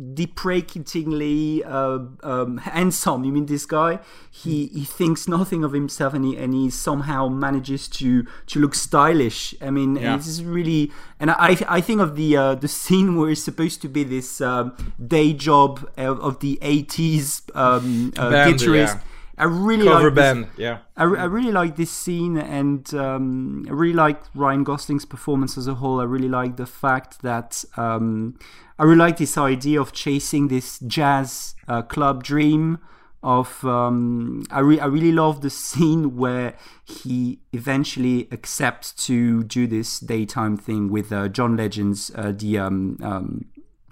self-deprecatingly 0.00 1.64
uh, 1.64 1.98
um, 2.22 2.58
handsome. 2.58 3.24
You 3.24 3.32
mean 3.32 3.46
this 3.46 3.66
guy? 3.66 3.98
He 4.30 4.66
he 4.66 4.84
thinks 4.84 5.28
nothing 5.28 5.64
of 5.64 5.72
himself, 5.72 6.14
and 6.14 6.24
he 6.24 6.36
and 6.36 6.54
he 6.54 6.70
somehow 6.70 7.28
manages 7.28 7.88
to 7.88 8.24
to 8.46 8.58
look 8.60 8.74
stylish. 8.74 9.54
I 9.60 9.70
mean, 9.70 9.96
Yeah. 9.96 10.16
this 10.16 10.26
is 10.26 10.44
really. 10.44 10.90
And 11.18 11.30
I 11.30 11.56
I 11.68 11.80
think 11.80 12.00
of 12.00 12.16
the 12.16 12.36
uh, 12.36 12.54
the 12.54 12.68
scene 12.80 13.16
where 13.16 13.30
it's 13.30 13.42
supposed 13.42 13.82
to 13.82 13.88
be 13.88 14.04
this 14.04 14.40
um, 14.40 14.72
day 15.04 15.32
job 15.32 15.88
of, 15.96 16.20
of 16.20 16.40
the 16.40 16.58
'80s 16.62 17.42
um, 17.54 18.12
uh, 18.16 18.30
Band, 18.30 18.54
guitarist. 18.58 18.94
yeah. 18.94 19.00
I 19.40 19.44
really 19.44 19.86
Cover 19.86 20.10
like 20.10 20.14
this- 20.14 20.58
Yeah. 20.58 20.78
I, 20.96 21.04
I 21.04 21.24
really 21.36 21.52
like 21.52 21.76
this 21.76 21.90
scene, 21.90 22.36
and 22.36 22.92
um, 22.94 23.64
I 23.68 23.72
really 23.72 23.94
like 23.94 24.20
Ryan 24.34 24.64
Gosling's 24.64 25.06
performance 25.06 25.56
as 25.56 25.66
a 25.66 25.74
whole. 25.74 26.00
I 26.00 26.04
really 26.04 26.28
like 26.28 26.56
the 26.56 26.66
fact 26.66 27.22
that 27.22 27.64
um, 27.76 28.38
I 28.78 28.84
really 28.84 28.98
like 28.98 29.16
this 29.16 29.36
idea 29.38 29.80
of 29.80 29.92
chasing 29.92 30.48
this 30.48 30.78
jazz 30.80 31.54
uh, 31.68 31.82
club 31.82 32.22
dream. 32.22 32.78
Of 33.22 33.62
um, 33.66 34.44
I, 34.50 34.60
re- 34.60 34.80
I 34.80 34.86
really 34.86 35.12
love 35.12 35.42
the 35.42 35.50
scene 35.50 36.16
where 36.16 36.54
he 36.84 37.40
eventually 37.52 38.26
accepts 38.32 38.92
to 39.06 39.42
do 39.44 39.66
this 39.66 40.00
daytime 40.00 40.56
thing 40.56 40.90
with 40.90 41.12
uh, 41.12 41.28
John 41.28 41.54
Legend's 41.54 42.10
uh, 42.14 42.32
the 42.34 42.56
um, 42.58 42.96
um, 43.02 43.44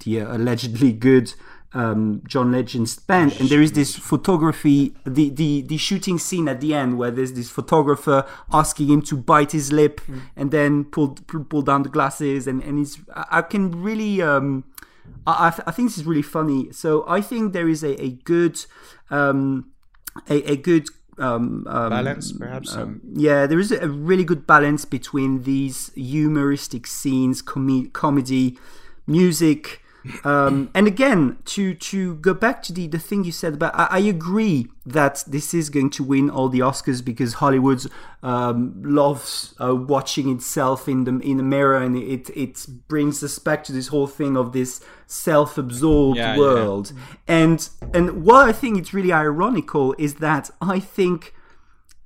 the 0.03 0.23
uh, 0.23 0.35
allegedly 0.35 0.93
good 0.93 1.35
um, 1.75 2.23
John 2.27 2.51
Legend's 2.53 2.99
band, 2.99 3.39
and 3.39 3.49
there 3.49 3.61
is 3.61 3.73
this 3.73 3.95
photography, 3.95 4.95
the, 5.05 5.29
the 5.29 5.63
the 5.63 5.77
shooting 5.77 6.19
scene 6.19 6.49
at 6.49 6.61
the 6.61 6.75
end 6.75 6.97
where 6.97 7.11
there's 7.11 7.33
this 7.35 7.51
photographer 7.51 8.25
asking 8.53 8.89
him 8.89 9.03
to 9.03 9.17
bite 9.17 9.53
his 9.53 9.71
lip 9.73 10.01
and 10.35 10.51
then 10.51 10.85
pull 10.85 11.09
pull 11.49 11.63
down 11.63 11.83
the 11.83 11.91
glasses, 11.91 12.47
and 12.47 12.63
and 12.63 12.79
it's 12.79 12.99
I 13.15 13.43
can 13.43 13.83
really 13.83 14.23
um, 14.23 14.65
I 15.27 15.49
I 15.67 15.71
think 15.71 15.91
this 15.91 15.99
is 15.99 16.05
really 16.05 16.23
funny. 16.23 16.73
So 16.73 17.05
I 17.07 17.21
think 17.21 17.53
there 17.53 17.69
is 17.69 17.83
a 17.85 18.03
a 18.03 18.11
good 18.25 18.65
um, 19.11 19.71
a, 20.29 20.53
a 20.53 20.57
good 20.57 20.89
um, 21.19 21.67
um, 21.69 21.91
Balance, 21.91 22.33
perhaps. 22.33 22.75
um, 22.77 23.01
yeah, 23.13 23.47
there 23.47 23.59
is 23.59 23.73
a 23.73 23.89
really 23.89 24.25
good 24.25 24.47
balance 24.47 24.85
between 24.85 25.43
these 25.43 25.91
humoristic 25.95 26.87
scenes, 26.87 27.43
com- 27.43 27.91
comedy, 27.93 28.57
music, 29.07 29.83
Um, 30.25 30.71
and 30.75 30.87
again, 30.87 31.39
to 31.47 31.75
to 31.75 32.15
go 32.17 32.33
back 32.33 32.63
to 32.65 32.73
the, 32.73 32.87
the 32.87 32.99
thing 32.99 33.25
you 33.25 33.33
said 33.33 33.55
about, 33.55 33.75
I, 33.75 33.87
I 33.91 33.99
agree 33.99 34.69
that 34.87 35.25
this 35.27 35.53
is 35.53 35.69
going 35.71 35.91
to 35.91 36.05
win 36.05 36.31
all 36.31 36.49
the 36.49 36.61
Oscars 36.61 37.05
because 37.05 37.35
Hollywood 37.35 37.85
um, 38.23 38.81
loves 38.83 39.55
uh, 39.61 39.75
watching 39.75 40.31
itself 40.31 40.89
in 40.89 41.05
the 41.05 41.19
in 41.19 41.37
the 41.37 41.43
mirror, 41.43 41.77
and 41.77 41.97
it 41.97 42.31
it 42.35 42.67
brings 42.89 43.23
us 43.23 43.39
back 43.39 43.65
to 43.65 43.73
this 43.73 43.89
whole 43.89 44.07
thing 44.07 44.37
of 44.37 44.53
this 44.53 44.81
self-absorbed 45.07 46.17
Yeah, 46.17 46.33
yeah. 46.33 46.39
world. 46.39 46.93
And 47.27 47.69
and 47.93 48.25
what 48.25 48.49
I 48.49 48.53
think 48.53 48.79
it's 48.79 48.95
really 48.95 49.13
ironical 49.13 49.95
is 49.99 50.15
that 50.17 50.51
I 50.61 50.81
think 50.81 51.35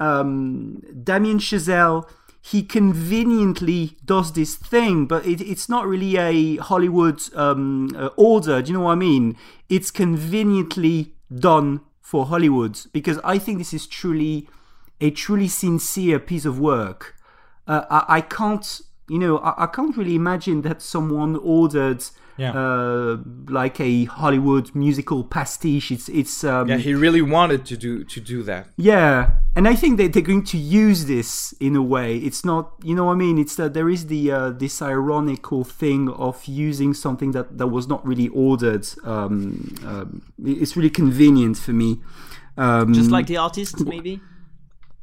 um, 0.00 0.82
Damien 1.04 1.38
Chazelle 1.38 2.08
he 2.44 2.64
conveniently 2.64 3.96
does 4.04 4.32
this 4.32 4.56
thing, 4.56 5.06
but 5.06 5.24
it, 5.24 5.40
it's 5.40 5.68
not 5.68 5.86
really 5.86 6.16
a 6.16 6.56
Hollywood 6.56 7.22
um, 7.36 7.94
uh, 7.96 8.08
order. 8.16 8.60
Do 8.60 8.72
you 8.72 8.78
know 8.78 8.84
what 8.84 8.92
I 8.92 8.96
mean? 8.96 9.36
It's 9.68 9.92
conveniently 9.92 11.14
done 11.32 11.82
for 12.00 12.26
Hollywood 12.26 12.80
because 12.92 13.20
I 13.22 13.38
think 13.38 13.58
this 13.58 13.72
is 13.72 13.86
truly 13.86 14.48
a 15.00 15.10
truly 15.10 15.46
sincere 15.46 16.18
piece 16.18 16.44
of 16.44 16.58
work. 16.58 17.14
Uh, 17.68 17.84
I, 17.88 18.16
I 18.16 18.20
can't, 18.20 18.80
you 19.08 19.20
know, 19.20 19.38
I, 19.38 19.62
I 19.62 19.66
can't 19.66 19.96
really 19.96 20.16
imagine 20.16 20.62
that 20.62 20.82
someone 20.82 21.36
ordered. 21.36 22.04
Yeah. 22.38 22.52
Uh, 22.52 23.18
like 23.48 23.78
a 23.80 24.04
Hollywood 24.04 24.74
musical 24.74 25.22
pastiche. 25.22 25.90
It's 25.90 26.08
it's 26.08 26.44
um, 26.44 26.68
Yeah, 26.68 26.78
he 26.78 26.94
really 26.94 27.22
wanted 27.22 27.66
to 27.66 27.76
do 27.76 28.04
to 28.04 28.20
do 28.20 28.42
that. 28.44 28.68
yeah, 28.76 29.32
and 29.54 29.68
I 29.68 29.74
think 29.74 29.98
that 29.98 30.12
they're 30.12 30.22
going 30.22 30.44
to 30.44 30.56
use 30.58 31.04
this 31.06 31.52
in 31.60 31.76
a 31.76 31.82
way. 31.82 32.16
It's 32.16 32.42
not, 32.44 32.72
you 32.82 32.94
know, 32.94 33.04
what 33.04 33.12
I 33.12 33.16
mean, 33.16 33.38
it's 33.38 33.56
that 33.56 33.74
there 33.74 33.90
is 33.90 34.06
the 34.06 34.30
uh, 34.32 34.50
this 34.50 34.80
ironical 34.80 35.62
thing 35.64 36.08
of 36.08 36.44
using 36.46 36.94
something 36.94 37.32
that 37.32 37.58
that 37.58 37.68
was 37.68 37.86
not 37.86 38.00
really 38.06 38.28
ordered. 38.28 38.86
Um, 39.04 39.74
um, 39.84 40.22
it's 40.44 40.74
really 40.76 40.90
convenient 40.90 41.58
for 41.58 41.72
me. 41.72 42.00
Um, 42.56 42.92
Just 42.92 43.10
like 43.10 43.26
the 43.26 43.38
artist, 43.38 43.84
maybe. 43.86 44.20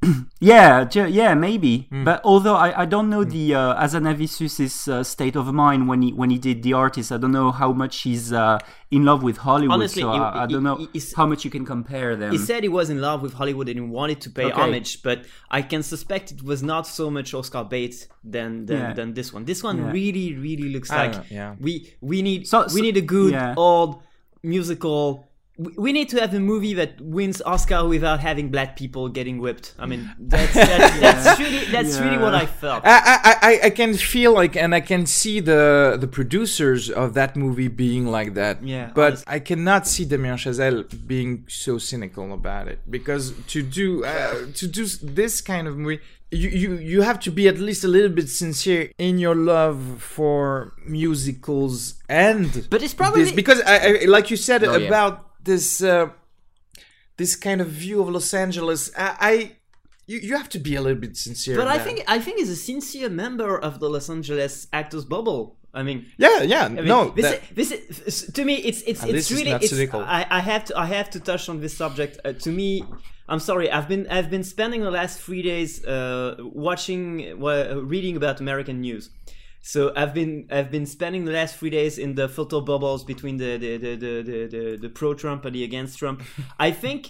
yeah, 0.39 0.88
yeah, 0.93 1.34
maybe. 1.34 1.88
Hmm. 1.89 2.06
But 2.06 2.22
although 2.24 2.56
I, 2.56 2.84
I 2.84 2.86
don't 2.86 3.10
know 3.10 3.24
the 3.26 3.54
uh, 3.54 3.76
Hazanavicius's 3.84 4.88
uh, 4.88 5.04
state 5.04 5.36
of 5.36 5.54
mind 5.54 5.88
when 5.89 6.02
he 6.02 6.14
when 6.14 6.30
he 6.30 6.38
did 6.38 6.64
the 6.64 6.72
artist, 6.74 7.12
I 7.12 7.18
don't 7.18 7.34
know 7.34 7.52
how 7.52 7.74
much 7.74 8.02
he's 8.02 8.32
uh, 8.32 8.60
in 8.91 9.04
love 9.04 9.24
with 9.24 9.38
Hollywood. 9.38 9.74
Honestly, 9.74 10.02
so 10.04 10.12
he- 10.14 10.18
I, 10.18 10.43
I 10.43 10.47
he- 10.47 10.54
don't 10.54 10.64
know 10.64 10.88
he- 10.93 11.02
how 11.18 11.26
much 11.26 11.43
you 11.43 11.52
can 11.52 11.66
compare 11.66 12.16
them. 12.16 12.32
He 12.32 12.38
said 12.38 12.64
he 12.64 12.70
was 12.70 12.89
in 12.89 13.02
love 13.02 13.22
with 13.22 13.34
Hollywood 13.34 13.68
and 13.68 13.78
he 13.78 13.86
wanted 13.86 14.22
to 14.22 14.30
pay 14.30 14.45
Okay. 14.45 14.62
homage, 14.62 15.04
but 15.04 15.26
I 15.52 15.62
can 15.62 15.84
suspect 15.84 16.32
it 16.32 16.43
was 16.43 16.64
not 16.64 16.88
so 16.88 17.12
much 17.12 17.34
Oscar 17.34 17.66
bait 17.66 18.08
than 18.24 18.66
than, 18.68 18.78
Yeah. 18.80 18.93
than 18.93 19.14
this 19.14 19.34
one. 19.34 19.43
This 19.43 19.62
one 19.64 19.78
Yeah. 19.80 19.91
really, 19.91 20.36
really 20.36 20.70
looks 20.70 20.89
I 20.91 20.95
like 21.08 21.14
know, 21.16 21.24
yeah. 21.30 21.56
we 21.60 21.93
we 22.00 22.22
need 22.22 22.47
So- 22.47 22.64
we 22.64 22.70
so- 22.70 22.82
need 22.88 22.95
a 22.97 23.02
good 23.02 23.34
yeah. 23.34 23.54
old 23.58 24.02
musical. 24.43 25.26
We- 25.64 25.74
We 25.86 25.89
need 25.97 26.10
to 26.14 26.18
have 26.24 26.34
a 26.34 26.39
movie 26.53 26.74
that 26.82 26.91
wins 27.18 27.38
Oscar 27.53 27.82
without 27.95 28.20
having 28.30 28.47
black 28.55 28.72
people 28.82 29.03
getting 29.18 29.38
whipped. 29.43 29.68
I 29.84 29.86
mean, 29.91 30.01
that's 30.34 30.53
that's, 30.53 30.99
that's 31.05 31.39
really 31.43 31.64
that's 31.76 31.93
really 32.03 32.18
what 32.26 32.34
I 32.43 32.45
felt. 32.62 32.82
I, 32.86 32.97
I, 33.30 33.36
I, 33.49 33.60
I 33.68 33.70
can 33.80 33.91
feel 34.14 34.32
like, 34.41 34.53
and 34.64 34.72
I 34.80 34.82
can 34.91 35.03
see 35.05 35.38
the 35.51 35.64
the 36.03 36.07
producers 36.18 36.82
of 37.03 37.07
that 37.20 37.32
movie 37.36 37.68
being 37.86 38.05
like 38.18 38.30
that. 38.41 38.55
Yeah, 38.64 38.91
But 39.01 39.12
honestly. 39.14 39.36
I 39.36 39.39
cannot 39.49 39.82
see 39.93 40.05
Damien 40.05 40.38
Chazelle 40.43 40.80
being 41.14 41.45
so 41.64 41.78
cynical 41.78 42.26
about 42.41 42.66
it 42.74 42.80
because 42.89 43.24
to 43.53 43.60
do 43.80 43.88
uh, 44.05 44.36
to 44.60 44.66
do 44.68 44.86
this 45.20 45.41
kind 45.41 45.68
of 45.68 45.76
movie. 45.78 45.99
You, 46.32 46.49
you 46.62 46.70
you 46.93 47.01
have 47.10 47.20
to 47.26 47.32
be 47.39 47.47
at 47.47 47.57
least 47.57 47.84
a 47.84 47.88
little 47.88 48.14
bit 48.20 48.30
sincere 48.30 48.84
in 48.99 49.18
your 49.26 49.36
love 49.53 49.80
for 50.16 50.74
musicals 50.86 51.95
and 52.07 52.68
But 52.70 52.82
it's 52.84 52.93
probably- 52.93 53.24
this, 53.24 53.32
because 53.34 53.60
I, 53.66 53.76
I 54.03 54.05
like 54.05 54.30
you 54.32 54.38
said 54.38 54.64
Oh, 54.64 54.78
yeah. 54.78 54.89
This 55.44 55.82
uh, 55.84 56.10
this 57.18 57.36
kind 57.36 57.62
of 57.62 57.68
view 57.68 58.02
of 58.02 58.10
Los 58.10 58.34
Angeles. 58.34 58.92
I, 58.98 59.16
I 59.20 59.52
you, 60.08 60.20
you 60.20 60.38
have 60.38 60.50
to 60.50 60.60
be 60.60 60.76
a 60.76 60.82
little 60.82 61.00
bit 61.00 61.16
sincere. 61.18 61.58
But 61.58 61.68
I 61.68 61.80
think 61.80 62.04
I 62.08 62.20
think 62.20 62.40
he's 62.40 62.50
a 62.50 62.56
sincere 62.56 63.10
member 63.10 63.58
of 63.58 63.80
the 63.80 63.90
Los 63.90 64.10
Angeles 64.10 64.68
actors 64.74 65.06
bubble. 65.06 65.58
I 65.72 65.84
mean, 65.84 66.08
Yeah, 66.18 66.42
yeah, 66.42 66.66
I 66.66 66.70
mean, 66.70 66.86
no. 66.86 67.10
this, 67.12 67.26
that- 67.26 67.42
is, 67.56 67.70
this 67.70 68.24
is, 68.24 68.34
to 68.34 68.44
me, 68.44 68.56
it's 68.56 68.82
it's 68.82 69.04
it's 69.04 69.32
really 69.32 69.52
it's. 69.52 69.72
I, 69.94 70.26
I 70.30 70.40
have 70.40 70.66
to 70.66 70.78
I 70.78 70.86
have 70.88 71.12
to 71.12 71.20
touch 71.20 71.48
on 71.48 71.62
this 71.62 71.78
subject. 71.78 72.20
Uh, 72.26 72.34
to 72.34 72.52
me, 72.52 72.84
I'm 73.28 73.40
sorry. 73.40 73.72
I've 73.72 73.88
been 73.88 74.08
I've 74.10 74.32
been 74.32 74.44
spending 74.44 74.82
the 74.82 74.90
last 74.90 75.20
three 75.22 75.44
days 75.44 75.86
uh, 75.86 76.38
watching, 76.40 77.40
well, 77.40 77.82
reading 77.82 78.16
about 78.18 78.40
American 78.42 78.82
news. 78.82 79.12
So 79.62 79.91
I've 79.95 80.14
been 80.14 80.47
I've 80.49 80.72
been 80.72 80.86
spending 80.86 81.26
the 81.26 81.32
last 81.32 81.55
three 81.57 81.70
days 81.70 81.97
in 81.97 82.16
the 82.16 82.30
filter 82.30 82.62
bubbles 82.62 83.03
between 83.03 83.38
the 83.38 83.57
the 83.57 83.78
the 83.78 83.95
the, 83.95 84.24
the, 84.24 84.47
the, 84.47 84.78
the 84.82 84.89
pro 84.89 85.14
Trump 85.14 85.45
and 85.45 85.55
the 85.55 85.64
against 85.64 85.99
Trump. 85.99 86.24
I 86.57 86.72
think. 86.84 87.10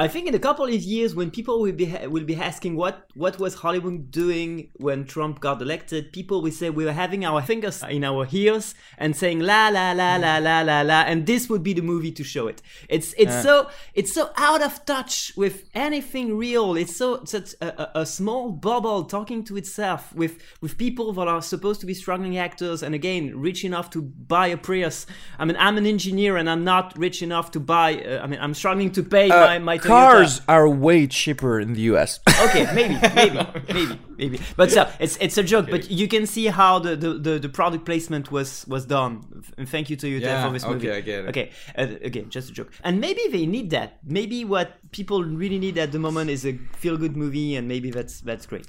I 0.00 0.08
think 0.08 0.26
in 0.26 0.34
a 0.34 0.38
couple 0.38 0.64
of 0.64 0.72
years, 0.72 1.14
when 1.14 1.30
people 1.30 1.60
will 1.60 1.72
be 1.72 1.94
will 2.06 2.24
be 2.24 2.34
asking 2.34 2.74
what 2.74 3.04
what 3.14 3.38
was 3.38 3.52
Hollywood 3.56 4.10
doing 4.10 4.70
when 4.78 5.04
Trump 5.04 5.40
got 5.40 5.60
elected, 5.60 6.10
people 6.10 6.40
will 6.40 6.50
say 6.50 6.70
we 6.70 6.86
were 6.86 6.98
having 7.04 7.22
our 7.22 7.42
fingers 7.42 7.82
in 7.82 8.02
our 8.02 8.26
ears 8.32 8.74
and 8.96 9.14
saying 9.14 9.40
la 9.40 9.68
la 9.68 9.92
la 9.92 10.16
la 10.16 10.38
la 10.38 10.62
la 10.62 10.80
la, 10.80 11.00
and 11.02 11.26
this 11.26 11.50
would 11.50 11.62
be 11.62 11.74
the 11.74 11.82
movie 11.82 12.12
to 12.12 12.24
show 12.24 12.46
it. 12.46 12.62
It's 12.88 13.12
it's 13.18 13.42
so 13.42 13.68
it's 13.92 14.14
so 14.14 14.30
out 14.38 14.62
of 14.62 14.86
touch 14.86 15.34
with 15.36 15.68
anything 15.74 16.34
real. 16.34 16.76
It's 16.76 16.96
so 16.96 17.22
such 17.24 17.54
a, 17.60 18.00
a, 18.00 18.06
small 18.06 18.52
bubble 18.52 19.04
talking 19.04 19.44
to 19.44 19.58
itself 19.58 20.14
with 20.14 20.38
with 20.62 20.78
people 20.78 21.12
that 21.12 21.28
are 21.28 21.42
supposed 21.42 21.80
to 21.80 21.86
be 21.86 21.92
struggling 21.92 22.38
actors, 22.38 22.82
and 22.82 22.94
again 22.94 23.38
rich 23.38 23.66
enough 23.66 23.90
to 23.90 24.00
buy 24.00 24.46
a 24.46 24.56
Prius. 24.56 25.04
I 25.38 25.44
mean, 25.44 25.58
I'm 25.58 25.76
an 25.76 25.84
engineer 25.84 26.38
and 26.38 26.48
I'm 26.48 26.64
not 26.64 26.96
rich 26.96 27.20
enough 27.20 27.50
to 27.50 27.60
buy. 27.60 28.02
Uh, 28.02 28.22
I 28.24 28.26
mean, 28.26 28.40
I'm 28.40 28.54
struggling 28.54 28.92
to 28.92 29.02
pay 29.02 29.28
my 29.28 29.58
my 29.58 29.76
Toyota. 29.76 29.89
Cars 29.90 30.40
are 30.48 30.68
way 30.68 31.06
cheaper 31.06 31.60
in 31.60 31.74
the 31.74 31.82
US. 31.92 32.20
okay, 32.46 32.64
maybe, 32.74 32.96
maybe, 33.14 33.38
maybe, 33.74 33.98
maybe. 34.16 34.40
But 34.56 34.70
so 34.70 34.90
it's 34.98 35.16
it's 35.20 35.36
a 35.38 35.42
joke. 35.42 35.66
But 35.70 35.90
you 35.90 36.08
can 36.08 36.26
see 36.26 36.46
how 36.46 36.78
the, 36.78 36.96
the, 36.96 37.10
the, 37.26 37.38
the 37.38 37.48
product 37.48 37.84
placement 37.84 38.30
was 38.30 38.66
was 38.66 38.84
done. 38.86 39.44
And 39.58 39.68
thank 39.68 39.90
you 39.90 39.96
to 39.96 40.08
you 40.08 40.18
Yeah, 40.18 40.46
for 40.46 40.52
this 40.52 40.66
movie. 40.66 40.88
okay, 40.88 40.98
I 40.98 41.00
get 41.00 41.24
it. 41.24 41.28
Okay, 41.28 41.50
uh, 41.76 41.86
again, 42.02 42.30
just 42.30 42.50
a 42.50 42.52
joke. 42.52 42.70
And 42.84 43.00
maybe 43.00 43.22
they 43.30 43.46
need 43.46 43.70
that. 43.70 43.98
Maybe 44.04 44.44
what 44.44 44.68
people 44.92 45.22
really 45.24 45.58
need 45.58 45.76
at 45.78 45.92
the 45.92 45.98
moment 45.98 46.30
is 46.30 46.44
a 46.46 46.52
feel 46.76 46.96
good 46.96 47.16
movie, 47.16 47.56
and 47.56 47.66
maybe 47.68 47.90
that's 47.90 48.20
that's 48.20 48.46
great. 48.46 48.66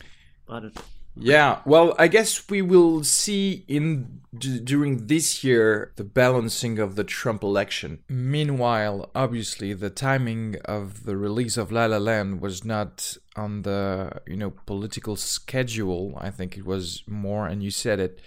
I 0.49 0.59
don't 0.59 0.75
know. 0.75 0.81
Yeah, 1.15 1.59
well, 1.65 1.93
I 1.99 2.07
guess 2.07 2.49
we 2.49 2.61
will 2.61 3.03
see 3.03 3.65
in 3.67 4.21
d- 4.37 4.59
during 4.59 5.07
this 5.07 5.43
year 5.43 5.91
the 5.97 6.03
balancing 6.03 6.79
of 6.79 6.95
the 6.95 7.03
Trump 7.03 7.43
election. 7.43 7.99
Meanwhile, 8.07 9.09
obviously, 9.13 9.73
the 9.73 9.89
timing 9.89 10.55
of 10.65 11.03
the 11.03 11.17
release 11.17 11.57
of 11.57 11.71
La 11.71 11.85
La 11.85 11.97
Land 11.97 12.39
was 12.41 12.63
not 12.63 13.17
on 13.35 13.63
the 13.63 14.21
you 14.25 14.37
know 14.37 14.51
political 14.65 15.15
schedule. 15.15 16.17
I 16.17 16.29
think 16.29 16.57
it 16.57 16.65
was 16.65 17.03
more, 17.07 17.45
and 17.45 17.61
you 17.61 17.71
said 17.71 17.99
it, 17.99 18.19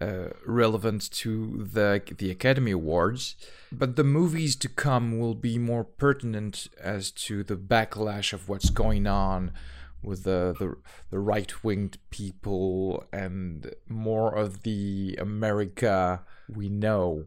uh, 0.00 0.30
relevant 0.44 1.10
to 1.12 1.64
the 1.72 2.02
the 2.18 2.30
Academy 2.30 2.72
Awards. 2.72 3.36
But 3.70 3.96
the 3.96 4.04
movies 4.04 4.56
to 4.56 4.68
come 4.68 5.18
will 5.18 5.34
be 5.34 5.58
more 5.58 5.84
pertinent 5.84 6.68
as 6.80 7.10
to 7.12 7.44
the 7.44 7.56
backlash 7.56 8.32
of 8.32 8.48
what's 8.48 8.70
going 8.70 9.06
on 9.06 9.52
with 10.02 10.24
the 10.24 10.54
the, 10.58 10.76
the 11.10 11.18
right 11.18 11.64
winged 11.64 11.98
people 12.10 13.04
and 13.12 13.74
more 13.88 14.34
of 14.34 14.62
the 14.62 15.16
America 15.20 16.22
we 16.48 16.68
know, 16.68 17.26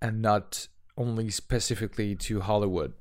and 0.00 0.22
not 0.22 0.68
only 0.96 1.30
specifically 1.30 2.14
to 2.16 2.40
Hollywood. 2.40 2.92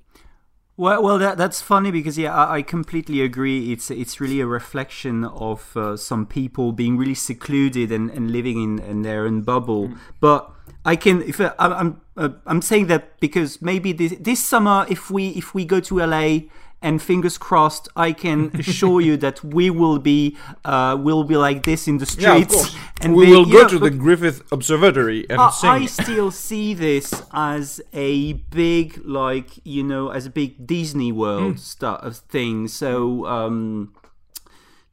Well, 0.79 1.01
well, 1.01 1.17
that, 1.17 1.39
that's 1.39 1.59
funny 1.59 1.89
because 1.89 2.19
yeah, 2.19 2.35
I, 2.35 2.57
I 2.57 2.61
completely 2.61 3.21
agree. 3.21 3.71
It's 3.71 3.89
it's 3.89 4.21
really 4.21 4.39
a 4.39 4.45
reflection 4.45 5.25
of 5.25 5.75
uh, 5.75 5.97
some 5.97 6.27
people 6.27 6.71
being 6.71 6.97
really 6.97 7.15
secluded 7.15 7.91
and, 7.91 8.11
and 8.11 8.29
living 8.29 8.61
in, 8.61 8.79
in 8.79 9.01
their 9.01 9.25
own 9.25 9.41
bubble. 9.41 9.91
But 10.19 10.51
I 10.85 10.95
can, 10.95 11.23
if 11.23 11.41
I, 11.41 11.51
I'm 11.57 11.73
I'm, 11.73 12.01
uh, 12.15 12.29
I'm 12.45 12.61
saying 12.61 12.87
that 12.87 13.19
because 13.19 13.59
maybe 13.59 13.91
this 13.91 14.13
this 14.19 14.45
summer, 14.45 14.85
if 14.87 15.09
we 15.09 15.29
if 15.29 15.55
we 15.55 15.65
go 15.65 15.79
to 15.79 15.97
LA 15.97 16.41
and 16.81 17.01
fingers 17.01 17.37
crossed, 17.37 17.89
I 17.95 18.11
can 18.11 18.51
assure 18.55 19.01
you 19.01 19.17
that 19.17 19.43
we 19.43 19.69
will 19.69 19.97
be 19.99 20.37
uh, 20.63 20.95
will 20.99 21.23
be 21.23 21.35
like 21.35 21.63
this 21.63 21.87
in 21.87 21.97
the 21.97 22.05
streets. 22.05 22.75
And 23.01 23.15
we 23.15 23.25
they- 23.25 23.31
will 23.31 23.45
go 23.45 23.61
know, 23.63 23.67
to 23.69 23.79
the 23.79 23.89
Griffith 23.89 24.41
Observatory 24.51 25.25
and 25.29 25.39
I- 25.41 25.49
sing. 25.51 25.69
I 25.69 25.85
still 25.85 26.31
see 26.31 26.73
this 26.73 27.13
as 27.33 27.81
a 27.93 28.33
big, 28.33 29.01
like 29.05 29.59
you 29.63 29.83
know, 29.83 30.09
as 30.09 30.25
a 30.25 30.29
big 30.29 30.65
Disney 30.67 31.11
World 31.11 31.53
Hmm. 31.53 31.57
stuff 31.57 32.03
of 32.03 32.17
thing. 32.17 32.67
So 32.67 33.25
um, 33.25 33.93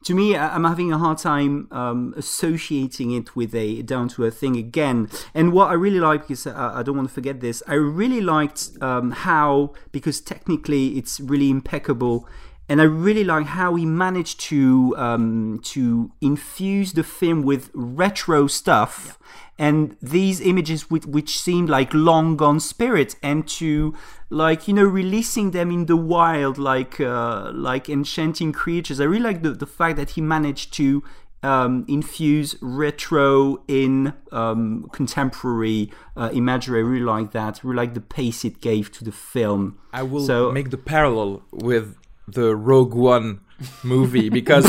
to 0.05 0.13
me, 0.13 0.37
I'm 0.37 0.65
having 0.65 0.93
a 0.93 0.99
hard 0.99 1.17
time 1.17 1.67
um, 1.71 2.13
associating 2.15 3.09
it 3.09 3.35
with 3.35 3.55
a 3.55 3.81
down 3.81 4.07
to 4.09 4.23
earth 4.23 4.37
thing 4.37 4.55
again. 4.55 5.09
And 5.33 5.51
what 5.51 5.69
I 5.69 5.73
really 5.73 5.99
like 5.99 6.29
is 6.29 6.45
I, 6.45 6.79
I 6.79 6.83
don't 6.83 6.95
want 6.95 7.09
to 7.09 7.13
forget 7.13 7.39
this. 7.39 7.63
I 7.67 7.73
really 7.73 8.21
liked 8.21 8.69
um, 8.81 9.11
how 9.11 9.73
because 9.91 10.21
technically 10.21 10.99
it's 10.99 11.19
really 11.19 11.49
impeccable. 11.49 12.27
And 12.67 12.81
I 12.81 12.85
really 12.85 13.23
like 13.23 13.45
how 13.47 13.75
he 13.75 13.85
managed 13.85 14.39
to 14.41 14.95
um, 14.97 15.59
to 15.63 16.11
infuse 16.21 16.93
the 16.93 17.03
film 17.03 17.43
with 17.43 17.69
retro 17.73 18.47
stuff. 18.47 19.19
And 19.57 19.95
these 20.01 20.41
images, 20.41 20.89
which, 20.89 21.05
which 21.05 21.39
seemed 21.39 21.69
like 21.69 21.93
long 21.93 22.35
gone 22.35 22.59
spirits, 22.59 23.15
and 23.23 23.47
to 23.49 23.93
like 24.29 24.67
you 24.67 24.73
know 24.73 24.83
releasing 24.83 25.51
them 25.51 25.71
in 25.71 25.85
the 25.85 25.95
wild, 25.95 26.57
like 26.57 26.99
uh, 26.99 27.51
like 27.53 27.87
enchanting 27.87 28.51
creatures. 28.51 28.99
I 28.99 29.05
really 29.05 29.23
like 29.23 29.43
the, 29.43 29.51
the 29.51 29.65
fact 29.65 29.95
that 29.95 30.09
he 30.11 30.21
managed 30.21 30.73
to 30.73 31.03
um, 31.41 31.85
infuse 31.87 32.55
retro 32.61 33.63
in 33.67 34.13
um, 34.33 34.89
contemporary 34.91 35.89
uh, 36.17 36.31
imagery. 36.33 36.79
I 36.79 36.81
really 36.81 37.05
like 37.05 37.31
that. 37.31 37.59
I 37.63 37.67
really 37.67 37.77
like 37.77 37.93
the 37.93 38.01
pace 38.01 38.43
it 38.43 38.59
gave 38.59 38.91
to 38.93 39.05
the 39.05 39.11
film. 39.13 39.77
I 39.93 40.03
will 40.03 40.25
So- 40.25 40.51
make 40.51 40.69
the 40.71 40.77
parallel 40.77 41.43
with 41.51 41.95
the 42.27 42.55
Rogue 42.55 42.93
One 42.93 43.41
movie 43.83 44.29
because 44.39 44.65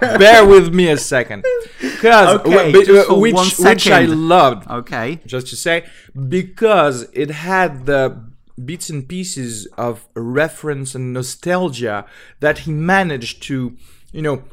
bear 0.00 0.46
with 0.46 0.74
me 0.74 0.90
a 0.90 0.96
second. 0.96 1.44
Because 1.80 2.40
Okay, 2.40 2.72
just 2.72 3.10
which 3.10 3.58
which 3.58 3.90
I 3.90 4.02
loved. 4.04 4.68
Okay. 4.68 5.20
just 5.26 5.48
to 5.48 5.56
say 5.56 5.84
because 6.28 7.08
it 7.12 7.30
had 7.30 7.86
the 7.86 8.24
bits 8.62 8.88
and 8.88 9.08
pieces 9.08 9.66
of 9.76 10.06
reference 10.14 10.94
and 10.94 11.12
nostalgia 11.12 12.06
that 12.40 12.58
he 12.58 12.72
managed 12.72 13.42
to 13.42 13.76
you 14.12 14.22
know 14.22 14.44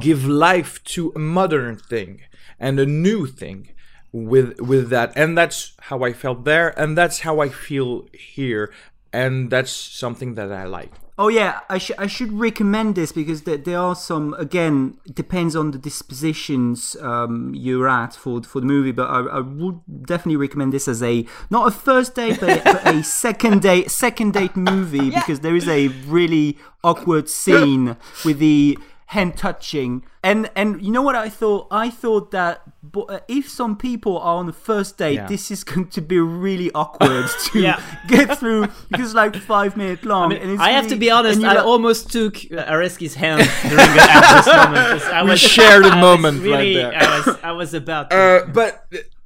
give 0.00 0.26
life 0.26 0.82
to 0.84 1.12
a 1.14 1.18
modern 1.18 1.76
thing 1.76 2.20
and 2.58 2.80
a 2.80 2.86
new 2.86 3.26
thing 3.26 3.68
with 4.12 4.58
with 4.60 4.88
that 4.88 5.12
and 5.14 5.36
that's 5.36 5.72
how 5.82 6.02
i 6.02 6.12
felt 6.12 6.44
there 6.44 6.68
and 6.80 6.96
that's 6.96 7.20
how 7.20 7.40
i 7.40 7.48
feel 7.50 8.06
here 8.14 8.72
and 9.12 9.50
that's 9.50 9.70
something 9.70 10.34
that 10.34 10.50
i 10.50 10.64
like 10.64 10.92
Oh 11.20 11.26
yeah, 11.26 11.60
I 11.68 11.78
should 11.78 11.96
I 11.98 12.06
should 12.06 12.32
recommend 12.32 12.94
this 12.94 13.10
because 13.10 13.42
there, 13.42 13.56
there 13.56 13.80
are 13.80 13.96
some 13.96 14.34
again 14.34 14.98
depends 15.12 15.56
on 15.56 15.72
the 15.72 15.78
dispositions 15.78 16.96
um, 17.00 17.52
you're 17.56 17.88
at 17.88 18.14
for 18.14 18.40
for 18.44 18.60
the 18.60 18.66
movie, 18.66 18.92
but 18.92 19.10
I, 19.10 19.22
I 19.22 19.40
would 19.40 19.80
definitely 20.06 20.36
recommend 20.36 20.72
this 20.72 20.86
as 20.86 21.02
a 21.02 21.26
not 21.50 21.66
a 21.66 21.70
first 21.72 22.14
date 22.14 22.38
but, 22.38 22.62
but 22.64 22.86
a 22.86 23.02
second 23.02 23.62
date 23.62 23.90
second 23.90 24.32
date 24.32 24.54
movie 24.54 25.10
because 25.10 25.40
there 25.40 25.56
is 25.56 25.66
a 25.66 25.88
really 26.06 26.56
awkward 26.84 27.28
scene 27.28 27.96
with 28.24 28.38
the 28.38 28.78
hand 29.12 29.36
touching 29.38 30.04
and 30.22 30.50
and 30.54 30.82
you 30.84 30.90
know 30.92 31.00
what 31.00 31.14
I 31.14 31.30
thought 31.30 31.66
I 31.70 31.88
thought 31.88 32.30
that 32.32 32.60
uh, 32.94 33.20
if 33.26 33.48
some 33.48 33.74
people 33.76 34.18
are 34.18 34.36
on 34.36 34.44
the 34.46 34.52
first 34.52 34.98
date 34.98 35.14
Yeah. 35.14 35.26
this 35.26 35.50
is 35.50 35.64
going 35.64 35.88
to 35.96 36.02
be 36.02 36.18
really 36.18 36.70
awkward 36.72 37.26
to 37.52 37.58
Yeah. 37.58 37.80
get 38.06 38.38
through 38.38 38.66
because 38.90 39.06
it's 39.06 39.14
like 39.14 39.34
five 39.36 39.78
minutes 39.78 40.04
long 40.04 40.34
and 40.34 40.50
it's 40.50 40.60
I 40.60 40.70
have 40.72 40.88
to 40.88 40.96
be 40.96 41.10
honest. 41.10 41.40
I 41.42 41.54
like- 41.54 41.64
almost 41.64 42.12
took 42.12 42.36
uh, 42.36 42.70
Areski's 42.74 43.14
hand 43.14 43.48
during 43.62 43.76
the, 43.96 44.02
at 44.16 44.24
this 44.36 44.46
moment. 44.54 44.86
'cause 45.02 45.06
I 45.10 45.22
We 45.22 45.30
was, 45.30 45.40
shared 45.40 45.84
a 45.86 45.88
I 45.88 45.94
was 45.94 46.00
moment 46.08 46.36
right 46.42 46.50
really, 46.50 46.74
there. 46.74 46.92
I 46.94 47.08
was, 47.18 47.36
I 47.50 47.52
was 47.52 47.72
about. 47.74 48.10
To. 48.10 48.16
Uh, 48.16 48.46
but 48.60 48.72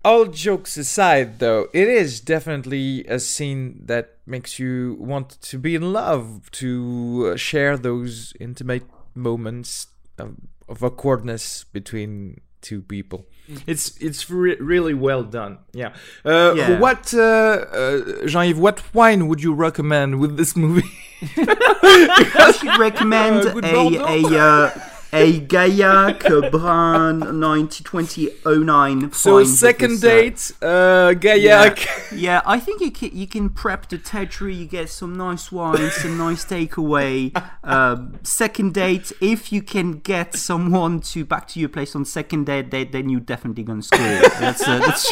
all 0.04 0.26
jokes 0.26 0.76
aside, 0.76 1.38
though, 1.40 1.66
it 1.72 1.88
is 1.88 2.20
definitely 2.20 3.04
a 3.08 3.18
scene 3.18 3.82
that 3.86 4.06
makes 4.26 4.58
you 4.60 4.96
want 5.00 5.28
to 5.50 5.58
be 5.58 5.74
in 5.74 5.92
love, 5.92 6.50
to 6.52 7.32
uh, 7.32 7.36
share 7.36 7.76
those 7.76 8.32
intimate 8.40 8.84
moments 9.14 9.86
of, 10.18 10.36
of 10.68 10.82
awkwardness 10.82 11.64
between 11.72 12.40
two 12.60 12.80
people. 12.82 13.26
It's 13.66 13.96
it's 14.00 14.30
re- 14.30 14.56
really 14.60 14.94
well 14.94 15.24
done. 15.24 15.58
Yeah. 15.72 15.94
Uh, 16.24 16.54
Yeah. 16.56 16.78
What, 16.78 17.12
uh, 17.12 17.20
uh, 17.20 18.26
Jean-Yves? 18.26 18.58
What 18.58 18.82
wine 18.94 19.26
would 19.28 19.42
you 19.42 19.52
recommend 19.52 20.20
with 20.20 20.36
this 20.36 20.56
movie? 20.56 20.88
I 21.36 22.54
should 22.58 22.78
recommend 22.78 23.46
Uh, 23.46 23.60
a 23.64 23.96
a 23.96 24.38
uh, 24.38 24.70
a 25.12 25.40
Gaillac 25.40 26.50
Brun 26.50 27.20
1920-09. 27.20 29.14
so 29.14 29.36
fine 29.36 29.46
second 29.46 29.92
uh, 29.98 30.00
date, 30.08 30.52
uh, 30.62 31.12
Gaillac. 31.14 31.86
Yeah, 32.16 32.42
I 32.44 32.58
think 32.60 32.80
you 32.82 32.90
can 32.90 33.10
you 33.16 33.26
can 33.26 33.48
prep 33.48 33.88
the 33.88 33.96
territory. 33.98 34.54
You 34.54 34.66
get 34.66 34.90
some 34.90 35.16
nice 35.16 35.50
wine, 35.50 35.90
some 35.90 36.18
nice 36.18 36.44
takeaway. 36.44 37.32
Um, 37.64 38.18
second 38.22 38.74
date, 38.74 39.12
if 39.20 39.50
you 39.52 39.62
can 39.62 39.92
get 40.00 40.34
someone 40.36 41.00
to 41.12 41.24
back 41.24 41.48
to 41.48 41.60
your 41.60 41.70
place 41.70 41.94
on 41.96 42.04
second 42.04 42.44
date, 42.46 42.70
then 42.92 43.08
you're 43.08 43.20
definitely 43.20 43.62
gonna 43.64 43.82
score. 43.82 43.98
That's 44.40 44.66
a, 44.68 44.78
that's 44.78 45.10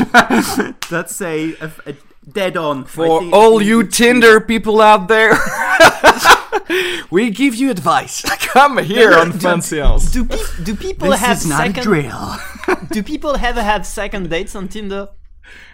that's 0.91 1.21
a, 1.23 1.55
a, 1.61 1.71
a 1.87 1.95
dead 2.31 2.57
on 2.57 2.85
For 2.85 3.21
think- 3.21 3.33
all 3.33 3.63
you 3.63 3.87
Tinder 3.87 4.41
people 4.41 4.81
out 4.83 5.09
there, 5.09 5.33
we 7.11 7.31
give 7.31 7.55
you 7.55 7.71
advice. 7.71 8.23
Come 8.53 8.79
here 8.79 9.13
on 9.15 9.33
Fancy 9.33 9.79
House. 9.79 10.11
do 10.11 10.25
pe- 10.25 10.39
do 10.65 10.75
people 10.75 11.11
This 11.11 11.21
have 11.21 11.37
is 11.39 11.47
not 11.47 11.61
a 11.63 11.67
second? 11.69 11.83
drill. 11.85 12.37
Do 12.93 13.03
people 13.03 13.37
ever 13.37 13.63
have 13.63 13.87
second 13.87 14.31
dates 14.31 14.55
on 14.55 14.69
Tinder? 14.69 15.09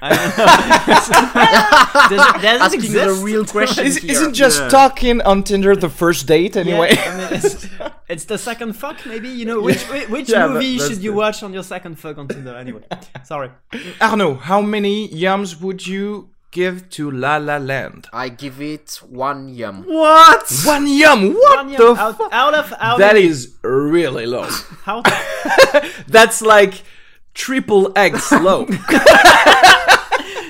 I 0.01 0.09
don't 0.09 0.39
know. 0.39 2.17
does 2.19 2.37
it, 2.37 2.43
does 2.43 2.61
Asking 2.63 2.81
exist? 2.85 3.19
the 3.21 3.25
real 3.25 3.45
question 3.45 3.87
Is, 3.87 3.97
here. 3.99 4.13
isn't 4.13 4.35
just 4.35 4.61
Yeah. 4.61 4.69
talking 4.69 5.21
on 5.23 5.43
Tinder 5.43 5.75
the 5.77 5.89
first 5.91 6.27
date 6.27 6.55
Yeah, 6.57 6.63
anyway? 6.63 6.97
I 6.97 7.17
mean, 7.17 7.29
it's, 7.33 7.67
it's 8.09 8.25
the 8.27 8.39
second 8.39 8.75
fuck, 8.75 9.05
maybe. 9.07 9.29
You 9.29 9.45
know, 9.45 9.61
which 9.61 9.83
which, 9.91 10.09
which 10.09 10.29
Yeah, 10.31 10.47
that- 10.47 10.55
movie 10.55 10.79
that's 10.79 10.89
should 10.91 11.03
you 11.03 11.11
true. 11.11 11.19
watch 11.19 11.43
on 11.43 11.53
your 11.53 11.63
second 11.63 11.97
fuck 11.99 12.17
on 12.19 12.29
Tinder? 12.29 12.55
Anyway, 12.57 12.83
sorry. 13.25 13.51
Arnaud, 14.01 14.35
how 14.37 14.61
many 14.63 15.09
yams 15.15 15.61
would 15.61 15.87
you 15.87 16.31
give 16.57 16.89
to 16.97 17.11
La 17.11 17.37
La 17.37 17.59
Land? 17.59 18.09
I 18.13 18.29
give 18.31 18.61
it 18.63 18.99
one 19.07 19.49
yum. 19.61 19.85
what? 19.85 20.45
One 20.65 20.87
yum. 20.87 21.35
What 21.35 21.57
One 21.59 21.67
the 21.69 21.73
yum 21.85 21.99
out, 21.99 22.17
fuck? 22.19 22.33
out 22.33 22.55
of 22.55 22.73
out 22.81 22.99
That 22.99 23.17
of, 23.17 23.23
is 23.23 23.55
really 23.63 24.25
low. 24.27 24.49
how 24.89 25.03
That's 26.09 26.41
like 26.41 26.75
triple 27.35 27.93
X 27.95 28.33
low. 28.33 28.67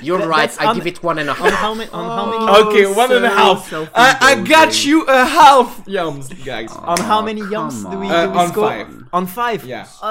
You're 0.01 0.19
That- 0.19 0.27
right. 0.27 0.61
I 0.61 0.67
un- 0.67 0.75
give 0.77 0.87
it 0.87 1.01
one 1.03 1.17
and 1.19 1.29
a 1.29 1.33
half. 1.33 1.45
on 1.45 1.51
how 1.53 1.73
many 1.73 1.89
on 1.91 2.05
how 2.17 2.25
many 2.31 2.67
okay, 2.69 2.85
one 3.01 3.11
and 3.11 3.25
a 3.25 3.29
half. 3.29 3.69
self-indulging. 3.69 3.91
I, 3.95 4.17
I 4.21 4.35
got 4.43 4.85
you 4.85 5.03
a 5.05 5.25
half 5.25 5.85
yums, 5.85 6.27
guys. 6.45 6.71
on 6.71 6.99
how 6.99 7.21
many 7.21 7.41
yums 7.41 7.81
come 7.83 7.91
do 7.93 7.97
we, 7.99 8.07
on. 8.07 8.25
do 8.25 8.31
we 8.31 8.37
Uh, 8.37 8.41
on 8.41 8.47
score? 8.49 8.69
five. 8.69 9.03
On 9.13 9.25
five. 9.25 9.63
Yeah. 9.65 9.87
Uh, 10.01 10.07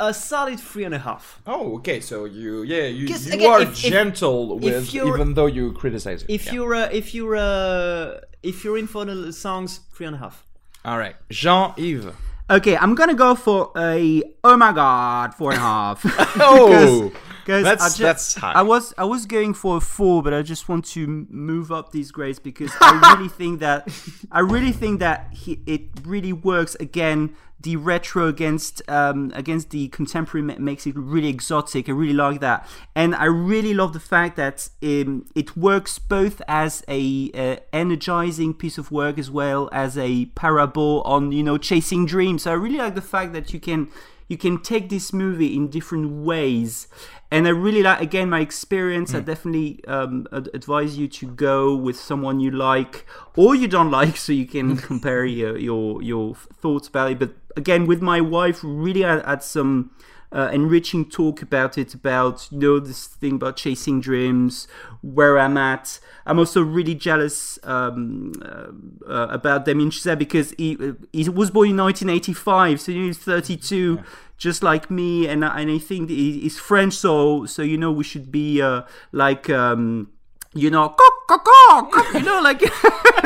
a, 0.00 0.06
a 0.08 0.14
solid 0.14 0.58
three 0.60 0.84
and 0.84 0.94
a 0.94 0.98
half. 0.98 1.40
Oh, 1.46 1.76
okay. 1.76 2.00
So 2.00 2.24
you, 2.26 2.62
yeah, 2.62 2.84
you, 2.86 3.06
you 3.06 3.16
again, 3.32 3.50
are 3.50 3.60
if- 3.62 3.70
if- 3.84 3.90
gentle 3.92 4.56
if 4.58 4.62
with, 4.64 4.94
you're- 4.94 5.08
even 5.14 5.34
though 5.34 5.46
you 5.46 5.72
criticize 5.72 6.22
it. 6.22 6.30
If 6.30 6.46
Yeah. 6.46 6.52
you're 6.54 6.74
uh, 6.74 6.88
if 6.92 7.14
you're 7.14 7.36
uh, 7.36 8.20
if 8.42 8.64
you're 8.64 8.78
in 8.78 8.86
for 8.86 9.04
the 9.04 9.32
songs, 9.32 9.80
three 9.94 10.06
and 10.06 10.16
a 10.16 10.18
half. 10.18 10.44
all 10.84 10.98
right, 10.98 11.16
Jean 11.30 11.72
Yves. 11.78 12.06
Okay, 12.50 12.76
I'm 12.76 12.94
gonna 12.94 13.14
go 13.14 13.34
for 13.34 13.70
a 13.76 14.22
oh 14.44 14.56
my 14.58 14.70
god 14.72 15.32
four 15.34 15.52
and 15.52 15.58
a 15.58 15.62
half. 15.62 15.98
Oh, 16.40 17.10
Because 17.44 17.64
That's- 17.64 17.94
I 17.94 17.96
ju- 17.98 18.02
that's 18.04 18.34
high. 18.36 18.52
I 18.52 18.62
was 18.62 18.94
I 18.96 19.04
was 19.04 19.26
going 19.26 19.52
for 19.52 19.76
a 19.76 19.80
four, 19.80 20.22
but 20.22 20.32
I 20.32 20.40
just 20.42 20.66
want 20.68 20.86
to 20.86 21.26
move 21.28 21.70
up 21.70 21.92
these 21.92 22.10
grades 22.10 22.38
because 22.38 22.72
I 22.80 23.14
really 23.14 23.28
think 23.40 23.60
that 23.60 23.86
I 24.32 24.40
really 24.40 24.72
think 24.72 24.98
that 25.00 25.28
he, 25.32 25.60
it 25.66 25.82
really 26.04 26.32
works 26.32 26.74
again. 26.80 27.34
The 27.60 27.76
retro 27.76 28.28
against 28.28 28.82
um, 28.90 29.30
against 29.34 29.70
the 29.70 29.88
contemporary 29.88 30.42
ma- 30.44 30.56
makes 30.58 30.86
it 30.86 30.94
really 30.96 31.28
exotic. 31.28 31.88
I 31.88 31.92
really 31.92 32.12
like 32.12 32.40
that, 32.40 32.66
and 32.94 33.14
I 33.14 33.24
really 33.24 33.72
love 33.72 33.92
the 33.94 34.00
fact 34.00 34.36
that 34.36 34.68
um, 34.82 35.24
it 35.34 35.56
works 35.56 35.98
both 35.98 36.42
as 36.46 36.84
a 36.88 37.30
uh, 37.34 37.56
energizing 37.72 38.52
piece 38.54 38.76
of 38.76 38.90
work 38.90 39.18
as 39.18 39.30
well 39.30 39.68
as 39.72 39.96
a 39.96 40.26
parable 40.34 41.00
on 41.06 41.32
you 41.32 41.42
know 41.42 41.56
chasing 41.56 42.04
dreams. 42.04 42.42
So 42.42 42.50
I 42.50 42.54
really 42.54 42.76
like 42.78 42.94
the 42.94 43.00
fact 43.14 43.32
that 43.32 43.54
you 43.54 43.60
can 43.60 43.88
you 44.28 44.36
can 44.36 44.60
take 44.60 44.88
this 44.90 45.12
movie 45.12 45.54
in 45.56 45.68
different 45.68 46.10
ways 46.24 46.88
and 47.34 47.48
i 47.48 47.50
really 47.50 47.82
like 47.82 48.00
again 48.00 48.30
my 48.30 48.40
experience. 48.40 49.12
I 49.12 49.20
definitely 49.20 49.84
um, 49.86 50.26
ad- 50.32 50.50
advise 50.54 50.96
you 50.96 51.08
to 51.08 51.26
go 51.26 51.74
with 51.74 51.98
someone 51.98 52.38
you 52.38 52.50
like 52.50 53.06
or 53.36 53.54
you 53.56 53.66
don't 53.66 53.90
like 53.90 54.16
so 54.16 54.32
you 54.32 54.46
can 54.46 54.76
compare 54.90 55.24
your, 55.24 55.58
your 55.58 56.00
your 56.02 56.34
thoughts 56.34 56.86
about 56.88 57.10
it. 57.10 57.18
But 57.18 57.32
again 57.56 57.86
with 57.86 58.00
my 58.00 58.20
wife 58.20 58.60
really 58.62 59.02
had, 59.02 59.24
had 59.24 59.42
some 59.42 59.90
uh, 60.34 60.50
enriching 60.52 61.08
talk 61.08 61.40
about 61.40 61.78
it 61.78 61.94
about 61.94 62.48
you 62.50 62.58
know 62.58 62.80
this 62.80 63.06
thing 63.06 63.36
about 63.36 63.56
chasing 63.56 64.00
dreams 64.00 64.66
where 65.00 65.38
i'm 65.38 65.56
at. 65.56 66.00
I'm 66.26 66.38
also 66.38 66.62
really 66.62 66.94
jealous 66.94 67.58
um, 67.64 68.32
uh, 68.42 68.68
uh, 69.06 69.26
about 69.28 69.66
Damien 69.66 69.90
Chazelle 69.90 70.18
because 70.18 70.54
he, 70.56 70.76
uh, 70.80 70.94
he 71.12 71.28
was 71.28 71.50
born 71.50 71.70
in 71.70 71.76
1985 71.76 72.80
so 72.80 72.92
he's 72.92 73.18
32 73.18 74.00
just 74.36 74.62
like 74.62 74.90
me 74.90 75.28
and, 75.28 75.44
and 75.44 75.70
i 75.70 75.78
think 75.78 76.10
he's 76.10 76.58
french 76.58 76.94
so 76.94 77.46
so 77.46 77.62
you 77.62 77.78
know 77.78 77.92
we 77.92 78.02
should 78.02 78.32
be 78.32 78.60
uh, 78.60 78.82
like 79.12 79.48
um, 79.50 80.10
you 80.54 80.70
know 80.70 80.88
cock, 80.88 81.12
cock, 81.28 81.44
cock, 81.44 82.14
you 82.14 82.22
know 82.22 82.40
like 82.40 82.60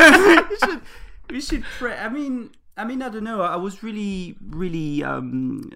we 0.50 0.56
should 0.56 0.82
we 1.30 1.40
should 1.40 1.64
pray. 1.78 1.96
I 1.96 2.08
mean 2.08 2.50
I 2.78 2.84
mean, 2.84 3.02
I 3.02 3.08
don't 3.08 3.24
know. 3.24 3.42
I 3.42 3.56
was 3.56 3.82
really, 3.82 4.36
really. 4.48 5.02
Um, 5.02 5.72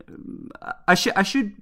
I 0.87 0.95
should, 0.95 1.15
I 1.15 1.25
should 1.25 1.53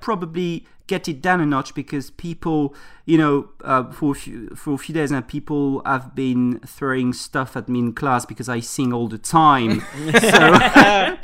probably 0.00 0.66
get 0.90 1.06
it 1.08 1.22
down 1.22 1.40
a 1.40 1.46
notch 1.46 1.72
because 1.72 2.10
people, 2.10 2.74
you 3.06 3.16
know, 3.16 3.48
uh, 3.62 3.84
for 3.92 4.10
a 4.10 4.14
few, 4.16 4.48
for 4.56 4.74
a 4.74 4.76
few 4.76 4.92
days 4.92 5.12
now, 5.12 5.20
people 5.20 5.80
have 5.86 6.16
been 6.16 6.58
throwing 6.66 7.12
stuff 7.12 7.56
at 7.56 7.68
me 7.68 7.78
in 7.78 7.92
class 7.92 8.26
because 8.26 8.48
I 8.48 8.58
sing 8.58 8.92
all 8.92 9.06
the 9.06 9.16
time. 9.16 9.80
so, 10.20 11.16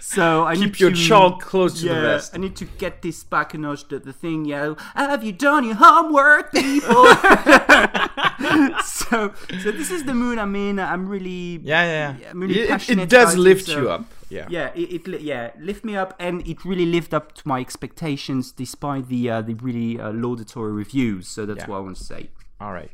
so 0.00 0.44
I 0.46 0.54
Keep 0.54 0.64
need 0.64 0.80
your 0.80 0.90
to, 0.92 0.96
chalk 0.96 1.42
close 1.42 1.74
to 1.80 1.88
the 1.88 1.94
yeah, 1.94 2.00
vest. 2.00 2.34
I 2.34 2.38
need 2.38 2.56
to 2.56 2.64
get 2.64 3.02
this 3.02 3.22
back 3.22 3.52
a 3.52 3.58
notch. 3.58 3.86
The, 3.88 3.98
the 3.98 4.14
thing, 4.14 4.46
yeah. 4.46 4.74
Have 4.94 5.22
you 5.22 5.32
done 5.32 5.64
your 5.66 5.76
homework, 5.76 6.52
people? 6.52 7.04
so, 8.82 9.34
so 9.62 9.70
this 9.70 9.90
is 9.90 10.04
the 10.04 10.14
mood 10.14 10.38
I'm 10.38 10.56
in. 10.56 10.78
I'm 10.80 11.06
really, 11.06 11.60
Yeah, 11.62 11.84
yeah. 11.84 12.30
I'm 12.30 12.40
really 12.40 12.60
it, 12.60 12.70
passionate 12.70 13.02
it 13.02 13.10
does 13.10 13.36
lift 13.36 13.66
so- 13.66 13.82
you 13.82 13.90
up. 13.90 14.06
Yeah. 14.30 14.46
yeah, 14.48 14.70
it, 14.74 15.06
it 15.08 15.20
yeah 15.20 15.50
lift 15.58 15.84
me 15.84 15.96
up, 15.96 16.14
and 16.18 16.46
it 16.46 16.64
really 16.64 16.86
lived 16.86 17.12
up 17.12 17.32
to 17.34 17.42
my 17.48 17.60
expectations 17.60 18.52
despite 18.52 19.08
the 19.08 19.28
uh, 19.30 19.42
the 19.42 19.54
really 19.54 20.00
uh, 20.00 20.12
laudatory 20.12 20.72
reviews. 20.72 21.26
So 21.28 21.46
that's 21.46 21.60
Yeah. 21.60 21.68
what 21.70 21.76
I 21.78 21.80
want 21.80 21.96
to 21.96 22.04
say. 22.04 22.30
All 22.60 22.72
right. 22.72 22.90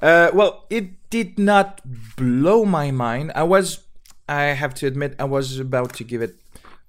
Uh, 0.00 0.30
well, 0.34 0.64
it 0.70 1.08
did 1.10 1.38
not 1.38 1.80
blow 2.16 2.64
my 2.64 2.90
mind. 2.90 3.32
I 3.34 3.44
was, 3.44 3.80
I 4.28 4.42
have 4.62 4.74
to 4.74 4.86
admit, 4.86 5.14
I 5.18 5.24
was 5.24 5.58
about 5.58 5.94
to 5.94 6.04
give 6.04 6.20
it 6.20 6.34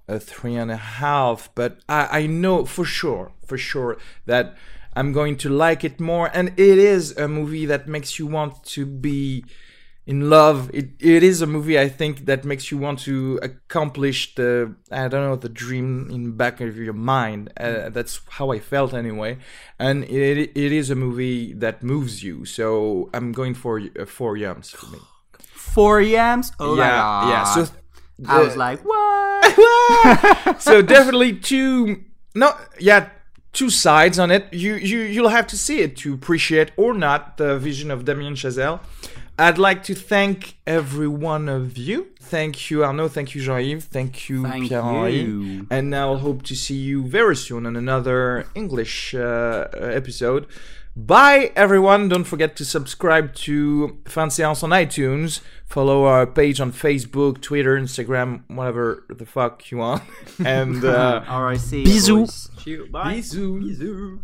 a 0.06 0.18
three 0.20 0.54
and 0.54 0.70
a 0.70 0.76
half, 0.76 1.48
but 1.54 1.78
I, 1.88 2.20
I 2.20 2.26
know 2.26 2.66
for 2.66 2.84
sure, 2.84 3.32
for 3.46 3.56
sure 3.56 3.96
that 4.26 4.56
I'm 4.94 5.12
going 5.12 5.36
to 5.38 5.48
like 5.48 5.84
it 5.84 6.00
more. 6.00 6.30
And 6.34 6.48
it 6.58 6.78
is 6.78 7.16
a 7.16 7.28
movie 7.28 7.64
that 7.66 7.88
makes 7.88 8.18
you 8.18 8.26
want 8.26 8.62
to 8.74 8.84
be 8.84 9.44
in 10.08 10.30
love. 10.30 10.70
It 10.72 10.88
it 10.98 11.22
is 11.22 11.42
a 11.42 11.46
movie 11.46 11.78
I 11.78 11.88
think 11.88 12.24
that 12.24 12.42
makes 12.42 12.70
you 12.70 12.78
want 12.78 12.98
to 13.00 13.38
accomplish 13.42 14.34
the 14.34 14.74
I 14.90 15.06
don't 15.06 15.24
know 15.28 15.36
the 15.36 15.50
dream 15.50 16.08
in 16.10 16.32
back 16.32 16.60
of 16.62 16.76
your 16.78 16.94
mind. 16.94 17.52
Uh, 17.56 17.90
that's 17.90 18.20
how 18.30 18.50
I 18.50 18.58
felt 18.58 18.94
anyway, 18.94 19.36
and 19.78 20.04
it 20.04 20.50
it 20.64 20.72
is 20.72 20.88
a 20.90 20.94
movie 20.94 21.52
that 21.52 21.82
moves 21.82 22.24
you. 22.24 22.46
So 22.46 23.10
I'm 23.12 23.32
going 23.32 23.54
for 23.54 23.80
uh, 23.80 24.06
four 24.06 24.36
yams 24.36 24.70
for 24.70 24.86
me. 24.86 24.98
Four 25.74 26.00
yams. 26.00 26.50
Oh 26.58 26.74
my 26.74 26.86
yeah, 26.86 27.28
yeah. 27.28 27.44
So 27.44 27.66
God. 28.22 28.40
I 28.40 28.42
was 28.42 28.56
like, 28.56 28.80
what? 28.90 30.62
so 30.62 30.80
definitely 30.82 31.34
two 31.34 32.04
no 32.34 32.48
yeah 32.80 33.10
two 33.52 33.70
sides 33.70 34.18
on 34.18 34.30
it 34.30 34.42
you 34.52 34.74
you 34.74 35.00
you'll 35.00 35.34
have 35.38 35.46
to 35.46 35.56
see 35.56 35.80
it 35.80 35.96
to 35.96 36.14
appreciate 36.14 36.70
or 36.76 36.92
not 36.94 37.36
the 37.38 37.58
vision 37.58 37.90
of 37.90 38.04
damien 38.04 38.34
chazelle 38.34 38.80
i'd 39.38 39.58
like 39.58 39.82
to 39.82 39.94
thank 39.94 40.56
every 40.66 41.08
one 41.08 41.48
of 41.48 41.76
you 41.76 42.08
thank 42.20 42.70
you 42.70 42.84
arnaud 42.84 43.08
thank 43.08 43.34
you 43.34 43.40
jean-yves 43.40 43.84
thank 43.84 44.28
you 44.28 44.42
Thank 44.42 44.68
pierre-henri 44.68 45.66
and 45.70 45.94
i'll 45.94 46.18
hope 46.18 46.42
to 46.44 46.54
see 46.54 46.76
you 46.76 47.04
very 47.06 47.36
soon 47.36 47.66
on 47.66 47.76
another 47.76 48.46
english 48.54 49.14
uh, 49.14 49.68
episode 49.72 50.46
Bye 50.98 51.52
everyone. 51.54 52.08
Don't 52.08 52.24
forget 52.24 52.56
to 52.56 52.64
subscribe 52.64 53.32
to 53.46 53.98
Fan 54.04 54.30
Séance 54.30 54.64
on 54.64 54.70
iTunes. 54.70 55.42
Follow 55.64 56.06
our 56.06 56.26
page 56.26 56.60
on 56.60 56.72
Facebook, 56.72 57.40
Twitter, 57.40 57.78
Instagram, 57.78 58.42
whatever 58.48 59.04
the 59.08 59.24
fuck 59.24 59.70
you 59.70 59.78
want. 59.78 60.02
And 60.44 60.84
uh, 60.84 61.22
see. 61.56 61.84
Bisous. 61.84 62.50
Bye. 62.90 63.20
bisous. 63.20 64.18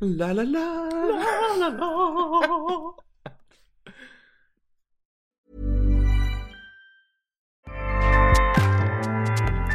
La 0.00 0.32
la 0.32 0.42
la. 0.42 0.88
la, 0.88 1.68
la, 1.68 1.68
la. 1.68 2.92